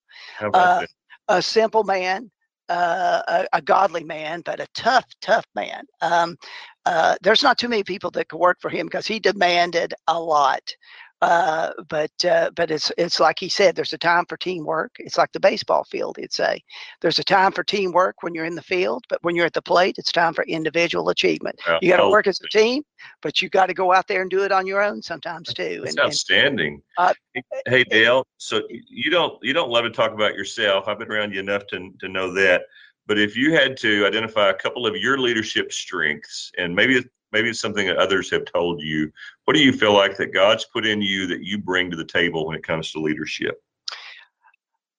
uh, 0.53 0.85
a 1.29 1.41
simple 1.41 1.83
man 1.83 2.29
a, 2.69 3.45
a, 3.53 3.61
godly 3.61 4.03
man 4.03 4.41
but 4.41 4.59
a 4.59 4.67
tough 4.73 5.05
tough 5.21 5.45
man. 5.53 5.83
Um, 6.01 6.35
there's 7.21 7.43
not 7.43 7.57
too 7.57 7.69
many 7.69 7.83
people 7.83 8.09
that 8.11 8.29
could 8.29 8.39
work 8.39 8.57
for 8.61 8.69
him 8.69 8.87
because 8.87 9.05
he 9.05 9.19
demanded 9.19 9.93
a 10.07 10.19
lot 10.19 10.73
uh, 11.23 11.71
but 11.87 12.11
uh, 12.25 12.49
but 12.53 12.69
it's 12.69 12.91
it's 12.97 13.19
like 13.19 13.39
he 13.39 13.47
said. 13.47 13.75
There's 13.75 13.93
a 13.93 13.97
time 13.97 14.25
for 14.27 14.35
teamwork. 14.35 14.91
It's 14.99 15.17
like 15.17 15.31
the 15.31 15.39
baseball 15.39 15.85
field. 15.85 16.17
He'd 16.17 16.33
say 16.33 16.61
there's 17.01 17.17
a 17.17 17.23
time 17.23 17.53
for 17.53 17.63
teamwork 17.63 18.23
when 18.23 18.33
you're 18.33 18.43
in 18.43 18.55
the 18.55 18.61
field, 18.61 19.05
but 19.07 19.19
when 19.23 19.33
you're 19.33 19.45
at 19.45 19.53
the 19.53 19.61
plate, 19.61 19.95
it's 19.97 20.11
time 20.11 20.33
for 20.33 20.43
individual 20.43 21.09
achievement. 21.09 21.59
Yeah, 21.65 21.79
you 21.81 21.89
got 21.91 22.03
to 22.03 22.09
work 22.09 22.27
as 22.27 22.41
a 22.41 22.49
team, 22.49 22.83
but 23.21 23.41
you 23.41 23.47
got 23.47 23.67
to 23.67 23.73
go 23.73 23.93
out 23.93 24.05
there 24.07 24.21
and 24.21 24.29
do 24.29 24.43
it 24.43 24.51
on 24.51 24.67
your 24.67 24.83
own 24.83 25.01
sometimes 25.01 25.53
too. 25.53 25.79
That's 25.83 25.95
and, 25.95 26.05
outstanding. 26.05 26.81
And, 26.97 27.15
uh, 27.37 27.41
hey 27.67 27.85
Dale, 27.85 28.27
so 28.37 28.61
you 28.69 29.09
don't 29.09 29.41
you 29.41 29.53
don't 29.53 29.69
love 29.69 29.85
to 29.85 29.91
talk 29.91 30.11
about 30.11 30.33
yourself. 30.33 30.89
I've 30.89 30.99
been 30.99 31.11
around 31.11 31.33
you 31.33 31.39
enough 31.39 31.65
to 31.67 31.89
to 32.01 32.09
know 32.09 32.33
that. 32.33 32.63
But 33.05 33.17
if 33.17 33.35
you 33.35 33.53
had 33.53 33.77
to 33.77 34.05
identify 34.05 34.49
a 34.49 34.53
couple 34.53 34.85
of 34.85 34.95
your 34.95 35.17
leadership 35.17 35.71
strengths, 35.71 36.51
and 36.57 36.75
maybe 36.75 37.01
maybe 37.31 37.49
it's 37.49 37.59
something 37.59 37.87
that 37.87 37.97
others 37.97 38.29
have 38.29 38.45
told 38.45 38.81
you. 38.81 39.11
What 39.45 39.55
do 39.55 39.61
you 39.61 39.73
feel 39.73 39.93
like 39.93 40.17
that 40.17 40.33
God's 40.33 40.65
put 40.65 40.85
in 40.85 41.01
you 41.01 41.27
that 41.27 41.43
you 41.43 41.57
bring 41.57 41.91
to 41.91 41.97
the 41.97 42.05
table 42.05 42.47
when 42.47 42.55
it 42.55 42.63
comes 42.63 42.91
to 42.91 42.99
leadership? 42.99 43.61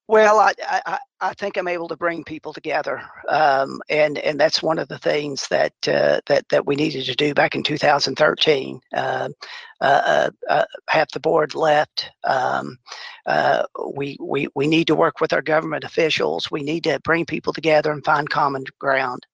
Well, 0.07 0.39
I, 0.39 0.53
I, 0.63 0.99
I 1.19 1.33
think 1.33 1.57
I'm 1.57 1.67
able 1.67 1.87
to 1.87 1.97
bring 1.97 2.23
people 2.23 2.53
together, 2.53 3.01
um, 3.27 3.81
and 3.89 4.19
and 4.19 4.39
that's 4.39 4.61
one 4.61 4.77
of 4.77 4.87
the 4.87 4.99
things 4.99 5.47
that 5.47 5.73
uh, 5.87 6.21
that 6.27 6.47
that 6.49 6.67
we 6.67 6.75
needed 6.75 7.05
to 7.05 7.15
do 7.15 7.33
back 7.33 7.55
in 7.55 7.63
2013. 7.63 8.79
Um, 8.93 9.33
uh, 9.81 9.83
uh, 9.83 10.29
uh, 10.47 10.65
half 10.87 11.09
the 11.09 11.19
board 11.19 11.55
left. 11.55 12.11
Um, 12.23 12.77
uh, 13.25 13.63
we 13.95 14.15
we 14.21 14.47
we 14.53 14.67
need 14.67 14.85
to 14.87 14.95
work 14.95 15.21
with 15.21 15.33
our 15.33 15.41
government 15.41 15.83
officials. 15.83 16.51
We 16.51 16.61
need 16.61 16.83
to 16.83 16.99
bring 16.99 17.25
people 17.25 17.51
together 17.51 17.91
and 17.91 18.05
find 18.05 18.29
common 18.29 18.65
ground. 18.77 19.25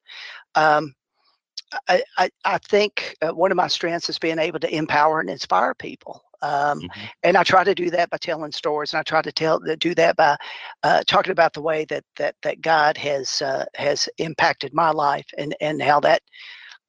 Um, 0.56 0.96
I, 1.88 2.04
I, 2.18 2.30
I 2.44 2.58
think 2.58 3.16
uh, 3.22 3.32
one 3.32 3.52
of 3.52 3.58
my 3.58 3.68
strengths 3.68 4.10
is 4.10 4.20
being 4.20 4.40
able 4.40 4.60
to 4.60 4.76
empower 4.76 5.20
and 5.20 5.30
inspire 5.30 5.74
people. 5.74 6.22
Um, 6.42 6.82
mm-hmm. 6.82 7.06
And 7.24 7.38
I 7.38 7.44
try 7.44 7.64
to 7.64 7.76
do 7.76 7.90
that 7.92 8.10
by 8.10 8.18
telling 8.18 8.52
stories, 8.52 8.94
and 8.94 9.00
I 9.00 9.04
try 9.04 9.22
to 9.22 9.32
tell 9.32 9.60
do 9.80 9.94
that 9.96 10.16
by 10.16 10.36
uh, 10.84 11.04
talking 11.06 11.32
about 11.32 11.54
the 11.54 11.62
way 11.62 11.86
that 11.86 12.04
that 12.18 12.36
that 12.42 12.62
God 12.62 12.98
has 12.98 13.42
uh, 13.42 13.66
has 13.76 14.10
impacted 14.18 14.74
my 14.74 14.90
life, 14.90 15.28
and 15.38 15.56
and 15.62 15.82
how 15.82 16.00
that 16.00 16.24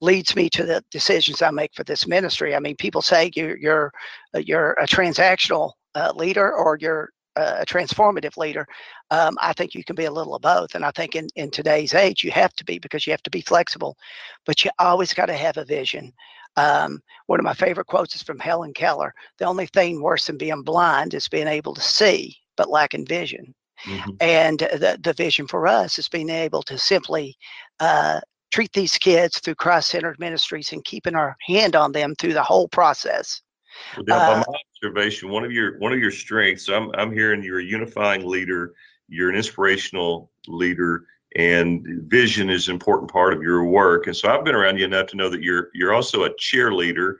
leads 0.00 0.34
me 0.34 0.48
to 0.50 0.64
the 0.64 0.82
decisions 0.90 1.42
I 1.42 1.50
make 1.50 1.74
for 1.74 1.84
this 1.84 2.06
ministry. 2.06 2.54
I 2.54 2.60
mean, 2.60 2.76
people 2.76 3.02
say 3.02 3.30
you're 3.34 3.56
you're 3.58 3.92
uh, 4.34 4.38
you're 4.38 4.72
a 4.72 4.86
transactional 4.86 5.72
uh, 5.94 6.12
leader, 6.16 6.50
or 6.50 6.78
you're 6.80 7.10
a 7.36 7.64
transformative 7.66 8.36
leader, 8.36 8.66
um, 9.10 9.36
I 9.40 9.52
think 9.52 9.74
you 9.74 9.84
can 9.84 9.96
be 9.96 10.04
a 10.04 10.10
little 10.10 10.34
of 10.34 10.42
both. 10.42 10.74
And 10.74 10.84
I 10.84 10.90
think 10.90 11.16
in, 11.16 11.28
in 11.36 11.50
today's 11.50 11.94
age, 11.94 12.24
you 12.24 12.30
have 12.32 12.52
to 12.54 12.64
be 12.64 12.78
because 12.78 13.06
you 13.06 13.12
have 13.12 13.22
to 13.22 13.30
be 13.30 13.40
flexible, 13.40 13.96
but 14.46 14.64
you 14.64 14.70
always 14.78 15.14
got 15.14 15.26
to 15.26 15.36
have 15.36 15.56
a 15.56 15.64
vision. 15.64 16.12
Um, 16.56 17.00
one 17.26 17.40
of 17.40 17.44
my 17.44 17.54
favorite 17.54 17.86
quotes 17.86 18.14
is 18.14 18.22
from 18.22 18.38
Helen 18.38 18.74
Keller 18.74 19.14
The 19.38 19.46
only 19.46 19.66
thing 19.66 20.02
worse 20.02 20.26
than 20.26 20.36
being 20.36 20.62
blind 20.62 21.14
is 21.14 21.28
being 21.28 21.46
able 21.46 21.74
to 21.74 21.80
see, 21.80 22.36
but 22.56 22.68
lacking 22.68 23.06
vision. 23.06 23.54
Mm-hmm. 23.84 24.10
And 24.20 24.58
the, 24.58 24.98
the 25.02 25.14
vision 25.14 25.48
for 25.48 25.66
us 25.66 25.98
is 25.98 26.08
being 26.08 26.28
able 26.28 26.62
to 26.64 26.78
simply 26.78 27.36
uh, 27.80 28.20
treat 28.52 28.72
these 28.72 28.98
kids 28.98 29.38
through 29.38 29.54
Christ 29.56 29.90
centered 29.90 30.18
ministries 30.18 30.72
and 30.72 30.84
keeping 30.84 31.16
our 31.16 31.36
hand 31.46 31.74
on 31.74 31.90
them 31.90 32.14
through 32.14 32.34
the 32.34 32.42
whole 32.42 32.68
process. 32.68 33.40
Well, 33.96 34.04
Dale, 34.04 34.16
uh, 34.16 34.44
my 34.48 34.58
observation, 34.76 35.28
one 35.28 35.44
of 35.44 35.52
your 35.52 35.78
one 35.78 35.92
of 35.92 35.98
your 35.98 36.10
strengths, 36.10 36.68
I'm 36.68 36.90
I'm 36.94 37.12
hearing 37.12 37.42
you're 37.42 37.60
a 37.60 37.64
unifying 37.64 38.26
leader, 38.26 38.74
you're 39.08 39.30
an 39.30 39.36
inspirational 39.36 40.30
leader, 40.48 41.06
and 41.36 41.86
vision 42.08 42.50
is 42.50 42.68
an 42.68 42.74
important 42.74 43.10
part 43.10 43.32
of 43.32 43.42
your 43.42 43.64
work. 43.64 44.06
And 44.06 44.16
so 44.16 44.28
I've 44.28 44.44
been 44.44 44.54
around 44.54 44.78
you 44.78 44.84
enough 44.84 45.06
to 45.08 45.16
know 45.16 45.28
that 45.28 45.42
you're 45.42 45.68
you're 45.74 45.94
also 45.94 46.24
a 46.24 46.34
cheerleader. 46.34 47.16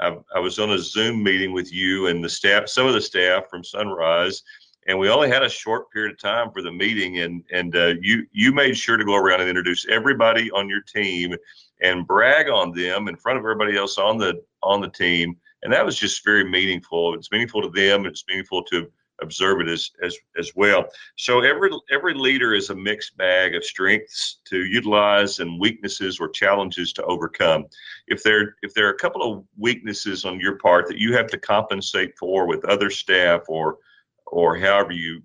I, 0.00 0.16
I 0.34 0.40
was 0.40 0.58
on 0.58 0.70
a 0.70 0.78
Zoom 0.78 1.22
meeting 1.22 1.52
with 1.52 1.72
you 1.72 2.08
and 2.08 2.22
the 2.22 2.28
staff, 2.28 2.68
some 2.68 2.86
of 2.86 2.94
the 2.94 3.00
staff 3.00 3.48
from 3.48 3.62
Sunrise, 3.62 4.42
and 4.88 4.98
we 4.98 5.08
only 5.08 5.28
had 5.28 5.44
a 5.44 5.48
short 5.48 5.90
period 5.92 6.12
of 6.12 6.18
time 6.18 6.50
for 6.50 6.62
the 6.62 6.72
meeting. 6.72 7.20
And 7.20 7.44
and 7.52 7.76
uh, 7.76 7.94
you 8.00 8.26
you 8.32 8.52
made 8.52 8.76
sure 8.76 8.96
to 8.96 9.04
go 9.04 9.14
around 9.14 9.40
and 9.40 9.48
introduce 9.48 9.86
everybody 9.88 10.50
on 10.50 10.68
your 10.68 10.82
team 10.82 11.34
and 11.80 12.06
brag 12.06 12.48
on 12.48 12.72
them 12.72 13.08
in 13.08 13.16
front 13.16 13.38
of 13.38 13.44
everybody 13.44 13.76
else 13.76 13.98
on 13.98 14.18
the 14.18 14.42
on 14.62 14.80
the 14.80 14.90
team 14.90 15.36
and 15.64 15.72
that 15.72 15.84
was 15.84 15.98
just 15.98 16.24
very 16.24 16.44
meaningful. 16.44 17.14
It's 17.14 17.32
meaningful 17.32 17.62
to 17.62 17.70
them. 17.70 18.06
It's 18.06 18.24
meaningful 18.28 18.62
to 18.64 18.86
observe 19.22 19.60
it 19.60 19.68
as 19.68 19.90
as 20.02 20.16
as 20.38 20.52
well. 20.54 20.86
So 21.16 21.40
every 21.40 21.70
every 21.90 22.14
leader 22.14 22.54
is 22.54 22.70
a 22.70 22.74
mixed 22.74 23.16
bag 23.16 23.54
of 23.54 23.64
strengths 23.64 24.40
to 24.46 24.64
utilize 24.64 25.38
and 25.38 25.58
weaknesses 25.60 26.20
or 26.20 26.28
challenges 26.28 26.92
to 26.94 27.04
overcome. 27.04 27.66
If 28.08 28.22
there 28.22 28.56
if 28.62 28.74
there 28.74 28.86
are 28.86 28.92
a 28.92 28.98
couple 28.98 29.22
of 29.22 29.44
weaknesses 29.56 30.24
on 30.24 30.40
your 30.40 30.58
part 30.58 30.88
that 30.88 30.98
you 30.98 31.14
have 31.16 31.28
to 31.28 31.38
compensate 31.38 32.16
for 32.18 32.46
with 32.46 32.64
other 32.64 32.90
staff 32.90 33.42
or 33.48 33.78
or 34.26 34.56
however 34.56 34.92
you 34.92 35.22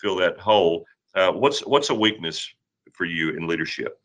fill 0.00 0.16
that 0.16 0.38
hole, 0.38 0.84
uh, 1.14 1.32
what's 1.32 1.60
what's 1.60 1.90
a 1.90 1.94
weakness 1.94 2.48
for 2.92 3.04
you 3.04 3.30
in 3.30 3.46
leadership? 3.46 4.00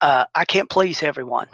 Uh, 0.00 0.24
I 0.34 0.44
can't 0.44 0.68
please 0.68 1.02
everyone. 1.02 1.46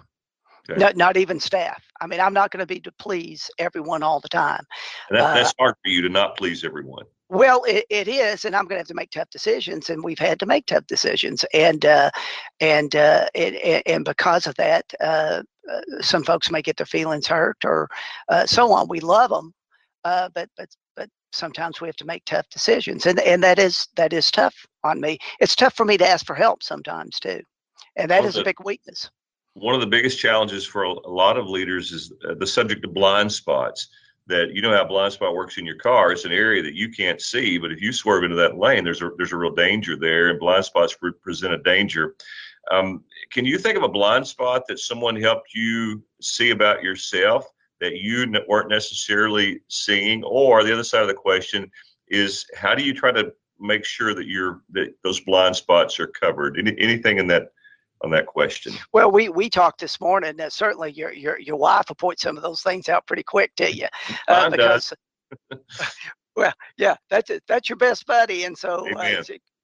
Okay. 0.71 0.79
Not, 0.79 0.97
not 0.97 1.17
even 1.17 1.41
staff. 1.41 1.83
I 2.01 2.07
mean, 2.07 2.21
I'm 2.21 2.35
not 2.35 2.51
going 2.51 2.61
to 2.61 2.67
be 2.67 2.81
to 2.81 2.93
please 2.93 3.51
everyone 3.59 4.03
all 4.03 4.21
the 4.21 4.29
time. 4.29 4.65
That, 5.11 5.35
that's 5.35 5.51
uh, 5.51 5.55
hard 5.59 5.75
for 5.83 5.91
you 5.91 6.03
to 6.03 6.09
not 6.09 6.37
please 6.37 6.65
everyone. 6.65 7.05
Well, 7.29 7.65
it, 7.65 7.87
it 7.89 8.09
is, 8.09 8.45
and 8.45 8.55
I'm 8.55 8.65
going 8.65 8.77
to 8.77 8.81
have 8.81 8.89
to 8.89 8.95
make 8.95 9.11
tough 9.11 9.31
decisions, 9.31 9.89
and 9.89 10.05
we've 10.05 10.19
had 10.19 10.39
to 10.41 10.47
make 10.47 10.67
tough 10.67 10.87
decisions, 10.87 11.45
and 11.55 11.85
uh, 11.85 12.11
and 12.61 12.95
uh, 12.95 13.27
it, 13.35 13.83
and 13.87 14.05
because 14.05 14.47
of 14.47 14.55
that, 14.57 14.85
uh, 15.01 15.43
uh, 15.71 15.81
some 16.01 16.25
folks 16.25 16.51
may 16.51 16.61
get 16.61 16.77
their 16.77 16.87
feelings 16.87 17.27
hurt 17.27 17.57
or 17.65 17.89
uh, 18.29 18.45
so 18.45 18.71
on. 18.71 18.87
We 18.87 19.01
love 19.01 19.31
them, 19.31 19.55
uh, 20.05 20.29
but 20.35 20.51
but 20.59 20.69
but 20.95 21.09
sometimes 21.33 21.81
we 21.81 21.89
have 21.89 21.97
to 21.97 22.05
make 22.05 22.25
tough 22.27 22.49
decisions, 22.51 23.07
and 23.07 23.19
and 23.21 23.43
that 23.43 23.59
is 23.59 23.89
that 23.97 24.13
is 24.13 24.31
tough 24.31 24.55
on 24.85 25.01
me. 25.01 25.19
It's 25.41 25.57
tough 25.57 25.75
for 25.75 25.87
me 25.87 25.97
to 25.97 26.07
ask 26.07 26.27
for 26.27 26.35
help 26.35 26.63
sometimes 26.63 27.19
too, 27.19 27.41
and 27.97 28.11
that 28.11 28.21
well, 28.21 28.29
is 28.29 28.35
the, 28.35 28.43
a 28.43 28.45
big 28.45 28.63
weakness 28.63 29.11
one 29.55 29.75
of 29.75 29.81
the 29.81 29.87
biggest 29.87 30.19
challenges 30.19 30.65
for 30.65 30.85
a, 30.85 31.09
lot 31.09 31.37
of 31.37 31.49
leaders 31.49 31.93
is 31.93 32.13
uh, 32.29 32.35
the 32.35 32.47
subject 32.47 32.85
of 32.85 32.95
blind 32.95 33.33
spots. 33.33 33.89
That 34.29 34.55
you 34.55 34.63
know 34.63 34.73
how 34.73 34.85
blind 34.85 35.13
spot 35.13 35.35
works 35.35 35.59
in 35.59 35.67
your 35.67 35.77
car. 35.77 36.13
It's 36.13 36.25
an 36.25 36.33
area 36.33 36.63
that 36.63 36.75
you 36.75 36.91
can't 36.91 37.21
see, 37.21 37.59
but 37.59 37.73
if 37.73 37.83
you 37.83 37.93
swerve 37.93 38.23
into 38.23 38.37
that 38.37 38.57
lane, 38.57 38.85
there's 38.85 39.03
a 39.03 39.11
there's 39.17 39.33
a 39.33 39.37
real 39.37 39.55
danger 39.55 39.97
there, 39.97 40.29
and 40.29 40.39
blind 40.39 40.65
spots 40.65 40.97
present 41.23 41.53
a 41.53 41.59
danger. 41.59 42.15
Um, 42.71 43.03
can 43.33 43.45
you 43.45 43.59
think 43.59 43.77
of 43.77 43.83
a 43.83 43.89
blind 43.89 44.27
spot 44.27 44.63
that 44.69 44.79
someone 44.79 45.17
helped 45.17 45.55
you 45.55 46.03
see 46.21 46.51
about 46.51 46.85
yourself 46.85 47.47
that 47.81 47.97
you 47.97 48.33
weren't 48.47 48.71
necessarily 48.71 49.61
seeing? 49.69 50.23
Or 50.23 50.63
the 50.63 50.73
other 50.73 50.85
side 50.85 51.03
of 51.03 51.09
the 51.09 51.15
question 51.15 51.69
is, 52.07 52.47
how 52.55 52.77
do 52.77 52.85
you 52.85 52.95
try 52.95 53.11
to 53.11 53.33
make 53.59 53.85
sure 53.85 54.15
that 54.15 54.29
you're 54.29 54.63
that 54.71 54.95
those 55.03 55.19
blind 55.21 55.57
spots 55.57 55.99
are 55.99 56.07
covered? 56.07 56.59
Any, 56.59 56.77
anything 56.79 57.19
in 57.19 57.27
that 57.27 57.49
on 58.03 58.11
that 58.11 58.27
question? 58.27 58.75
Well, 58.93 59.11
we 59.11 59.29
we 59.29 59.49
talked 59.49 59.81
this 59.81 60.01
morning. 60.01 60.37
that 60.37 60.53
certainly, 60.53 60.93
your 60.93 61.13
your 61.13 61.39
your 61.39 61.57
wife 61.57 61.87
will 61.89 61.97
point 61.97 62.21
some 62.21 62.37
of 62.37 62.43
those 62.43 62.63
things 62.63 62.89
out 62.89 63.07
pretty 63.07 63.23
quick 63.23 63.55
to 63.57 63.75
you, 63.75 63.87
uh, 64.29 64.51
because. 64.51 64.93
well, 66.37 66.53
yeah, 66.77 66.95
that's 67.09 67.31
that's 67.49 67.69
your 67.69 67.77
best 67.77 68.07
buddy, 68.07 68.45
and 68.45 68.57
so 68.57 68.87
uh, 68.97 69.23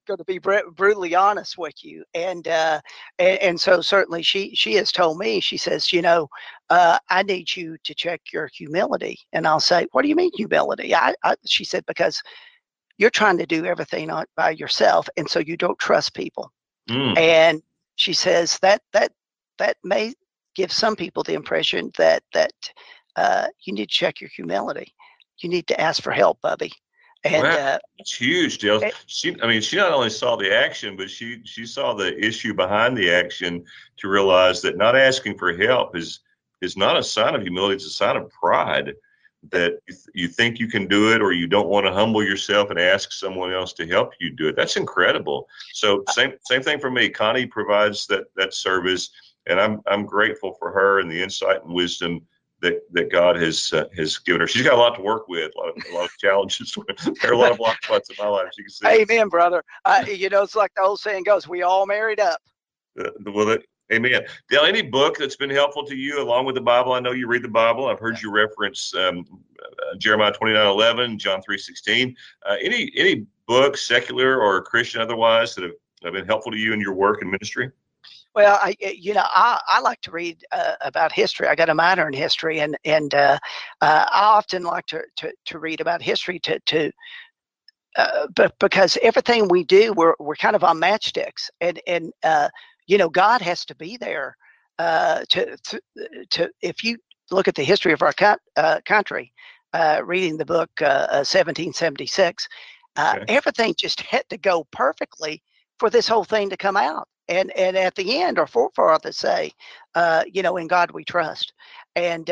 going 0.09 0.17
to 0.17 0.25
be 0.25 0.39
br- 0.39 0.69
brutally 0.75 1.15
honest 1.15 1.57
with 1.57 1.83
you, 1.83 2.03
and, 2.13 2.47
uh, 2.47 2.81
and 3.19 3.39
and 3.39 3.61
so 3.61 3.79
certainly 3.79 4.21
she 4.21 4.53
she 4.55 4.73
has 4.73 4.91
told 4.91 5.17
me. 5.19 5.39
She 5.39 5.55
says, 5.55 5.93
you 5.93 6.01
know, 6.01 6.27
uh, 6.69 6.97
I 7.09 7.23
need 7.23 7.55
you 7.55 7.77
to 7.83 7.93
check 7.93 8.21
your 8.33 8.49
humility, 8.53 9.17
and 9.31 9.47
I'll 9.47 9.59
say, 9.59 9.87
what 9.91 10.01
do 10.01 10.09
you 10.09 10.15
mean 10.15 10.31
humility? 10.35 10.93
I, 10.93 11.13
I 11.23 11.35
she 11.45 11.63
said 11.63 11.85
because 11.85 12.21
you're 12.97 13.09
trying 13.09 13.37
to 13.37 13.45
do 13.45 13.65
everything 13.65 14.09
on, 14.09 14.25
by 14.35 14.51
yourself, 14.51 15.07
and 15.15 15.29
so 15.29 15.39
you 15.39 15.55
don't 15.55 15.79
trust 15.79 16.13
people. 16.13 16.51
Mm. 16.89 17.17
And 17.17 17.61
she 17.99 18.13
says 18.13 18.57
that 18.61 18.81
that 18.93 19.11
that 19.59 19.77
may 19.83 20.13
give 20.55 20.71
some 20.71 20.95
people 20.95 21.21
the 21.21 21.33
impression 21.33 21.91
that 21.97 22.23
that 22.33 22.53
uh, 23.15 23.47
you 23.63 23.73
need 23.73 23.89
to 23.89 23.97
check 23.97 24.21
your 24.21 24.29
humility. 24.33 24.93
You 25.41 25.49
need 25.49 25.67
to 25.67 25.79
ask 25.79 26.01
for 26.01 26.11
help, 26.11 26.41
Bubby. 26.41 26.71
And 27.25 27.43
well, 27.43 27.75
uh, 27.75 27.79
it's 27.97 28.13
huge, 28.13 28.59
Dale. 28.59 28.81
She, 29.07 29.35
I 29.41 29.47
mean, 29.47 29.61
she 29.61 29.75
not 29.75 29.91
only 29.91 30.09
saw 30.09 30.37
the 30.37 30.53
action, 30.55 30.95
but 30.95 31.09
she 31.09 31.41
she 31.43 31.65
saw 31.65 31.93
the 31.93 32.17
issue 32.25 32.53
behind 32.53 32.97
the 32.97 33.11
action 33.11 33.65
to 33.97 34.07
realize 34.07 34.61
that 34.61 34.77
not 34.77 34.95
asking 34.95 35.37
for 35.37 35.55
help 35.55 35.97
is 35.97 36.21
is 36.61 36.77
not 36.77 36.97
a 36.97 37.03
sign 37.03 37.35
of 37.35 37.41
humility; 37.41 37.75
it's 37.75 37.85
a 37.85 37.89
sign 37.89 38.15
of 38.15 38.29
pride 38.29 38.93
that 39.51 39.79
you 40.13 40.27
think 40.27 40.59
you 40.59 40.67
can 40.67 40.85
do 40.87 41.13
it 41.13 41.21
or 41.21 41.31
you 41.31 41.47
don't 41.47 41.69
want 41.69 41.85
to 41.85 41.93
humble 41.93 42.23
yourself 42.23 42.69
and 42.69 42.79
ask 42.79 43.11
someone 43.13 43.53
else 43.53 43.71
to 43.71 43.87
help 43.87 44.11
you 44.19 44.29
do 44.31 44.49
it 44.49 44.55
that's 44.55 44.75
incredible 44.75 45.47
so 45.73 46.03
same 46.09 46.33
same 46.45 46.61
thing 46.61 46.77
for 46.77 46.91
me 46.91 47.09
connie 47.09 47.45
provides 47.45 48.05
that 48.05 48.25
that 48.35 48.53
service 48.53 49.09
and 49.47 49.59
i'm 49.59 49.81
i'm 49.87 50.05
grateful 50.05 50.53
for 50.59 50.71
her 50.71 50.99
and 50.99 51.09
the 51.09 51.23
insight 51.23 51.63
and 51.63 51.73
wisdom 51.73 52.21
that, 52.61 52.81
that 52.91 53.11
God 53.11 53.37
has 53.37 53.71
uh, 53.73 53.85
has 53.95 54.17
given 54.17 54.41
her. 54.41 54.47
She's 54.47 54.63
got 54.63 54.73
a 54.73 54.77
lot 54.77 54.95
to 54.95 55.01
work 55.01 55.27
with, 55.27 55.51
a 55.55 55.59
lot 55.59 55.69
of, 55.69 55.83
a 55.89 55.95
lot 55.95 56.05
of 56.05 56.11
challenges. 56.19 56.77
there 57.21 57.31
are 57.31 57.33
a 57.33 57.37
lot 57.37 57.51
of 57.51 57.57
block 57.57 57.81
spots 57.83 58.09
in 58.09 58.15
my 58.19 58.27
life. 58.27 58.49
You 58.57 58.65
can 58.65 58.71
see. 58.71 58.87
Amen, 58.87 59.29
brother. 59.29 59.63
Uh, 59.85 60.03
you 60.07 60.29
know, 60.29 60.43
it's 60.43 60.55
like 60.55 60.71
the 60.75 60.81
old 60.81 60.99
saying 60.99 61.23
goes: 61.23 61.47
"We 61.47 61.61
all 61.61 61.85
married 61.85 62.19
up." 62.19 62.41
Uh, 62.99 63.11
well, 63.27 63.57
Amen. 63.91 64.21
Dale, 64.49 64.65
any 64.65 64.83
book 64.83 65.17
that's 65.17 65.35
been 65.35 65.49
helpful 65.49 65.83
to 65.85 65.95
you 65.95 66.21
along 66.21 66.45
with 66.45 66.55
the 66.55 66.61
Bible? 66.61 66.93
I 66.93 66.99
know 66.99 67.11
you 67.11 67.27
read 67.27 67.43
the 67.43 67.47
Bible. 67.47 67.87
I've 67.87 67.99
heard 67.99 68.21
you 68.21 68.31
reference 68.31 68.93
um, 68.93 69.25
uh, 69.59 69.97
Jeremiah 69.97 70.31
29 70.31 70.67
11, 70.67 71.17
John 71.17 71.41
3 71.41 71.57
16. 71.57 72.15
Uh, 72.47 72.55
any, 72.61 72.91
any 72.95 73.25
books, 73.47 73.87
secular 73.87 74.39
or 74.39 74.61
Christian 74.61 75.01
otherwise, 75.01 75.55
that 75.55 75.63
have, 75.63 75.73
have 76.03 76.13
been 76.13 76.27
helpful 76.27 76.51
to 76.51 76.57
you 76.57 76.71
in 76.73 76.79
your 76.79 76.93
work 76.93 77.21
and 77.23 77.31
ministry? 77.31 77.71
Well, 78.35 78.59
I 78.61 78.75
you 78.79 79.15
know 79.15 79.25
I, 79.25 79.59
I 79.67 79.81
like 79.81 80.01
to 80.01 80.11
read 80.11 80.45
uh, 80.51 80.75
about 80.81 81.11
history. 81.11 81.47
I 81.47 81.55
got 81.55 81.69
a 81.69 81.73
minor 81.73 82.07
in 82.07 82.13
history, 82.13 82.59
and 82.59 82.77
and 82.85 83.13
uh, 83.13 83.39
uh, 83.81 84.05
I 84.07 84.21
often 84.21 84.63
like 84.63 84.85
to, 84.87 85.01
to, 85.17 85.33
to 85.45 85.59
read 85.59 85.81
about 85.81 86.01
history 86.01 86.39
to 86.41 86.59
to 86.67 86.91
uh, 87.97 88.27
but 88.35 88.57
because 88.59 88.97
everything 89.01 89.47
we 89.47 89.63
do, 89.63 89.93
we're 89.93 90.13
we're 90.19 90.35
kind 90.35 90.55
of 90.55 90.63
on 90.63 90.79
matchsticks, 90.79 91.49
and 91.59 91.81
and 91.87 92.13
uh, 92.23 92.49
you 92.89 92.97
know, 92.97 93.07
God 93.07 93.41
has 93.41 93.65
to 93.65 93.75
be 93.75 93.97
there 93.97 94.35
uh, 94.79 95.23
to, 95.29 95.55
to, 95.55 95.81
to, 96.31 96.49
if 96.61 96.83
you 96.83 96.97
look 97.29 97.47
at 97.47 97.53
the 97.53 97.63
history 97.63 97.93
of 97.93 98.01
our 98.01 98.13
uh, 98.57 98.79
country, 98.83 99.31
uh, 99.73 100.01
reading 100.03 100.37
the 100.37 100.45
book 100.45 100.71
1776, 100.79 102.47
uh, 102.97 102.99
uh, 102.99 103.13
okay. 103.17 103.25
everything 103.27 103.75
just 103.77 104.01
had 104.01 104.23
to 104.29 104.37
go 104.39 104.65
perfectly 104.71 105.43
for 105.77 105.91
this 105.91 106.07
whole 106.07 106.23
thing 106.23 106.49
to 106.49 106.57
come 106.57 106.75
out. 106.75 107.07
And, 107.27 107.51
and 107.51 107.77
at 107.77 107.93
the 107.93 108.21
end, 108.21 108.39
or 108.39 108.47
for 108.47 108.63
our 108.63 108.71
forefathers 108.73 109.17
say, 109.17 109.51
uh, 109.93 110.23
you 110.25 110.41
know, 110.41 110.57
in 110.57 110.65
God 110.65 110.89
we 110.89 111.05
trust. 111.05 111.53
And 111.95 112.27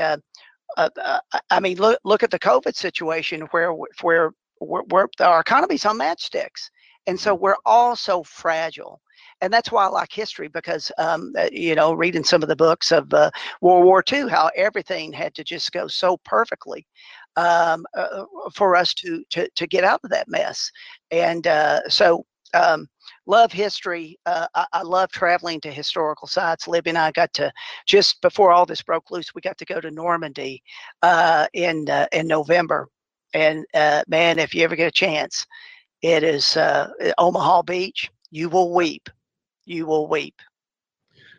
I 0.76 1.60
mean, 1.62 1.78
look 1.78 1.99
look 2.03 2.24
at 2.24 2.32
the 2.32 2.39
COVID 2.39 2.76
situation 2.76 3.41
where 3.51 3.72
where, 4.01 4.32
where, 4.58 4.82
where 4.89 5.08
our 5.20 5.39
economy's 5.39 5.86
on 5.86 5.99
matchsticks, 5.99 6.72
and 7.05 7.20
so 7.20 7.36
mm-hmm. 7.36 7.43
we're 7.43 7.55
all 7.64 7.95
so 7.95 8.24
fragile 8.24 8.99
and 9.41 9.53
that's 9.53 9.71
why 9.71 9.85
I 9.85 9.89
like 9.89 10.11
history 10.11 10.47
because 10.47 10.91
um, 10.97 11.33
uh, 11.38 11.49
you 11.51 11.75
know 11.75 11.93
reading 11.93 12.23
some 12.23 12.41
of 12.41 12.49
the 12.49 12.55
books 12.55 12.91
of 12.91 13.13
uh, 13.13 13.29
World 13.61 13.85
War 13.85 14.03
II, 14.11 14.29
how 14.29 14.49
everything 14.55 15.13
had 15.13 15.33
to 15.35 15.43
just 15.43 15.71
go 15.71 15.88
so 15.88 16.17
perfectly 16.25 16.85
um, 17.35 17.85
uh, 17.95 18.23
for 18.53 18.75
us 18.75 18.93
to, 18.95 19.23
to 19.31 19.49
to 19.49 19.67
get 19.67 19.83
out 19.83 20.01
of 20.03 20.09
that 20.09 20.27
mess, 20.27 20.71
and 21.11 21.47
uh, 21.47 21.81
so. 21.89 22.25
Um, 22.53 22.88
love 23.25 23.51
history. 23.51 24.17
Uh, 24.25 24.47
I, 24.55 24.65
I, 24.71 24.81
love 24.81 25.11
traveling 25.11 25.59
to 25.61 25.69
historical 25.69 26.29
sites. 26.29 26.65
Libby 26.65 26.91
and 26.91 26.97
I 26.97 27.11
got 27.11 27.33
to 27.33 27.51
just 27.85 28.21
before 28.21 28.53
all 28.53 28.65
this 28.65 28.81
broke 28.81 29.11
loose, 29.11 29.35
we 29.35 29.41
got 29.41 29.57
to 29.57 29.65
go 29.65 29.81
to 29.81 29.91
Normandy 29.91 30.63
uh, 31.01 31.47
in 31.53 31.89
uh, 31.89 32.07
in 32.13 32.25
November. 32.25 32.88
And 33.33 33.65
uh, 33.73 34.03
man, 34.07 34.39
if 34.39 34.55
you 34.55 34.63
ever 34.63 34.77
get 34.77 34.88
a 34.88 34.91
chance, 34.91 35.45
it 36.01 36.23
is 36.23 36.55
uh, 36.55 36.88
Omaha 37.17 37.63
Beach. 37.63 38.09
You 38.31 38.47
will 38.47 38.73
weep 38.73 39.09
you 39.68 39.86
will 39.86 40.07
weep. 40.07 40.41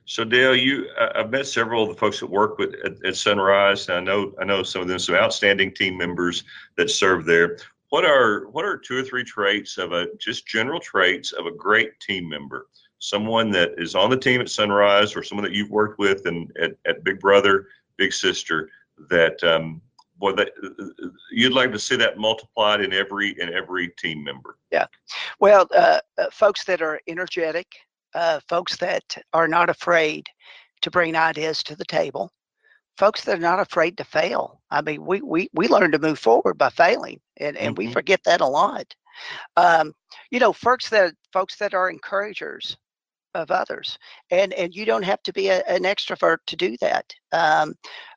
So 0.05 0.25
Dale, 0.25 0.57
you 0.57 0.89
I've 1.15 1.31
met 1.31 1.47
several 1.47 1.83
of 1.83 1.91
the 1.91 1.95
folks 1.95 2.21
that 2.21 2.31
work 2.31 2.59
with 2.59 2.75
at, 2.85 3.05
at 3.05 3.17
Sunrise. 3.17 3.91
I 3.91 4.01
know 4.01 4.33
I 4.41 4.45
know 4.45 4.63
some 4.63 4.83
of 4.83 4.89
them 4.89 4.99
some 4.99 5.15
outstanding 5.15 5.75
team 5.75 5.99
members 5.99 6.45
that 6.77 6.91
serve 6.91 7.27
there. 7.27 7.59
What 7.91 8.05
are 8.05 8.49
what 8.49 8.65
are 8.65 8.79
two 8.79 8.99
or 8.99 9.03
three 9.03 9.25
traits 9.25 9.77
of 9.77 9.93
a 9.93 10.07
just 10.19 10.47
general 10.47 10.81
traits 10.81 11.33
of 11.33 11.47
a 11.47 11.53
great 11.53 11.99
team 12.01 12.29
member? 12.29 12.69
Someone 13.01 13.51
that 13.53 13.75
is 13.77 13.95
on 13.95 14.11
the 14.11 14.17
team 14.17 14.41
at 14.41 14.49
Sunrise, 14.49 15.15
or 15.15 15.23
someone 15.23 15.45
that 15.45 15.55
you've 15.55 15.71
worked 15.71 15.99
with 15.99 16.27
and 16.27 16.51
at, 16.61 16.73
at 16.87 17.05
Big 17.05 17.21
Brother, 17.21 17.69
Big 17.97 18.13
Sister, 18.13 18.71
that 19.11 19.43
um, 19.45 19.81
boy, 20.19 20.33
that 20.33 20.53
you'd 21.31 21.53
like 21.53 21.71
to 21.73 21.79
see 21.79 21.97
that 21.97 22.19
multiplied 22.19 22.81
in 22.81 22.93
every 22.93 23.39
in 23.41 23.53
every 23.53 23.89
team 23.89 24.25
member. 24.25 24.57
Yeah, 24.71 24.87
well, 25.39 25.69
uh, 25.75 26.01
uh, 26.19 26.27
folks 26.33 26.65
that 26.65 26.83
are 26.83 27.01
energetic, 27.07 27.67
uh, 28.15 28.41
folks 28.49 28.77
that 28.79 29.03
are 29.33 29.49
not 29.49 29.71
afraid 29.71 30.27
to 30.83 30.91
bring 30.91 31.17
ideas 31.17 31.63
to 31.65 31.77
the 31.77 31.85
table, 31.85 32.31
folks 32.97 33.25
that 33.25 33.39
are 33.39 33.41
not 33.41 33.61
afraid 33.61 33.97
to 33.97 34.05
fail. 34.05 34.61
I 34.71 34.83
mean, 34.83 35.05
we 35.05 35.21
we 35.21 35.49
we 35.55 35.69
learn 35.69 35.93
to 35.93 35.99
move 35.99 36.19
forward 36.19 36.59
by 36.59 36.71
failing, 36.71 37.21
and 37.39 37.57
and 37.57 37.75
mm-hmm. 37.75 37.89
we 37.89 37.93
forget 37.93 38.21
that 38.25 38.41
a 38.41 38.47
lot. 38.47 38.95
Um, 39.57 39.93
you 40.31 40.39
know, 40.39 40.53
folks 40.53 40.89
that 40.91 41.15
folks 41.33 41.57
that 41.57 41.75
are 41.75 41.91
encouragers 41.91 42.77
of 43.35 43.51
others, 43.51 43.99
and 44.31 44.53
and 44.55 44.75
you 44.75 44.85
don't 44.85 45.05
have 45.05 45.23
to 45.25 45.33
be 45.33 45.49
a, 45.49 45.63
an 45.67 45.83
extrovert 45.83 46.39
to 46.47 46.57
do 46.57 46.77
that. 46.81 47.13
Um, 47.33 47.75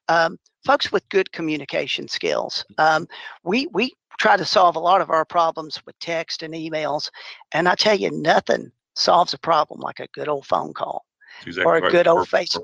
um, 0.07 0.37
folks 0.65 0.91
with 0.91 1.07
good 1.09 1.31
communication 1.31 2.07
skills. 2.07 2.65
Um, 2.77 3.07
we 3.43 3.67
we 3.67 3.93
try 4.19 4.37
to 4.37 4.45
solve 4.45 4.75
a 4.75 4.79
lot 4.79 5.01
of 5.01 5.09
our 5.09 5.25
problems 5.25 5.81
with 5.85 5.97
text 5.99 6.43
and 6.43 6.53
emails, 6.53 7.09
and 7.53 7.67
I 7.67 7.75
tell 7.75 7.95
you, 7.95 8.11
nothing 8.11 8.71
solves 8.95 9.33
a 9.33 9.39
problem 9.39 9.79
like 9.79 9.99
a 9.99 10.07
good 10.13 10.27
old 10.27 10.45
phone 10.45 10.73
call 10.73 11.05
Exactly 11.45 11.65
or 11.65 11.77
a 11.77 11.81
right. 11.81 11.91
good 11.91 12.07
old 12.07 12.27
face. 12.27 12.57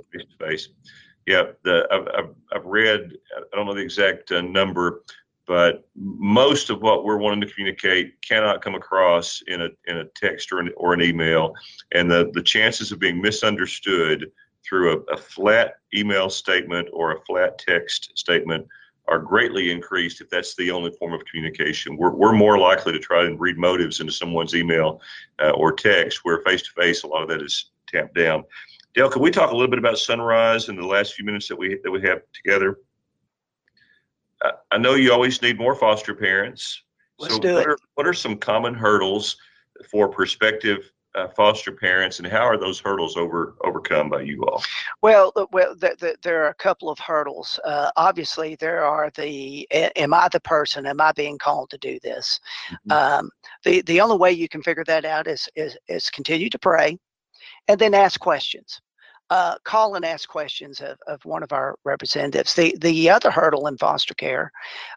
Yeah, 1.25 1.43
the, 1.63 1.85
I've, 1.91 2.07
I've, 2.07 2.35
I've 2.53 2.65
read, 2.65 3.11
I 3.35 3.55
don't 3.55 3.65
know 3.65 3.73
the 3.73 3.81
exact 3.81 4.31
uh, 4.31 4.41
number, 4.41 5.03
but 5.45 5.87
most 5.95 6.69
of 6.69 6.81
what 6.81 7.03
we're 7.03 7.17
wanting 7.17 7.41
to 7.41 7.53
communicate 7.53 8.21
cannot 8.21 8.61
come 8.61 8.75
across 8.75 9.41
in 9.47 9.61
a, 9.61 9.67
in 9.87 9.97
a 9.97 10.05
text 10.15 10.51
or 10.51 10.59
an, 10.59 10.71
or 10.77 10.93
an 10.93 11.01
email. 11.01 11.53
And 11.93 12.09
the, 12.09 12.31
the 12.33 12.43
chances 12.43 12.91
of 12.91 12.99
being 12.99 13.21
misunderstood 13.21 14.31
through 14.67 15.05
a, 15.09 15.13
a 15.13 15.17
flat 15.17 15.75
email 15.93 16.29
statement 16.29 16.87
or 16.93 17.13
a 17.13 17.21
flat 17.21 17.57
text 17.57 18.11
statement 18.15 18.65
are 19.07 19.19
greatly 19.19 19.71
increased 19.71 20.21
if 20.21 20.29
that's 20.29 20.55
the 20.55 20.69
only 20.71 20.91
form 20.91 21.13
of 21.13 21.23
communication. 21.25 21.95
We're, 21.97 22.11
we're 22.11 22.33
more 22.33 22.57
likely 22.57 22.91
to 22.93 22.99
try 22.99 23.25
and 23.25 23.39
read 23.39 23.57
motives 23.57 23.99
into 23.99 24.11
someone's 24.11 24.53
email 24.53 25.01
uh, 25.41 25.51
or 25.51 25.71
text, 25.71 26.21
where 26.23 26.41
face 26.41 26.61
to 26.63 26.71
face, 26.71 27.03
a 27.03 27.07
lot 27.07 27.23
of 27.23 27.29
that 27.29 27.41
is 27.41 27.71
tamped 27.87 28.15
down. 28.15 28.43
Dale, 28.93 29.09
can 29.09 29.21
we 29.21 29.31
talk 29.31 29.51
a 29.51 29.53
little 29.53 29.69
bit 29.69 29.79
about 29.79 29.97
Sunrise 29.97 30.69
in 30.69 30.75
the 30.75 30.85
last 30.85 31.13
few 31.13 31.23
minutes 31.23 31.47
that 31.47 31.55
we 31.55 31.79
that 31.83 31.91
we 31.91 32.01
have 32.01 32.21
together? 32.33 32.79
I, 34.41 34.51
I 34.71 34.77
know 34.77 34.95
you 34.95 35.13
always 35.13 35.41
need 35.41 35.57
more 35.57 35.75
foster 35.75 36.13
parents. 36.13 36.81
Let's 37.19 37.35
so 37.35 37.39
do 37.39 37.53
what 37.53 37.61
it. 37.61 37.67
Are, 37.67 37.77
what 37.95 38.07
are 38.07 38.13
some 38.13 38.37
common 38.37 38.73
hurdles 38.73 39.37
for 39.89 40.09
prospective 40.09 40.91
uh, 41.17 41.27
foster 41.29 41.71
parents, 41.71 42.19
and 42.19 42.27
how 42.27 42.43
are 42.43 42.57
those 42.57 42.79
hurdles 42.79 43.17
over 43.17 43.55
overcome 43.63 44.09
by 44.09 44.21
you 44.21 44.43
all? 44.45 44.61
Well, 45.01 45.33
well, 45.51 45.75
the, 45.75 45.95
the, 45.99 46.15
there 46.21 46.43
are 46.45 46.49
a 46.49 46.53
couple 46.53 46.89
of 46.89 46.99
hurdles. 46.99 47.59
Uh, 47.65 47.89
obviously, 47.95 48.55
there 48.55 48.83
are 48.83 49.11
the 49.15 49.67
am 49.71 50.13
I 50.13 50.29
the 50.31 50.39
person? 50.39 50.85
Am 50.85 51.01
I 51.01 51.11
being 51.13 51.37
called 51.37 51.69
to 51.71 51.77
do 51.79 51.99
this? 52.03 52.39
Mhm. 52.87 52.91
Um, 52.93 53.31
the 53.63 53.81
the 53.81 53.99
only 53.99 54.17
way 54.17 54.31
you 54.31 54.47
can 54.47 54.61
figure 54.61 54.83
that 54.85 55.05
out 55.05 55.27
is 55.27 55.49
is 55.55 55.77
is 55.87 56.09
continue 56.09 56.49
to 56.49 56.59
pray, 56.59 56.97
and 57.67 57.79
then 57.79 57.93
ask 57.93 58.19
questions. 58.19 58.81
Uh, 59.29 59.55
call 59.65 59.95
and 59.95 60.05
ask 60.05 60.29
questions 60.29 60.79
of, 60.79 60.97
of 61.07 61.23
one 61.25 61.43
of 61.43 61.51
our 61.51 61.75
representatives. 61.83 62.53
The 62.53 62.75
the 62.79 63.09
other 63.09 63.31
hurdle 63.31 63.67
in 63.67 63.77
foster 63.77 64.13
care 64.13 64.51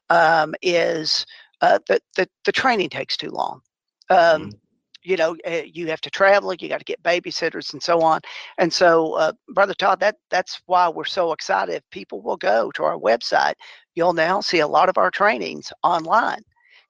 um, 0.09 0.55
is 0.63 1.27
uh, 1.63 1.81
that 1.89 2.03
the, 2.17 2.29
the 2.45 2.53
training 2.53 2.91
takes 2.91 3.17
too 3.17 3.31
long. 3.31 3.61
Um, 4.09 4.51
Mhm. 4.51 4.61
You 5.03 5.17
know 5.17 5.37
uh, 5.47 5.63
you 5.65 5.87
have 5.89 6.01
to 6.03 6.11
travel 6.11 6.53
you 6.55 6.69
got 6.69 6.79
to 6.79 6.85
get 6.85 7.03
babysitters 7.03 7.73
and 7.73 7.83
so 7.83 8.01
on. 8.01 8.21
And 8.59 8.73
so 8.73 9.15
uh, 9.15 9.33
brother 9.49 9.75
todd 9.75 10.01
that 10.01 10.17
that's 10.31 10.61
why 10.67 10.89
we're 10.89 11.05
so 11.05 11.33
excited. 11.33 11.75
If 11.77 11.91
people 11.91 12.21
will 12.23 12.37
go 12.37 12.71
to 12.73 12.85
our 12.85 12.99
website. 12.99 13.55
You'll 13.95 14.13
now 14.13 14.41
see 14.41 14.61
a 14.61 14.69
lot 14.69 14.89
of 14.89 14.99
our 14.99 15.11
trainings 15.11 15.73
online. 15.83 16.43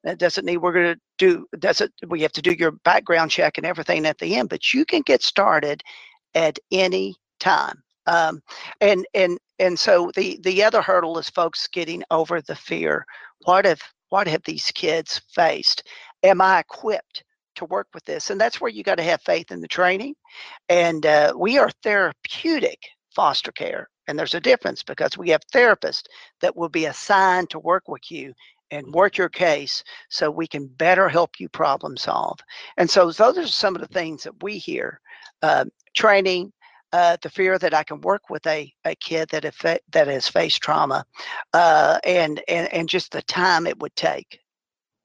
That 0.05 0.19
doesn't 0.19 0.45
mean 0.45 0.61
we're 0.61 0.73
going 0.73 0.95
to 0.95 1.01
do 1.19 1.47
doesn't 1.59 1.93
we 2.09 2.23
have 2.23 2.33
to 2.33 2.43
do 2.43 2.53
your 2.53 2.73
background 2.73 3.31
check 3.31 3.59
and 3.59 3.67
everything 3.67 4.07
at 4.07 4.19
the 4.19 4.37
end 4.37 4.49
but 4.49 4.73
you 4.73 4.85
can 4.85 5.03
get 5.03 5.23
started 5.23 5.83
at 6.35 6.59
any 6.71 7.17
time. 7.39 7.83
Um, 8.07 8.43
and 8.81 9.07
and 9.15 9.39
and 9.59 9.79
so 9.79 10.11
the 10.17 10.39
the 10.43 10.63
other 10.65 10.83
hurdle 10.83 11.19
is 11.19 11.29
folks 11.29 11.69
getting 11.69 12.03
over 12.11 12.41
the 12.41 12.57
fear. 12.57 13.05
What 13.45 13.67
if 13.67 13.81
what 14.09 14.27
have 14.27 14.43
these 14.45 14.71
kids 14.73 15.21
faced? 15.33 15.87
Am 16.23 16.41
i 16.41 16.61
equipped 16.61 17.25
to 17.55 17.65
work 17.67 17.89
with 17.95 18.05
this 18.05 18.31
and 18.31 18.41
that's 18.41 18.61
where 18.61 18.71
you 18.71 18.83
got 18.83 18.97
to 18.97 19.03
have 19.03 19.21
faith 19.23 19.51
in 19.51 19.61
the 19.61 19.69
training 19.69 20.15
and 20.69 21.07
uh, 21.07 21.33
we 21.37 21.59
are 21.59 21.71
therapeutic 21.83 22.79
foster 23.15 23.53
care 23.53 23.89
and 24.09 24.19
there's 24.19 24.35
a 24.35 24.41
difference 24.41 24.83
because 24.83 25.17
we 25.17 25.29
have 25.31 25.43
therapists 25.53 26.05
that 26.41 26.57
will 26.57 26.69
be 26.69 26.87
assigned 26.87 27.51
to 27.51 27.59
work 27.59 27.89
with 27.89 28.11
you 28.11 28.33
and 28.71 28.95
work 28.95 29.17
your 29.17 29.29
case 29.29 29.83
so 30.09 30.31
we 30.31 30.47
can 30.47 30.67
better 30.67 31.09
help 31.09 31.39
you 31.39 31.49
problem 31.49 31.97
solve 31.97 32.39
and 32.77 32.89
so 32.89 33.11
those 33.11 33.39
are 33.39 33.47
some 33.47 33.75
of 33.75 33.81
the 33.81 33.89
things 33.89 34.23
that 34.23 34.43
we 34.43 34.59
hear 34.59 35.01
uh, 35.43 35.65
training 35.95 36.53
uh, 36.93 37.17
the 37.23 37.31
fear 37.31 37.59
that 37.59 37.75
I 37.75 37.85
can 37.85 38.01
work 38.01 38.31
with 38.31 38.47
a, 38.47 38.73
a 38.85 38.95
kid 38.97 39.29
that 39.31 39.45
that 39.93 40.09
has 40.09 40.29
faced 40.29 40.61
trauma, 40.61 41.05
uh, 41.53 41.99
and, 42.05 42.43
and 42.49 42.73
and 42.73 42.89
just 42.89 43.13
the 43.13 43.23
time 43.23 43.67
it 43.67 43.79
would 43.79 43.95
take. 43.95 44.41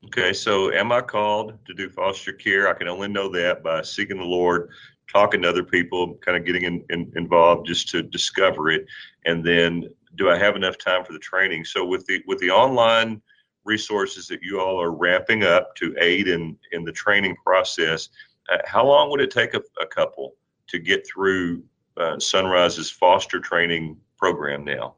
Okay, 0.06 0.34
so 0.34 0.72
am 0.72 0.92
I 0.92 1.02
called 1.02 1.58
to 1.66 1.74
do 1.74 1.90
foster 1.90 2.32
care? 2.32 2.70
I 2.70 2.74
can 2.74 2.88
only 2.88 3.08
know 3.08 3.28
that 3.30 3.64
by 3.64 3.82
seeking 3.82 4.18
the 4.18 4.24
Lord, 4.24 4.70
talking 5.12 5.42
to 5.42 5.50
other 5.50 5.64
people, 5.64 6.16
kind 6.16 6.38
of 6.38 6.46
getting 6.46 6.64
in, 6.64 6.84
in, 6.92 7.12
involved 7.16 7.66
just 7.66 7.90
to 7.90 8.04
discover 8.04 8.70
it, 8.70 8.86
and 9.26 9.44
then 9.44 9.90
do 10.16 10.30
I 10.30 10.38
have 10.38 10.56
enough 10.56 10.78
time 10.78 11.04
for 11.04 11.14
the 11.14 11.20
training? 11.20 11.66
So 11.66 11.84
with 11.84 12.06
the 12.06 12.22
with 12.28 12.38
the 12.40 12.52
online 12.52 13.22
resources 13.64 14.28
that 14.28 14.44
you 14.44 14.62
all 14.62 14.80
are 14.80 14.92
ramping 14.92 15.44
up 15.44 15.76
to 15.78 15.96
aid 16.00 16.28
in 16.28 16.56
in 16.72 16.84
the 16.84 16.92
training 16.92 17.36
process, 17.44 18.10
uh, 18.54 18.58
how 18.66 18.86
long 18.86 19.10
would 19.10 19.22
it 19.22 19.32
take 19.32 19.56
a, 19.56 19.62
a 19.82 19.88
couple 19.88 20.36
to 20.68 20.78
get 20.78 21.06
through 21.08 21.64
uh, 21.98 22.20
Sunrise's 22.20 22.92
foster 22.92 23.40
training 23.40 23.98
program 24.18 24.64
now? 24.64 24.96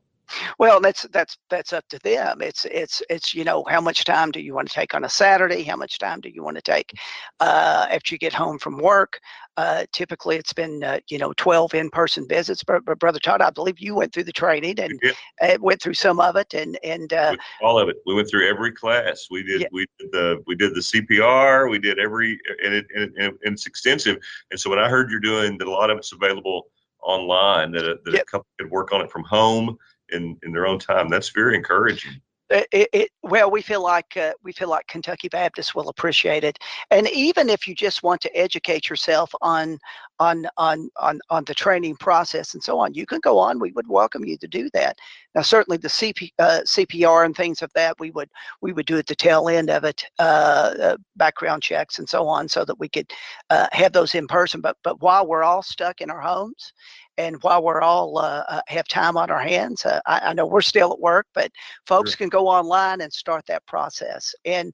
Well, 0.60 0.80
that's 0.82 1.04
that's 1.12 1.38
that's 1.50 1.74
up 1.74 1.88
to 1.90 2.00
them. 2.00 2.42
It's 2.42 2.66
it's 2.66 3.02
it's 3.10 3.34
you 3.34 3.44
know 3.44 3.64
how 3.68 3.82
much 3.82 4.04
time 4.04 4.32
do 4.32 4.40
you 4.40 4.54
want 4.54 4.68
to 4.68 4.74
take 4.74 4.94
on 4.94 5.04
a 5.04 5.10
Saturday? 5.10 5.64
How 5.64 5.76
much 5.76 6.00
time 6.00 6.22
do 6.22 6.30
you 6.30 6.44
want 6.44 6.56
to 6.58 6.62
take 6.62 6.94
uh, 7.40 7.88
after 7.90 8.14
you 8.14 8.20
get 8.20 8.34
home 8.34 8.60
from 8.60 8.78
work? 8.78 9.20
Uh, 9.56 9.86
typically, 9.92 10.36
it's 10.36 10.54
been 10.54 10.84
uh, 10.84 11.00
you 11.10 11.18
know 11.18 11.34
12 11.34 11.74
in-person 11.74 12.28
visits. 12.28 12.64
But, 12.64 12.86
but 12.86 13.00
brother 13.00 13.20
Todd, 13.20 13.42
I 13.42 13.50
believe 13.50 13.80
you 13.80 13.96
went 13.96 14.14
through 14.14 14.26
the 14.26 14.32
training 14.32 14.80
and 14.80 15.00
did 15.00 15.16
uh, 15.42 15.58
went 15.62 15.82
through 15.82 15.96
some 15.96 16.20
of 16.20 16.36
it, 16.36 16.54
and 16.54 16.78
and 16.84 17.14
uh, 17.14 17.36
all 17.62 17.80
of 17.80 17.90
it. 17.90 17.98
We 18.06 18.14
went 18.14 18.30
through 18.30 18.48
every 18.50 18.72
class. 18.72 19.28
We 19.32 19.44
did 19.44 19.62
Yeah. 19.62 19.68
we 19.72 19.88
did 20.00 20.12
the 20.12 20.44
we 20.46 20.56
did 20.56 20.76
the 20.76 20.82
CPR. 20.82 21.70
We 21.70 21.80
did 21.80 22.00
every 22.00 22.40
and, 22.64 22.74
it, 22.74 22.86
and, 22.96 23.16
and 23.18 23.38
it's 23.44 23.66
extensive. 23.66 24.18
And 24.52 24.60
so 24.60 24.70
when 24.70 24.80
I 24.80 24.90
heard 24.90 25.10
you're 25.10 25.20
doing 25.20 25.58
that, 25.58 25.68
a 25.68 25.72
lot 25.72 25.90
of 25.90 25.98
it's 25.98 26.12
available 26.12 26.68
online. 27.02 27.72
That 27.72 27.86
a, 27.86 27.98
that 28.06 28.14
a 28.14 28.26
couple 28.26 28.48
could 28.60 28.70
work 28.70 28.92
on 28.92 29.02
it 29.02 29.12
from 29.12 29.24
home 29.24 29.78
in 30.12 30.38
in 30.44 30.52
their 30.52 30.68
own 30.68 30.80
time. 30.80 31.10
That's 31.10 31.30
very 31.30 31.56
encouraging. 31.56 32.22
it, 32.50 32.90
it, 32.94 33.10
well 33.24 33.52
we 33.52 33.62
feel 33.62 33.84
like 33.84 34.16
uh, 34.16 34.32
we 34.42 34.54
feel 34.54 34.70
like 34.70 34.88
kentucky 34.88 35.28
baptists 35.28 35.76
will 35.76 35.90
appreciate 35.90 36.46
it 36.46 36.58
and 36.92 37.10
even 37.10 37.50
if 37.50 37.68
you 37.68 37.76
just 37.76 38.04
want 38.04 38.22
to 38.22 38.38
educate 38.38 38.90
yourself 38.90 39.30
on 39.42 39.78
on 40.20 40.48
on 40.56 40.90
on 40.98 41.20
on 41.30 41.44
the 41.44 41.54
training 41.54 41.96
process 41.98 42.54
and 42.54 42.64
so 42.64 42.80
on 42.80 42.94
you 42.94 43.06
can 43.06 43.20
go 43.20 43.38
on 43.38 43.60
we 43.60 43.72
would 43.74 43.88
welcome 43.90 44.24
you 44.24 44.38
to 44.38 44.48
do 44.48 44.70
that 44.74 44.98
now 45.36 45.42
certainly 45.42 45.78
the 45.78 45.90
CP, 45.90 46.32
uh, 46.40 46.62
cpr 46.66 47.26
and 47.26 47.36
things 47.36 47.62
of 47.62 47.72
that 47.74 48.00
we 48.00 48.12
would 48.12 48.30
we 48.62 48.72
would 48.72 48.86
do 48.86 48.98
at 48.98 49.08
the 49.08 49.16
tail 49.16 49.50
end 49.50 49.70
of 49.70 49.84
it 49.84 50.06
uh, 50.20 50.74
uh, 50.82 50.98
background 51.18 51.62
checks 51.62 52.00
and 52.00 52.08
so 52.08 52.28
on 52.28 52.48
so 52.48 52.64
that 52.64 52.80
we 52.80 52.88
could 52.88 53.12
uh, 53.50 53.68
have 53.74 53.92
those 53.92 54.16
in 54.16 54.26
person 54.26 54.62
but 54.62 54.78
but 54.84 55.02
while 55.02 55.28
we're 55.28 55.44
all 55.44 55.62
stuck 55.62 56.00
in 56.00 56.10
our 56.10 56.22
homes 56.22 56.72
and 57.18 57.42
while 57.42 57.64
we're 57.64 57.82
all 57.82 58.18
uh, 58.20 58.44
uh, 58.48 58.62
have 58.68 58.88
time 58.88 59.18
on 59.18 59.32
our 59.32 59.42
hands 59.42 59.86
uh, 59.86 60.00
I, 60.06 60.20
I 60.26 60.34
know 60.34 60.46
we're 60.46 60.62
still 60.62 60.92
at 60.92 61.00
work 61.00 61.28
but 61.34 61.52
folks 61.86 62.16
can 62.16 62.30
go 62.30 62.48
online 62.48 63.02
and 63.02 63.12
start 63.12 63.46
that 63.48 63.66
process. 63.66 64.34
And 64.46 64.74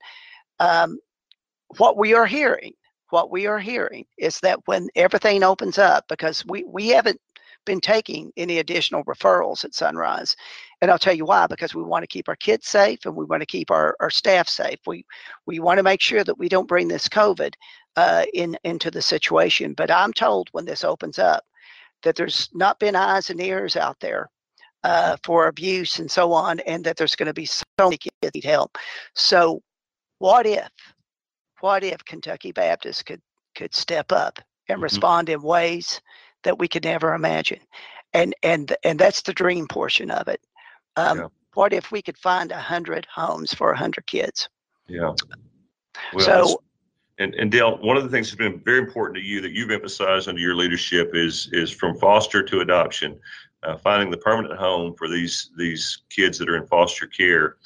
um, 0.59 0.99
what 1.77 1.97
we 1.97 2.13
are 2.13 2.25
hearing, 2.25 2.73
what 3.09 3.31
we 3.31 3.47
are 3.47 3.59
hearing 3.59 4.05
is 4.17 4.39
that 4.41 4.59
when 4.65 4.87
everything 4.95 5.43
opens 5.43 5.77
up, 5.77 6.05
because 6.07 6.43
we, 6.47 6.63
we 6.63 6.89
haven't 6.89 7.19
been 7.65 7.79
taking 7.79 8.31
any 8.35 8.59
additional 8.59 9.03
referrals 9.05 9.63
at 9.63 9.73
Sunrise. 9.73 10.35
And 10.81 10.91
I'll 10.91 10.99
tell 10.99 11.13
you 11.13 11.25
why, 11.25 11.47
because 11.47 11.73
we 11.73 11.83
want 11.83 12.03
to 12.03 12.07
keep 12.07 12.27
our 12.27 12.35
kids 12.35 12.67
safe 12.67 12.99
and 13.05 13.15
we 13.15 13.25
want 13.25 13.41
to 13.41 13.45
keep 13.45 13.71
our, 13.71 13.95
our 14.01 14.09
staff 14.09 14.49
safe. 14.49 14.79
We 14.85 15.05
we 15.45 15.59
want 15.59 15.77
to 15.77 15.83
make 15.83 16.01
sure 16.01 16.25
that 16.25 16.37
we 16.37 16.49
don't 16.49 16.67
bring 16.67 16.89
this 16.89 17.07
COVID 17.07 17.53
uh, 17.95 18.25
in 18.33 18.57
into 18.65 18.91
the 18.91 19.01
situation. 19.01 19.73
But 19.73 19.91
I'm 19.91 20.11
told 20.11 20.49
when 20.51 20.65
this 20.65 20.83
opens 20.83 21.19
up 21.19 21.45
that 22.03 22.15
there's 22.15 22.49
not 22.53 22.79
been 22.79 22.95
eyes 22.95 23.29
and 23.29 23.41
ears 23.41 23.75
out 23.75 23.99
there 23.99 24.29
uh, 24.83 25.17
for 25.23 25.47
abuse 25.47 25.99
and 25.99 26.09
so 26.11 26.31
on, 26.33 26.59
and 26.61 26.83
that 26.83 26.97
there's 26.97 27.15
going 27.15 27.27
to 27.27 27.33
be 27.33 27.45
so 27.45 27.63
many 27.79 27.97
kids 27.97 28.15
that 28.21 28.35
need 28.35 28.43
help. 28.43 28.77
So, 29.15 29.61
what 30.19 30.45
if, 30.45 30.69
what 31.61 31.83
if 31.83 32.03
Kentucky 32.05 32.51
Baptist 32.51 33.05
could 33.05 33.21
could 33.55 33.73
step 33.75 34.11
up 34.11 34.39
and 34.67 34.79
Mhm. 34.79 34.83
respond 34.83 35.29
in 35.29 35.41
ways 35.41 36.01
that 36.43 36.57
we 36.57 36.67
could 36.67 36.83
never 36.83 37.13
imagine, 37.13 37.59
and 38.13 38.35
and 38.43 38.75
and 38.83 38.99
that's 38.99 39.21
the 39.21 39.33
dream 39.33 39.67
portion 39.67 40.11
of 40.11 40.27
it. 40.27 40.41
Um, 40.95 41.19
Yeah. 41.19 41.27
What 41.55 41.71
if 41.71 41.91
we 41.91 42.01
could 42.01 42.17
find 42.17 42.51
a 42.51 42.57
hundred 42.59 43.05
homes 43.13 43.53
for 43.53 43.71
a 43.71 43.77
hundred 43.77 44.07
kids? 44.07 44.49
Yeah. 44.87 45.13
Well, 46.13 46.25
So- 46.47 46.63
and, 47.19 47.35
and 47.35 47.51
Dale, 47.51 47.77
one 47.77 47.95
of 47.95 48.03
the 48.03 48.09
things 48.09 48.27
that's 48.27 48.37
been 48.37 48.59
very 48.63 48.79
important 48.79 49.17
to 49.17 49.23
you 49.23 49.41
that 49.41 49.51
you've 49.51 49.71
emphasized 49.71 50.27
under 50.27 50.41
your 50.41 50.55
leadership 50.55 51.11
is 51.13 51.47
is 51.51 51.69
from 51.69 51.97
foster 51.97 52.41
to 52.43 52.61
adoption, 52.61 53.19
uh, 53.63 53.77
finding 53.77 54.09
the 54.09 54.17
permanent 54.17 54.59
home 54.59 54.95
for 54.95 55.07
these 55.07 55.51
these 55.57 56.01
kids 56.09 56.37
that 56.39 56.49
are 56.49 56.57
in 56.57 56.65
foster 56.67 57.05
care. 57.05 57.57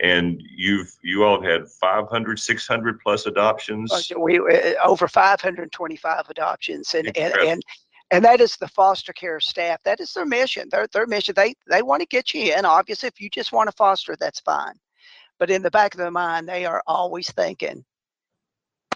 And 0.00 0.42
you've 0.54 0.92
you 1.02 1.24
all 1.24 1.40
have 1.40 1.50
had 1.50 1.68
500, 1.68 2.38
600 2.38 3.00
plus 3.00 3.26
adoptions. 3.26 4.12
We 4.18 4.38
uh, 4.38 4.74
over 4.84 5.08
525 5.08 6.28
adoptions, 6.28 6.94
and 6.94 7.16
and, 7.16 7.34
and 7.36 7.62
and 8.10 8.24
that 8.24 8.40
is 8.40 8.56
the 8.56 8.68
foster 8.68 9.12
care 9.12 9.40
staff. 9.40 9.80
That 9.84 10.00
is 10.00 10.12
their 10.12 10.26
mission. 10.26 10.68
Their 10.70 10.86
their 10.92 11.06
mission. 11.06 11.34
They 11.36 11.54
they 11.68 11.82
want 11.82 12.00
to 12.00 12.06
get 12.06 12.34
you 12.34 12.54
in. 12.54 12.64
Obviously, 12.64 13.06
if 13.06 13.20
you 13.20 13.30
just 13.30 13.52
want 13.52 13.68
to 13.68 13.76
foster, 13.76 14.16
that's 14.18 14.40
fine. 14.40 14.74
But 15.38 15.50
in 15.50 15.62
the 15.62 15.70
back 15.70 15.94
of 15.94 15.98
their 15.98 16.10
mind, 16.10 16.48
they 16.48 16.64
are 16.64 16.82
always 16.86 17.30
thinking, 17.30 17.84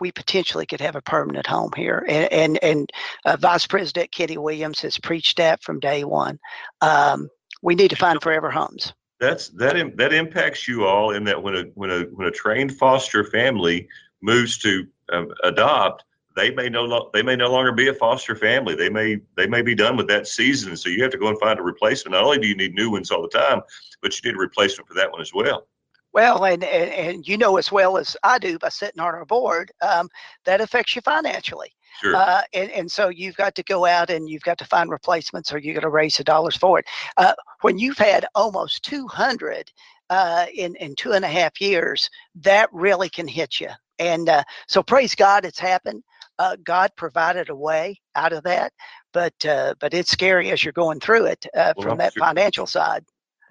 we 0.01 0.13
potentially 0.13 0.67
could 0.67 0.81
have 0.81 0.97
a 0.97 1.03
permanent 1.03 1.47
home 1.47 1.71
here. 1.77 2.05
And 2.09 2.33
and, 2.33 2.59
and 2.63 2.91
uh, 3.25 3.37
Vice 3.37 3.67
President 3.67 4.11
Kenny 4.11 4.39
Williams 4.39 4.81
has 4.81 4.99
preached 4.99 5.37
that 5.37 5.63
from 5.63 5.81
day 5.81 6.05
one. 6.05 6.39
Um, 6.81 7.29
we 7.63 7.75
need 7.75 7.91
to 7.91 7.97
find 7.97 8.21
forever 8.21 8.51
homes. 8.51 8.93
That's 9.21 9.49
that 9.51 9.97
that 9.99 10.13
impacts 10.13 10.67
you 10.67 10.87
all 10.87 11.11
in 11.11 11.25
that 11.25 11.43
when 11.43 11.55
a 11.55 11.65
when 11.75 11.91
a 11.91 12.01
when 12.05 12.27
a 12.27 12.31
trained 12.31 12.77
foster 12.77 13.23
family 13.25 13.89
moves 14.23 14.59
to 14.59 14.87
um, 15.13 15.33
adopt, 15.45 16.05
they 16.37 16.51
may 16.51 16.71
no 16.71 17.11
they 17.13 17.23
may 17.23 17.37
no 17.37 17.51
longer 17.51 17.73
be 17.73 17.89
a 17.89 17.95
foster 17.95 18.35
family. 18.35 18.75
They 18.75 18.89
may 18.89 19.19
they 19.37 19.47
may 19.47 19.61
be 19.61 19.75
done 19.75 19.97
with 19.97 20.09
that 20.09 20.27
season. 20.27 20.77
So 20.77 20.89
you 20.89 21.03
have 21.03 21.13
to 21.13 21.19
go 21.19 21.29
and 21.29 21.39
find 21.39 21.59
a 21.59 21.63
replacement. 21.63 22.13
Not 22.13 22.25
only 22.25 22.39
do 22.39 22.49
you 22.49 22.57
need 22.57 22.75
new 22.75 22.91
ones 22.91 23.11
all 23.11 23.23
the 23.23 23.29
time, 23.29 23.61
but 24.01 24.19
you 24.19 24.31
need 24.31 24.37
a 24.37 24.41
replacement 24.41 24.89
for 24.89 24.95
that 24.95 25.11
one 25.13 25.21
as 25.21 25.35
well. 25.35 25.67
Well, 26.13 26.45
and, 26.45 26.65
and, 26.65 26.91
and 26.91 27.29
you 27.29 27.37
know 27.37 27.57
as 27.57 27.71
well 27.71 27.97
as 27.97 28.17
I 28.23 28.39
do 28.39 28.59
by 28.59 28.69
sitting 28.69 29.01
on 29.01 29.15
our 29.15 29.25
board, 29.25 29.71
um, 29.81 30.09
that 30.45 30.61
affects 30.61 30.97
you 30.97 31.03
financially. 31.03 31.73
Sure. 32.01 32.17
Uh, 32.17 32.43
and, 32.53 32.71
and 32.71 32.91
so 32.91 33.09
you've 33.09 33.37
got 33.37 33.55
to 33.57 33.63
go 33.63 33.85
out 33.85 34.11
and 34.11 34.29
you've 34.29 34.43
got 34.43 34.59
to 34.59 34.65
find 34.65 34.91
replacements 34.91 35.53
or 35.53 35.59
you're 35.59 35.75
going 35.75 35.83
to 35.83 35.91
raise 35.91 36.17
the 36.17 36.25
dollars 36.25 36.57
for 36.57 36.79
it. 36.79 36.87
Uh, 37.17 37.35
when 37.61 37.79
you've 37.79 37.99
had 37.99 38.27
almost 38.35 38.83
200 38.85 39.71
uh, 40.09 40.47
in, 40.55 40.75
in 40.77 40.95
two 40.97 41.13
and 41.13 41.25
a 41.25 41.29
half 41.29 41.61
years, 41.61 42.09
that 42.37 42.69
really 42.73 43.09
can 43.09 43.29
hit 43.29 43.61
you. 43.61 43.69
And 43.99 44.29
uh, 44.29 44.43
so 44.67 44.83
praise 44.83 45.15
God 45.15 45.45
it's 45.45 45.59
happened. 45.59 46.03
Uh, 46.39 46.57
God 46.65 46.91
provided 46.97 47.51
a 47.51 47.55
way 47.55 48.01
out 48.15 48.33
of 48.33 48.43
that, 48.45 48.73
but 49.13 49.35
uh, 49.45 49.75
but 49.79 49.93
it's 49.93 50.11
scary 50.11 50.51
as 50.51 50.65
you're 50.65 50.73
going 50.73 50.99
through 50.99 51.27
it 51.27 51.47
well, 51.55 51.75
from 51.83 51.93
I'm 51.93 51.99
that 51.99 52.15
sure. 52.15 52.25
financial 52.25 52.67
side. 52.67 53.05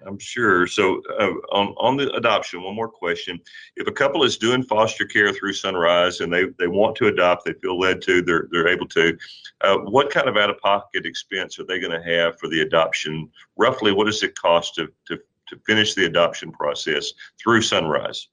I'm 0.06 0.18
sure. 0.18 0.66
So 0.66 1.02
uh, 1.18 1.32
on 1.52 1.74
on 1.78 1.96
the 1.96 2.10
adoption, 2.14 2.62
one 2.62 2.74
more 2.74 2.88
question: 2.88 3.38
If 3.76 3.86
a 3.86 3.92
couple 3.92 4.24
is 4.24 4.38
doing 4.38 4.62
foster 4.62 5.04
care 5.04 5.32
through 5.32 5.52
Sunrise 5.52 6.20
and 6.20 6.32
they, 6.32 6.44
they 6.58 6.66
want 6.66 6.96
to 6.96 7.08
adopt, 7.08 7.44
they 7.44 7.52
feel 7.54 7.78
led 7.78 8.02
to, 8.02 8.22
they're 8.22 8.48
they're 8.50 8.68
able 8.68 8.88
to. 8.88 9.16
Uh, 9.60 9.76
what 9.78 10.10
kind 10.10 10.28
of 10.28 10.36
out 10.36 10.50
of 10.50 10.58
pocket 10.58 11.04
expense 11.04 11.58
are 11.58 11.64
they 11.64 11.80
going 11.80 11.92
to 11.92 12.02
have 12.02 12.38
for 12.38 12.48
the 12.48 12.62
adoption? 12.62 13.30
Roughly, 13.56 13.92
what 13.92 14.06
does 14.06 14.22
it 14.22 14.34
cost 14.38 14.74
to 14.76 14.88
to 15.06 15.18
to 15.48 15.60
finish 15.66 15.94
the 15.94 16.06
adoption 16.06 16.52
process 16.52 17.12
through 17.38 17.62
Sunrise? 17.62 18.28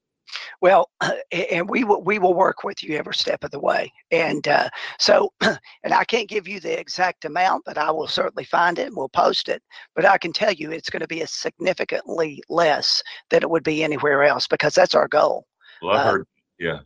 Well, 0.60 0.90
and 1.32 1.68
we 1.68 1.84
will 1.84 2.02
we 2.02 2.18
will 2.18 2.34
work 2.34 2.64
with 2.64 2.82
you 2.82 2.96
every 2.96 3.14
step 3.14 3.44
of 3.44 3.50
the 3.50 3.60
way. 3.60 3.92
And 4.10 4.46
uh, 4.46 4.68
so, 4.98 5.32
and 5.40 5.94
I 5.94 6.04
can't 6.04 6.28
give 6.28 6.48
you 6.48 6.60
the 6.60 6.78
exact 6.78 7.24
amount, 7.24 7.64
but 7.64 7.78
I 7.78 7.90
will 7.90 8.08
certainly 8.08 8.44
find 8.44 8.78
it 8.78 8.88
and 8.88 8.96
we'll 8.96 9.08
post 9.08 9.48
it. 9.48 9.62
But 9.94 10.04
I 10.04 10.18
can 10.18 10.32
tell 10.32 10.52
you 10.52 10.70
it's 10.70 10.90
going 10.90 11.02
to 11.02 11.08
be 11.08 11.22
a 11.22 11.26
significantly 11.26 12.42
less 12.48 13.02
than 13.30 13.42
it 13.42 13.50
would 13.50 13.64
be 13.64 13.84
anywhere 13.84 14.22
else 14.24 14.46
because 14.46 14.74
that's 14.74 14.94
our 14.94 15.08
goal. 15.08 15.46
Well, 15.82 15.96
I've 15.96 16.06
um, 16.06 16.12
heard, 16.12 16.26
yeah. 16.58 16.80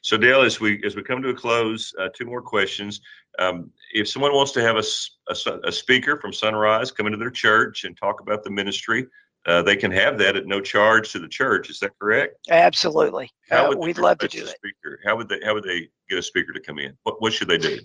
So 0.00 0.16
Dale, 0.16 0.42
as 0.42 0.60
we 0.60 0.82
as 0.84 0.96
we 0.96 1.02
come 1.02 1.22
to 1.22 1.28
a 1.30 1.34
close, 1.34 1.92
uh, 1.98 2.08
two 2.14 2.24
more 2.24 2.42
questions. 2.42 3.00
Um, 3.38 3.70
if 3.94 4.08
someone 4.08 4.34
wants 4.34 4.52
to 4.52 4.62
have 4.62 4.76
a, 4.76 4.84
a, 5.28 5.68
a 5.68 5.72
speaker 5.72 6.18
from 6.18 6.32
Sunrise 6.32 6.90
come 6.90 7.06
into 7.06 7.18
their 7.18 7.30
church 7.30 7.84
and 7.84 7.96
talk 7.96 8.20
about 8.20 8.44
the 8.44 8.50
ministry, 8.50 9.06
uh, 9.46 9.62
they 9.62 9.76
can 9.76 9.90
have 9.90 10.18
that 10.18 10.36
at 10.36 10.46
no 10.46 10.60
charge 10.60 11.10
to 11.12 11.18
the 11.18 11.28
church. 11.28 11.68
Is 11.68 11.80
that 11.80 11.90
correct? 11.98 12.36
Absolutely. 12.50 13.30
How 13.50 13.66
uh, 13.66 13.68
would 13.70 13.78
we'd 13.78 13.98
love 13.98 14.18
to 14.18 14.28
do 14.28 14.44
it. 14.44 14.48
Speaker? 14.48 15.00
How 15.04 15.16
would 15.16 15.28
they? 15.28 15.40
How 15.44 15.54
would 15.54 15.64
they 15.64 15.88
get 16.08 16.18
a 16.18 16.22
speaker 16.22 16.52
to 16.52 16.60
come 16.60 16.78
in? 16.78 16.96
What 17.02 17.20
What 17.20 17.32
should 17.32 17.48
they 17.48 17.58
do? 17.58 17.78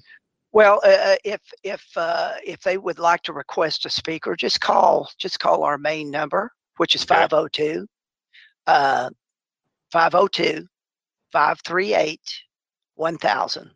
Well, 0.52 0.80
uh, 0.84 0.90
uh 0.90 1.16
if 1.24 1.42
if 1.64 1.84
uh, 1.96 2.34
if 2.46 2.62
they 2.62 2.78
would 2.78 3.00
like 3.00 3.24
to 3.24 3.34
request 3.34 3.86
a 3.86 3.90
speaker, 3.90 4.36
just 4.36 4.62
call 4.62 5.10
just 5.18 5.40
call 5.40 5.64
our 5.64 5.78
main 5.78 6.12
number, 6.12 6.52
which 6.78 6.94
is 6.96 7.04
502 7.04 7.88
uh, 8.68 9.10
502 9.92 10.68
538 11.32 12.20
1000. 12.96 13.72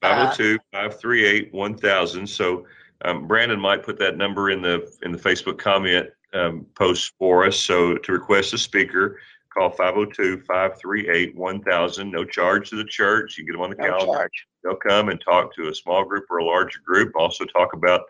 502 0.00 0.58
538 0.72 1.52
1000. 1.52 2.26
So 2.26 2.66
um, 3.04 3.26
Brandon 3.26 3.58
might 3.58 3.82
put 3.82 3.98
that 3.98 4.16
number 4.16 4.50
in 4.50 4.62
the 4.62 4.92
in 5.02 5.12
the 5.12 5.18
Facebook 5.18 5.58
comment 5.58 6.08
um, 6.34 6.66
posts 6.76 7.12
for 7.18 7.46
us. 7.46 7.58
So 7.58 7.96
to 7.96 8.12
request 8.12 8.52
a 8.54 8.58
speaker, 8.58 9.18
call 9.52 9.72
502-538-1000. 9.72 12.10
No 12.10 12.24
charge 12.24 12.70
to 12.70 12.76
the 12.76 12.84
church. 12.84 13.36
You 13.38 13.46
get 13.46 13.52
them 13.52 13.60
on 13.62 13.70
the 13.70 13.76
no 13.76 13.84
calendar. 13.84 14.12
Charge. 14.12 14.46
They'll 14.62 14.76
come 14.76 15.08
and 15.08 15.20
talk 15.20 15.52
to 15.56 15.68
a 15.68 15.74
small 15.74 16.04
group 16.04 16.26
or 16.30 16.38
a 16.38 16.44
larger 16.44 16.78
group. 16.84 17.12
Also 17.16 17.44
talk 17.44 17.72
about 17.72 18.02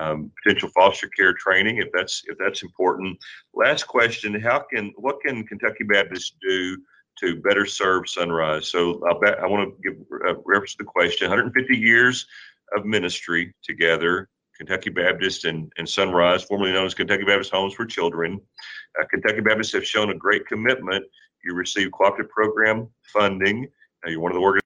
um, 0.00 0.32
potential 0.42 0.70
foster 0.74 1.08
care 1.08 1.32
training 1.32 1.76
if 1.78 1.88
that's 1.92 2.22
if 2.26 2.36
that's 2.38 2.62
important. 2.62 3.18
Last 3.54 3.84
question: 3.84 4.38
How 4.40 4.64
can 4.72 4.92
what 4.96 5.20
can 5.24 5.46
Kentucky 5.46 5.84
Baptists 5.84 6.34
do 6.46 6.76
to 7.20 7.40
better 7.40 7.64
serve 7.64 8.08
Sunrise? 8.08 8.68
So 8.68 9.00
I'll 9.08 9.18
bet, 9.18 9.38
I 9.38 9.46
want 9.46 9.70
to 9.70 9.76
give 9.82 9.94
a 10.26 10.34
reference 10.44 10.72
to 10.72 10.78
the 10.78 10.84
question: 10.84 11.28
150 11.28 11.76
years 11.76 12.26
of 12.76 12.84
ministry 12.84 13.54
together. 13.62 14.28
Kentucky 14.56 14.90
Baptist 14.90 15.44
and, 15.44 15.72
and 15.78 15.88
Sunrise, 15.88 16.42
formerly 16.42 16.72
known 16.72 16.86
as 16.86 16.94
Kentucky 16.94 17.24
Baptist 17.24 17.50
Homes 17.50 17.74
for 17.74 17.84
Children. 17.84 18.40
Uh, 18.98 19.04
Kentucky 19.10 19.40
Baptists 19.40 19.72
have 19.72 19.86
shown 19.86 20.10
a 20.10 20.14
great 20.14 20.46
commitment. 20.46 21.04
You 21.44 21.54
receive 21.54 21.92
cooperative 21.92 22.30
program 22.30 22.88
funding. 23.04 23.68
Uh, 24.04 24.10
you're 24.10 24.20
one 24.20 24.32
of 24.32 24.36
the 24.36 24.42
organizations 24.42 24.64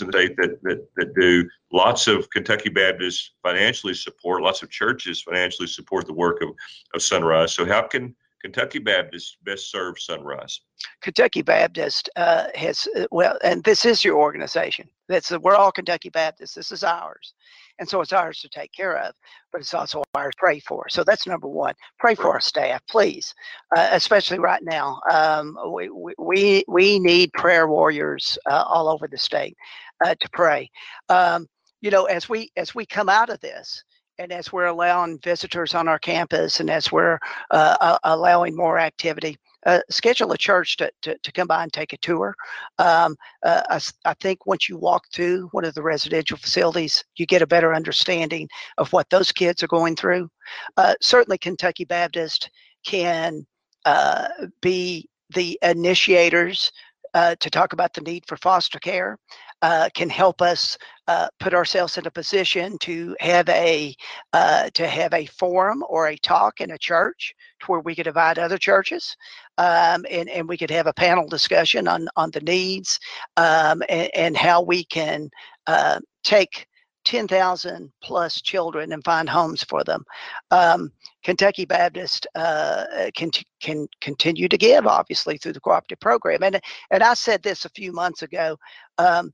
in 0.00 0.06
the 0.06 0.12
state 0.12 0.36
that, 0.36 0.62
that, 0.62 0.86
that 0.96 1.14
do 1.14 1.48
lots 1.72 2.06
of 2.06 2.28
Kentucky 2.30 2.68
Baptists 2.68 3.32
financially 3.42 3.94
support, 3.94 4.42
lots 4.42 4.62
of 4.62 4.70
churches 4.70 5.22
financially 5.22 5.68
support 5.68 6.06
the 6.06 6.12
work 6.12 6.42
of, 6.42 6.50
of 6.94 7.02
Sunrise. 7.02 7.54
So, 7.54 7.66
how 7.66 7.82
can 7.82 8.14
Kentucky 8.42 8.80
Baptist 8.80 9.38
best 9.44 9.70
serve 9.70 9.98
Sunrise? 9.98 10.60
Kentucky 11.00 11.42
Baptist 11.42 12.10
uh, 12.16 12.46
has 12.54 12.88
uh, 12.96 13.06
well, 13.10 13.38
and 13.44 13.62
this 13.64 13.84
is 13.84 14.04
your 14.04 14.18
organization. 14.18 14.88
That's 15.08 15.30
we're 15.30 15.54
all 15.54 15.72
Kentucky 15.72 16.10
Baptists. 16.10 16.54
This 16.54 16.72
is 16.72 16.82
ours, 16.82 17.34
and 17.78 17.88
so 17.88 18.00
it's 18.00 18.12
ours 18.12 18.40
to 18.40 18.48
take 18.48 18.72
care 18.72 18.98
of. 18.98 19.14
But 19.50 19.60
it's 19.60 19.74
also 19.74 20.02
ours 20.14 20.34
to 20.34 20.38
pray 20.38 20.60
for. 20.60 20.88
So 20.88 21.04
that's 21.04 21.26
number 21.26 21.48
one. 21.48 21.74
Pray 21.98 22.14
for 22.14 22.32
our 22.32 22.40
staff, 22.40 22.80
please, 22.88 23.34
uh, 23.76 23.88
especially 23.92 24.38
right 24.38 24.62
now. 24.62 25.00
Um, 25.10 25.56
we, 25.72 25.90
we 26.18 26.64
we 26.68 26.98
need 26.98 27.32
prayer 27.32 27.68
warriors 27.68 28.38
uh, 28.50 28.64
all 28.66 28.88
over 28.88 29.08
the 29.08 29.18
state 29.18 29.56
uh, 30.04 30.14
to 30.14 30.28
pray. 30.32 30.70
Um, 31.08 31.46
you 31.80 31.90
know, 31.90 32.04
as 32.04 32.28
we 32.28 32.50
as 32.56 32.74
we 32.74 32.86
come 32.86 33.08
out 33.08 33.30
of 33.30 33.40
this, 33.40 33.82
and 34.18 34.32
as 34.32 34.52
we're 34.52 34.66
allowing 34.66 35.18
visitors 35.18 35.74
on 35.74 35.88
our 35.88 35.98
campus 35.98 36.60
and 36.60 36.70
as 36.70 36.92
we're 36.92 37.18
uh, 37.50 37.98
allowing 38.04 38.54
more 38.54 38.78
activity, 38.78 39.36
uh, 39.66 39.80
schedule 39.90 40.32
a 40.32 40.38
church 40.38 40.76
to, 40.76 40.90
to, 41.02 41.16
to, 41.18 41.32
come 41.32 41.46
by 41.46 41.62
and 41.62 41.72
take 41.72 41.92
a 41.92 41.98
tour. 41.98 42.34
Um, 42.78 43.16
uh, 43.42 43.62
I, 43.68 43.80
I, 44.10 44.14
think 44.14 44.46
once 44.46 44.68
you 44.68 44.76
walk 44.76 45.04
through 45.12 45.48
one 45.52 45.64
of 45.64 45.74
the 45.74 45.82
residential 45.82 46.36
facilities, 46.36 47.04
you 47.16 47.26
get 47.26 47.42
a 47.42 47.46
better 47.46 47.74
understanding 47.74 48.48
of 48.78 48.92
what 48.92 49.08
those 49.10 49.30
kids 49.32 49.62
are 49.62 49.68
going 49.68 49.96
through. 49.96 50.28
Uh, 50.76 50.94
certainly, 51.00 51.38
Kentucky 51.38 51.84
Baptist 51.84 52.50
can 52.84 53.46
uh, 53.84 54.28
be 54.60 55.08
the 55.30 55.58
initiators 55.62 56.70
uh, 57.14 57.34
to 57.40 57.50
talk 57.50 57.72
about 57.72 57.92
the 57.94 58.00
need 58.00 58.24
for 58.26 58.36
foster 58.38 58.78
care 58.78 59.18
uh, 59.62 59.88
can 59.94 60.10
help 60.10 60.42
us 60.42 60.76
uh, 61.08 61.28
put 61.40 61.54
ourselves 61.54 61.96
in 61.96 62.06
a 62.06 62.10
position 62.10 62.76
to 62.78 63.16
have 63.20 63.48
a 63.48 63.94
uh, 64.32 64.68
to 64.74 64.86
have 64.86 65.12
a 65.14 65.26
forum 65.26 65.82
or 65.88 66.08
a 66.08 66.16
talk 66.18 66.60
in 66.60 66.72
a 66.72 66.78
church 66.78 67.32
to 67.60 67.66
where 67.66 67.80
we 67.80 67.94
could 67.94 68.06
invite 68.06 68.38
other 68.38 68.58
churches 68.58 69.16
um, 69.58 70.04
and, 70.10 70.28
and 70.28 70.48
we 70.48 70.56
could 70.56 70.70
have 70.70 70.86
a 70.86 70.92
panel 70.92 71.26
discussion 71.26 71.88
on 71.88 72.08
on 72.16 72.30
the 72.32 72.40
needs 72.40 72.98
um, 73.36 73.82
and, 73.88 74.10
and, 74.14 74.36
how 74.36 74.60
we 74.60 74.84
can 74.84 75.30
uh, 75.66 76.00
take 76.24 76.66
10,000 77.04 77.92
plus 78.02 78.40
children 78.40 78.92
and 78.92 79.04
find 79.04 79.28
homes 79.28 79.64
for 79.64 79.82
them. 79.84 80.04
Um, 80.50 80.92
Kentucky 81.24 81.64
Baptist 81.64 82.26
uh, 82.34 82.84
can, 83.14 83.30
can 83.60 83.86
continue 84.00 84.48
to 84.48 84.58
give, 84.58 84.86
obviously, 84.86 85.38
through 85.38 85.52
the 85.52 85.60
cooperative 85.60 86.00
program. 86.00 86.42
And, 86.42 86.60
and 86.90 87.02
I 87.02 87.14
said 87.14 87.42
this 87.42 87.64
a 87.64 87.70
few 87.70 87.92
months 87.92 88.22
ago. 88.22 88.56
Um, 88.98 89.32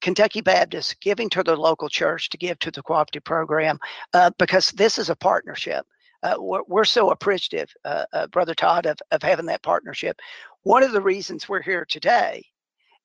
Kentucky 0.00 0.40
Baptist 0.40 1.00
giving 1.00 1.28
to 1.30 1.42
their 1.42 1.56
local 1.56 1.88
church 1.88 2.30
to 2.30 2.38
give 2.38 2.58
to 2.60 2.70
the 2.70 2.82
cooperative 2.82 3.24
program 3.24 3.78
uh, 4.14 4.30
because 4.38 4.70
this 4.70 4.98
is 4.98 5.10
a 5.10 5.16
partnership. 5.16 5.84
Uh, 6.22 6.36
we're, 6.38 6.62
we're, 6.68 6.84
so 6.84 7.10
appreciative, 7.10 7.72
uh, 7.84 8.04
uh, 8.12 8.26
Brother 8.28 8.54
Todd, 8.54 8.86
of, 8.86 8.96
of 9.10 9.22
having 9.22 9.46
that 9.46 9.62
partnership. 9.62 10.20
One 10.62 10.84
of 10.84 10.92
the 10.92 11.00
reasons 11.00 11.48
we're 11.48 11.62
here 11.62 11.84
today 11.84 12.44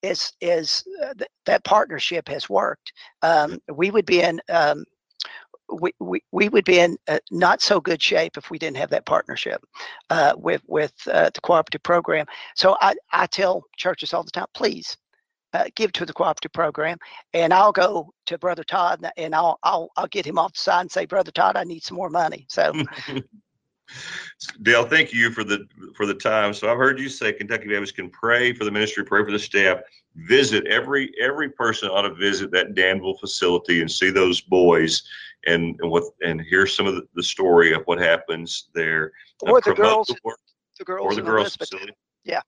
is 0.04 0.34
is 0.42 0.84
uh, 1.04 1.14
th- 1.16 1.30
that 1.46 1.64
partnership 1.64 2.28
has 2.30 2.48
worked. 2.48 2.94
Um, 3.24 3.60
we 3.74 3.90
would 3.90 4.06
be 4.06 4.22
in 4.22 4.40
um, 4.50 4.86
we, 5.70 5.92
we, 6.00 6.22
we 6.32 6.50
would 6.50 6.66
be 6.66 6.80
in 6.80 6.98
uh, 7.08 7.20
not 7.32 7.62
so 7.62 7.82
good 7.82 8.02
shape 8.02 8.38
if 8.38 8.50
we 8.52 8.60
didn't 8.60 8.78
have 8.78 8.92
that 8.92 9.06
partnership 9.06 9.64
uh, 10.12 10.34
with 10.38 10.62
with 10.68 10.94
uh, 11.12 11.30
the 11.34 11.42
cooperative 11.42 11.84
program. 11.84 12.26
So 12.56 12.78
I, 12.82 12.94
I 13.12 13.26
tell 13.26 13.64
churches 13.76 14.14
all 14.14 14.24
the 14.24 14.32
time, 14.32 14.46
please 14.54 14.96
uh, 15.58 15.66
give 15.76 15.92
to 15.94 16.06
the 16.06 16.14
cooperative 16.14 16.54
program, 16.54 16.98
and 17.34 17.54
I'll 17.54 17.72
go 17.72 18.14
to 18.28 18.38
Brother 18.38 18.64
Todd 18.64 19.06
and 19.18 19.34
I'll 19.34 19.60
I'll 19.64 19.90
I'll 19.98 20.08
get 20.08 20.26
him 20.26 20.38
off 20.38 20.54
the 20.54 20.60
side 20.60 20.82
and 20.82 20.92
say, 20.92 21.06
Brother 21.06 21.32
Todd, 21.32 21.58
I 21.58 21.64
need 21.64 21.84
some 21.84 21.98
more 21.98 22.10
money. 22.10 22.46
So. 22.50 22.74
Dale, 24.64 24.84
thank 24.84 25.14
you 25.14 25.32
for 25.32 25.44
the 25.44 25.66
for 25.96 26.06
the 26.06 26.14
time. 26.14 26.54
So 26.54 26.70
I've 26.70 26.78
heard 26.78 27.00
you 27.00 27.08
say 27.08 27.32
Kentucky 27.32 27.70
Baptist 27.70 27.96
can 27.96 28.10
pray 28.10 28.54
for 28.54 28.66
the 28.66 28.72
ministry, 28.72 29.06
pray 29.06 29.24
for 29.24 29.32
the 29.32 29.40
staff. 29.40 29.80
Visit 30.16 30.68
every 30.68 31.12
every 31.22 31.50
person 31.50 31.90
ought 31.90 32.02
to 32.02 32.14
visit 32.14 32.52
that 32.52 32.76
Danville 32.76 33.18
facility 33.18 33.80
and 33.82 33.90
see 33.90 34.10
those 34.10 34.42
boys 34.42 35.04
and, 35.46 35.80
and 35.80 35.90
what 35.90 36.04
and 36.22 36.42
hear 36.42 36.68
some 36.68 36.86
of 36.86 36.96
the, 36.96 37.08
the 37.16 37.24
story 37.24 37.72
of 37.74 37.84
what 37.86 38.00
happens 38.00 38.68
there. 38.76 39.14
Or 39.42 39.58
uh, 39.58 39.62
the 39.64 39.74
girls, 39.74 40.08
the, 40.08 40.18
work, 40.24 40.40
the 40.78 40.84
girls, 40.84 41.06
or 41.06 41.16
the 41.16 41.22
girls 41.22 41.56
facility. 41.56 41.94
Yeah. 42.26 42.42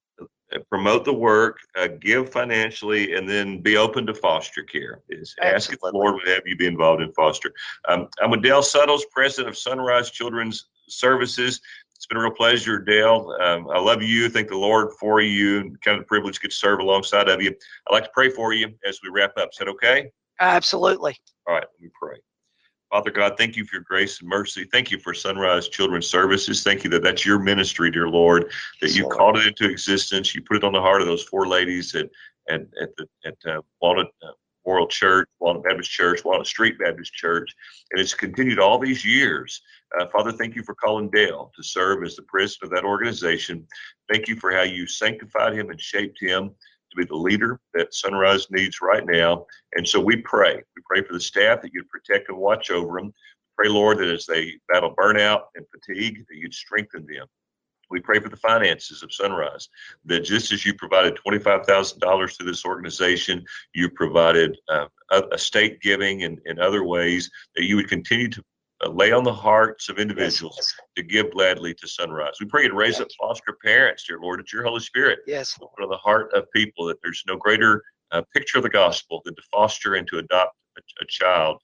Uh, 0.53 0.59
promote 0.69 1.05
the 1.05 1.13
work, 1.13 1.57
uh, 1.75 1.87
give 1.87 2.31
financially, 2.31 3.15
and 3.15 3.29
then 3.29 3.61
be 3.61 3.77
open 3.77 4.05
to 4.07 4.13
foster 4.13 4.63
care. 4.63 5.01
Is 5.09 5.35
ask 5.41 5.71
if 5.71 5.79
the 5.79 5.91
Lord 5.93 6.15
would 6.15 6.27
have 6.27 6.41
you 6.45 6.55
be 6.55 6.65
involved 6.65 7.01
in 7.01 7.11
foster. 7.13 7.53
Um, 7.87 8.07
I'm 8.21 8.31
with 8.31 8.41
Dale 8.41 8.63
Suttles, 8.63 9.05
president 9.11 9.49
of 9.49 9.57
Sunrise 9.57 10.09
Children's 10.09 10.69
Services. 10.87 11.61
It's 11.95 12.05
been 12.05 12.17
a 12.17 12.21
real 12.21 12.31
pleasure, 12.31 12.79
Dale. 12.79 13.35
Um, 13.41 13.69
I 13.69 13.77
love 13.77 14.01
you. 14.01 14.29
Thank 14.29 14.47
the 14.47 14.57
Lord 14.57 14.93
for 14.99 15.21
you, 15.21 15.75
kind 15.83 15.97
of 15.97 16.03
the 16.03 16.07
privilege 16.07 16.35
to 16.35 16.41
get 16.41 16.51
to 16.51 16.57
serve 16.57 16.79
alongside 16.79 17.27
of 17.27 17.41
you. 17.41 17.49
I'd 17.49 17.93
like 17.93 18.05
to 18.05 18.11
pray 18.13 18.29
for 18.29 18.53
you 18.53 18.73
as 18.87 18.99
we 19.03 19.09
wrap 19.09 19.37
up. 19.37 19.49
Is 19.51 19.57
that 19.57 19.67
okay? 19.67 20.09
Absolutely. 20.39 21.17
All 21.45 21.55
right, 21.55 21.65
let 21.73 21.81
me 21.81 21.89
pray. 21.99 22.17
Father 22.89 23.11
God, 23.11 23.35
thank 23.37 23.55
you 23.55 23.65
for 23.65 23.75
your 23.75 23.83
grace 23.83 24.19
and 24.19 24.27
mercy. 24.27 24.65
Thank 24.71 24.89
you 24.89 24.97
for 24.99 25.13
Sunrise 25.13 25.67
Children's 25.67 26.07
Services. 26.07 26.63
Thank 26.63 26.83
you 26.83 26.89
that 26.89 27.03
that's 27.03 27.23
your 27.23 27.37
ministry, 27.37 27.91
dear 27.91 28.09
Lord, 28.09 28.51
that 28.81 28.95
you 28.95 29.07
called 29.07 29.37
it 29.37 29.45
into 29.45 29.69
existence. 29.69 30.33
You 30.33 30.41
put 30.41 30.57
it 30.57 30.63
on 30.63 30.73
the 30.73 30.81
heart 30.81 31.01
of 31.01 31.07
those 31.07 31.23
four 31.23 31.47
ladies 31.47 31.93
at 31.93 32.09
at 32.49 32.61
at 32.81 32.95
the 32.97 33.07
at 33.25 33.35
uh, 33.45 33.61
Walnut 33.79 34.07
uh, 34.23 34.31
World 34.65 34.89
Church, 34.89 35.27
Walnut 35.39 35.63
Baptist 35.63 35.91
Church, 35.91 36.25
Walnut 36.25 36.47
Street 36.47 36.79
Baptist 36.79 37.13
Church, 37.13 37.55
and 37.91 38.01
it's 38.01 38.15
continued 38.15 38.59
all 38.59 38.79
these 38.79 39.05
years. 39.05 39.61
Uh, 39.99 40.07
Father, 40.07 40.31
thank 40.31 40.55
you 40.55 40.63
for 40.63 40.73
calling 40.73 41.09
Dale 41.11 41.51
to 41.55 41.63
serve 41.63 42.03
as 42.03 42.15
the 42.15 42.23
president 42.23 42.71
of 42.71 42.75
that 42.75 42.87
organization. 42.87 43.67
Thank 44.11 44.27
you 44.27 44.35
for 44.35 44.51
how 44.51 44.63
you 44.63 44.87
sanctified 44.87 45.53
him 45.53 45.69
and 45.69 45.79
shaped 45.79 46.19
him 46.19 46.55
to 46.89 46.97
be 46.97 47.05
the 47.05 47.15
leader 47.15 47.59
that 47.73 47.93
Sunrise 47.93 48.49
needs 48.51 48.81
right 48.81 49.05
now. 49.05 49.45
And 49.73 49.87
so 49.87 49.99
we 49.99 50.17
pray. 50.17 50.55
We 50.55 50.81
pray 50.85 51.05
for 51.05 51.13
the 51.13 51.19
staff 51.19 51.61
that 51.61 51.73
you'd 51.73 51.89
protect 51.89 52.29
and 52.29 52.37
watch 52.37 52.71
over 52.71 52.99
them. 52.99 53.13
Pray, 53.57 53.69
Lord, 53.69 53.99
that 53.99 54.07
as 54.07 54.25
they 54.25 54.53
battle 54.69 54.95
burnout 54.95 55.43
and 55.55 55.65
fatigue, 55.71 56.25
that 56.29 56.37
you'd 56.37 56.53
strengthen 56.53 57.05
them. 57.05 57.27
We 57.89 57.99
pray 57.99 58.19
for 58.19 58.29
the 58.29 58.37
finances 58.37 59.01
of 59.01 59.11
Sunrise, 59.11 59.67
that 60.05 60.21
just 60.21 60.51
as 60.51 60.63
you 60.63 60.73
provided 60.75 61.17
$25,000 61.27 62.37
to 62.37 62.43
this 62.43 62.63
organization, 62.63 63.43
you 63.73 63.89
provided 63.89 64.57
uh, 64.69 64.87
estate 65.33 65.81
giving 65.81 66.23
and, 66.23 66.39
and 66.45 66.59
other 66.59 66.83
ways, 66.83 67.29
that 67.55 67.65
you 67.65 67.75
would 67.75 67.89
continue 67.89 68.29
to 68.29 68.43
lay 68.87 69.11
on 69.11 69.23
the 69.23 69.33
hearts 69.33 69.89
of 69.89 69.99
individuals 69.99 70.55
yes. 70.57 70.73
to 70.95 71.03
give 71.03 71.31
gladly 71.31 71.73
to 71.73 71.87
Sunrise. 71.87 72.33
We 72.39 72.45
pray 72.45 72.65
and 72.65 72.77
raise 72.77 72.93
yes. 72.93 73.01
up 73.01 73.07
foster 73.19 73.57
parents, 73.63 74.05
dear 74.07 74.19
Lord, 74.21 74.39
that 74.39 74.53
your 74.53 74.63
Holy 74.63 74.79
Spirit 74.79 75.19
yes. 75.27 75.57
put 75.57 75.83
on 75.83 75.89
the 75.89 75.97
heart 75.97 76.31
of 76.33 76.49
people 76.51 76.85
that 76.85 76.97
there's 77.03 77.23
no 77.27 77.35
greater 77.35 77.83
uh, 78.11 78.21
picture 78.33 78.57
of 78.57 78.63
the 78.63 78.69
gospel 78.69 79.21
than 79.25 79.35
to 79.35 79.41
foster 79.51 79.95
and 79.95 80.07
to 80.07 80.17
adopt 80.19 80.55
a, 80.77 80.81
a, 81.01 81.05
child. 81.07 81.57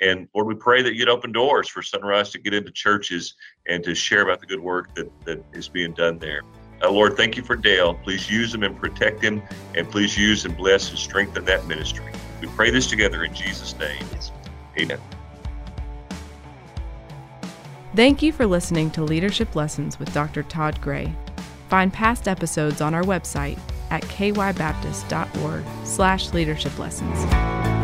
And 0.00 0.28
Lord, 0.34 0.46
we 0.46 0.54
pray 0.54 0.82
that 0.82 0.94
you'd 0.94 1.08
open 1.08 1.32
doors 1.32 1.68
for 1.68 1.82
Sunrise 1.82 2.30
to 2.30 2.38
get 2.38 2.52
into 2.52 2.70
churches 2.70 3.34
and 3.66 3.82
to 3.84 3.94
share 3.94 4.22
about 4.22 4.40
the 4.40 4.46
good 4.46 4.60
work 4.60 4.94
that, 4.96 5.10
that 5.24 5.42
is 5.52 5.68
being 5.68 5.92
done 5.92 6.18
there. 6.18 6.42
Uh, 6.82 6.90
Lord, 6.90 7.16
thank 7.16 7.36
you 7.36 7.42
for 7.42 7.56
Dale. 7.56 7.94
Please 7.94 8.30
use 8.30 8.54
him 8.54 8.62
and 8.62 8.78
protect 8.78 9.22
him, 9.22 9.42
and 9.74 9.90
please 9.90 10.18
use 10.18 10.44
and 10.44 10.54
bless 10.56 10.90
and 10.90 10.98
strengthen 10.98 11.44
that 11.46 11.66
ministry. 11.66 12.12
We 12.40 12.48
pray 12.48 12.70
this 12.70 12.86
together 12.86 13.24
in 13.24 13.34
Jesus' 13.34 13.74
name. 13.78 14.04
Amen. 14.78 15.00
Thank 17.96 18.20
you 18.20 18.30
for 18.30 18.46
listening 18.46 18.90
to 18.90 19.02
Leadership 19.02 19.56
Lessons 19.56 19.98
with 19.98 20.12
Dr. 20.12 20.42
Todd 20.42 20.78
Gray. 20.82 21.14
Find 21.70 21.90
past 21.90 22.28
episodes 22.28 22.82
on 22.82 22.92
our 22.92 23.02
website 23.02 23.58
at 23.90 24.02
kybaptist.org 24.02 25.64
slash 25.86 26.34
leadership 26.34 26.78
lessons. 26.78 27.75